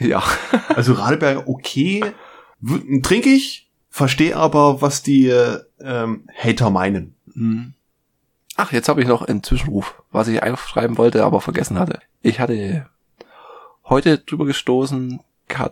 Ja. 0.00 0.22
Also 0.68 0.92
Radeberger 0.92 1.48
okay, 1.48 2.04
trinke 3.02 3.30
ich, 3.30 3.68
verstehe 3.90 4.36
aber, 4.36 4.80
was 4.80 5.02
die 5.02 5.28
äh, 5.28 5.58
ähm, 5.80 6.28
Hater 6.36 6.70
meinen. 6.70 7.16
Hm. 7.32 7.74
Ach, 8.56 8.72
jetzt 8.72 8.88
habe 8.88 9.00
ich 9.00 9.08
noch 9.08 9.22
einen 9.22 9.42
Zwischenruf, 9.42 10.00
was 10.12 10.28
ich 10.28 10.40
aufschreiben 10.42 10.98
wollte, 10.98 11.24
aber 11.24 11.40
vergessen 11.40 11.80
hatte. 11.80 12.00
Ich 12.22 12.38
hatte 12.38 12.86
heute 13.84 14.18
drüber 14.18 14.46
gestoßen, 14.46 15.20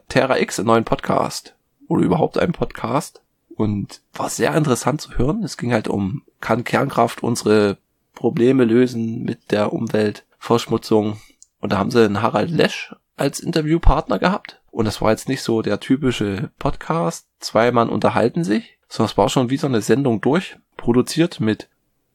Terra 0.08 0.38
X 0.38 0.58
einen 0.58 0.66
neuen 0.66 0.84
Podcast. 0.84 1.55
Oder 1.88 2.02
überhaupt 2.02 2.38
einen 2.38 2.52
Podcast. 2.52 3.22
Und 3.54 4.02
war 4.12 4.28
sehr 4.28 4.54
interessant 4.54 5.00
zu 5.00 5.16
hören. 5.16 5.42
Es 5.42 5.56
ging 5.56 5.72
halt 5.72 5.88
um, 5.88 6.22
kann 6.40 6.64
Kernkraft 6.64 7.22
unsere 7.22 7.78
Probleme 8.14 8.64
lösen 8.64 9.22
mit 9.22 9.50
der 9.50 9.72
Umweltverschmutzung? 9.72 11.20
Und 11.60 11.72
da 11.72 11.78
haben 11.78 11.90
sie 11.90 12.04
einen 12.04 12.22
Harald 12.22 12.50
Lesch 12.50 12.94
als 13.16 13.40
Interviewpartner 13.40 14.18
gehabt. 14.18 14.60
Und 14.70 14.84
das 14.84 15.00
war 15.00 15.10
jetzt 15.10 15.28
nicht 15.28 15.42
so 15.42 15.62
der 15.62 15.80
typische 15.80 16.50
Podcast. 16.58 17.26
Zwei 17.40 17.72
Mann 17.72 17.88
unterhalten 17.88 18.44
sich, 18.44 18.78
sondern 18.88 19.10
es 19.10 19.16
war 19.16 19.28
schon 19.30 19.48
wie 19.48 19.56
so 19.56 19.66
eine 19.66 19.80
Sendung 19.80 20.20
durch, 20.20 20.58
produziert 20.76 21.40
mit 21.40 21.68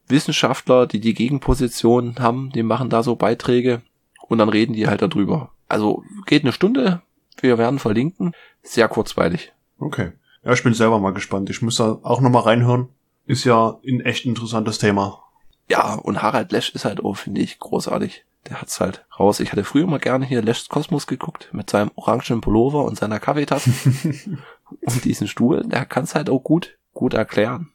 Wissenschaftler, 0.08 0.86
die 0.86 1.00
die 1.00 1.14
Gegenposition 1.14 2.16
haben, 2.18 2.50
die 2.52 2.62
machen 2.62 2.90
da 2.90 3.02
so 3.02 3.16
Beiträge 3.16 3.82
und 4.28 4.38
dann 4.38 4.48
reden 4.48 4.74
die 4.74 4.86
halt 4.86 5.02
darüber. 5.02 5.50
Also 5.68 6.04
geht 6.26 6.44
eine 6.44 6.52
Stunde, 6.52 7.02
wir 7.40 7.58
werden 7.58 7.78
verlinken, 7.78 8.32
sehr 8.62 8.88
kurzweilig. 8.88 9.52
Okay. 9.78 10.12
Ja, 10.44 10.52
ich 10.52 10.62
bin 10.62 10.74
selber 10.74 10.98
mal 10.98 11.12
gespannt. 11.12 11.50
Ich 11.50 11.62
muss 11.62 11.76
da 11.76 11.98
auch 12.02 12.20
nochmal 12.20 12.42
reinhören. 12.42 12.88
Ist 13.26 13.44
ja 13.44 13.78
ein 13.86 14.00
echt 14.00 14.24
interessantes 14.24 14.78
Thema. 14.78 15.22
Ja, 15.68 15.94
und 15.94 16.22
Harald 16.22 16.52
Lesch 16.52 16.70
ist 16.74 16.84
halt 16.84 17.04
auch, 17.04 17.14
finde 17.14 17.40
ich, 17.40 17.58
großartig. 17.58 18.24
Der 18.48 18.60
hat's 18.60 18.80
halt 18.80 19.06
raus. 19.18 19.38
Ich 19.38 19.52
hatte 19.52 19.62
früher 19.62 19.86
mal 19.86 20.00
gerne 20.00 20.26
hier 20.26 20.42
Lesch's 20.42 20.68
Kosmos 20.68 21.06
geguckt, 21.06 21.48
mit 21.52 21.70
seinem 21.70 21.92
orangen 21.94 22.40
Pullover 22.40 22.84
und 22.84 22.98
seiner 22.98 23.20
Kaffeetasse 23.20 23.70
und 24.80 25.04
diesen 25.04 25.28
Stuhl. 25.28 25.62
Der 25.64 25.84
kann's 25.84 26.16
halt 26.16 26.28
auch 26.28 26.42
gut, 26.42 26.76
gut 26.92 27.14
erklären. 27.14 27.70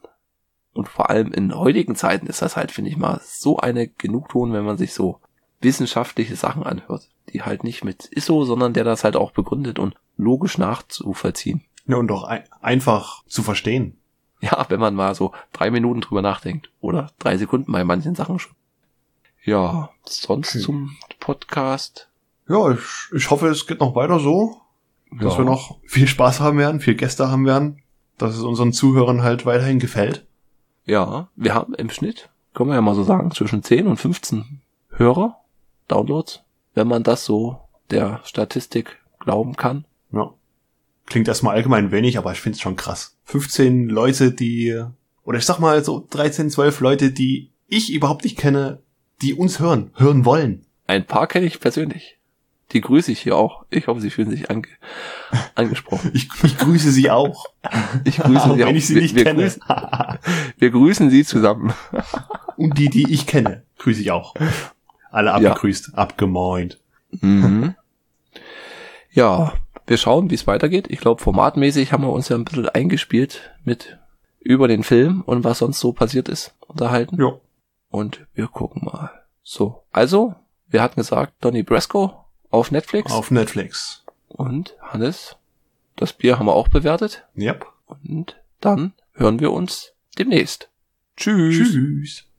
Und 0.73 0.89
vor 0.89 1.09
allem 1.09 1.31
in 1.31 1.55
heutigen 1.55 1.95
Zeiten 1.95 2.27
ist 2.27 2.41
das 2.41 2.57
halt, 2.57 2.71
finde 2.71 2.91
ich 2.91 2.97
mal, 2.97 3.21
so 3.23 3.57
eine 3.57 3.87
Genugtuung, 3.87 4.53
wenn 4.53 4.65
man 4.65 4.77
sich 4.77 4.93
so 4.93 5.21
wissenschaftliche 5.61 6.35
Sachen 6.35 6.63
anhört, 6.63 7.09
die 7.33 7.41
halt 7.41 7.63
nicht 7.63 7.83
mit 7.83 8.09
ISO, 8.11 8.45
sondern 8.45 8.73
der 8.73 8.83
das 8.83 9.03
halt 9.03 9.15
auch 9.15 9.31
begründet 9.31 9.79
und 9.79 9.95
logisch 10.17 10.57
nachzuvollziehen. 10.57 11.63
Ja, 11.87 11.97
und 11.97 12.11
auch 12.11 12.23
ein 12.25 12.43
einfach 12.61 13.23
zu 13.27 13.43
verstehen. 13.43 13.97
Ja, 14.41 14.65
wenn 14.69 14.79
man 14.79 14.93
mal 14.93 15.15
so 15.15 15.31
drei 15.53 15.71
Minuten 15.71 16.01
drüber 16.01 16.21
nachdenkt. 16.21 16.69
Oder 16.79 17.11
drei 17.17 17.37
Sekunden 17.37 17.71
bei 17.71 17.83
manchen 17.83 18.13
Sachen 18.13 18.37
schon. 18.39 18.53
Ja, 19.43 19.89
sonst 20.05 20.49
Okay. 20.55 20.59
zum 20.63 20.97
Podcast. 21.19 22.09
Ja, 22.47 22.71
ich, 22.71 22.79
ich 23.15 23.29
hoffe, 23.29 23.47
es 23.47 23.65
geht 23.67 23.79
noch 23.79 23.95
weiter 23.95 24.19
so, 24.19 24.61
dass 25.11 25.33
Ja. 25.33 25.39
wir 25.39 25.45
noch 25.45 25.79
viel 25.85 26.07
Spaß 26.07 26.39
haben 26.39 26.57
werden, 26.57 26.79
viel 26.81 26.95
Gäste 26.95 27.29
haben 27.29 27.45
werden, 27.45 27.81
dass 28.17 28.35
es 28.35 28.43
unseren 28.43 28.73
Zuhörern 28.73 29.23
halt 29.23 29.45
weiterhin 29.45 29.79
gefällt. 29.79 30.25
Ja, 30.85 31.29
wir 31.35 31.53
haben 31.53 31.73
im 31.75 31.89
Schnitt, 31.89 32.29
können 32.53 32.69
wir 32.69 32.75
ja 32.75 32.81
mal 32.81 32.95
so 32.95 33.03
sagen, 33.03 33.31
zwischen 33.31 33.63
10 33.63 33.87
und 33.87 33.97
15 33.97 34.61
Hörer, 34.91 35.37
Downloads, 35.87 36.41
wenn 36.73 36.87
man 36.87 37.03
das 37.03 37.25
so 37.25 37.59
der 37.89 38.21
Statistik 38.23 38.97
glauben 39.19 39.55
kann. 39.55 39.85
Ja. 40.11 40.33
Klingt 41.07 41.27
erstmal 41.27 41.55
allgemein 41.55 41.91
wenig, 41.91 42.17
aber 42.17 42.31
ich 42.33 42.39
find's 42.41 42.61
schon 42.61 42.75
krass. 42.75 43.17
15 43.25 43.89
Leute, 43.89 44.31
die, 44.31 44.79
oder 45.23 45.39
ich 45.39 45.45
sag 45.45 45.59
mal 45.59 45.83
so 45.83 46.05
13, 46.09 46.49
12 46.51 46.79
Leute, 46.81 47.11
die 47.11 47.49
ich 47.67 47.91
überhaupt 47.91 48.23
nicht 48.23 48.37
kenne, 48.37 48.81
die 49.21 49.33
uns 49.33 49.59
hören, 49.59 49.91
hören 49.95 50.25
wollen. 50.25 50.65
Ein 50.85 51.05
paar 51.05 51.27
kenne 51.27 51.45
ich 51.47 51.59
persönlich. 51.59 52.13
Die 52.73 52.81
grüße 52.81 53.11
ich 53.13 53.21
hier 53.21 53.37
auch. 53.37 53.65
Ich 53.69 53.87
hoffe, 53.87 54.01
sie 54.01 54.09
fühlen 54.09 54.29
sich 54.29 54.49
ange 54.49 54.67
angesprochen. 55.55 56.11
Ich, 56.13 56.27
ich 56.43 56.57
grüße 56.57 56.91
sie 56.91 57.09
auch. 57.09 57.45
Ich 58.03 58.17
grüße 58.17 58.43
sie 58.55 58.63
auch. 58.63 58.67
wenn 58.67 58.75
ich 58.75 58.87
sie 58.87 58.95
wir, 58.95 59.01
nicht 59.01 59.15
wir, 59.15 59.23
kenne. 59.23 59.43
grüßen, 59.43 59.61
wir 60.57 60.69
grüßen 60.71 61.09
sie 61.09 61.23
zusammen. 61.25 61.73
Und 62.57 62.77
die, 62.77 62.89
die 62.89 63.11
ich 63.11 63.25
kenne, 63.27 63.63
grüße 63.79 64.01
ich 64.01 64.11
auch. 64.11 64.33
Alle 65.11 65.29
Ja. 65.29 65.35
abgegrüßt, 65.51 65.97
abgemoint. 65.97 66.79
Mhm. 67.21 67.75
Ja, 69.11 69.53
wir 69.87 69.97
schauen, 69.97 70.29
wie 70.29 70.35
es 70.35 70.47
weitergeht. 70.47 70.87
Ich 70.89 70.99
glaube, 70.99 71.21
formatmäßig 71.21 71.91
haben 71.91 72.03
wir 72.03 72.11
uns 72.11 72.29
ja 72.29 72.35
ein 72.35 72.45
bisschen 72.45 72.69
eingespielt 72.69 73.51
mit 73.63 73.97
über 74.39 74.67
den 74.67 74.83
Film 74.83 75.21
und 75.25 75.43
was 75.43 75.59
sonst 75.59 75.79
so 75.79 75.93
passiert 75.93 76.29
ist, 76.29 76.55
unterhalten. 76.67 77.19
Ja. 77.19 77.39
Und 77.89 78.27
wir 78.33 78.47
gucken 78.47 78.85
mal. 78.85 79.11
So, 79.43 79.83
also, 79.91 80.35
wir 80.67 80.81
hatten 80.81 80.99
gesagt, 80.99 81.33
Donny 81.41 81.63
Brasco 81.63 82.25
auf 82.49 82.71
Netflix. 82.71 83.11
Auf 83.11 83.31
Netflix. 83.31 84.03
Und 84.27 84.75
Hannes, 84.81 85.37
das 85.95 86.13
Bier 86.13 86.37
haben 86.37 86.47
wir 86.47 86.53
auch 86.53 86.67
bewertet. 86.67 87.25
Yep. 87.37 87.65
Und 87.87 88.37
dann 88.59 88.93
hören 89.13 89.39
wir 89.39 89.51
uns 89.51 89.93
demnächst. 90.17 90.69
Tschüss. 91.15 91.55
Tschüss. 91.55 92.27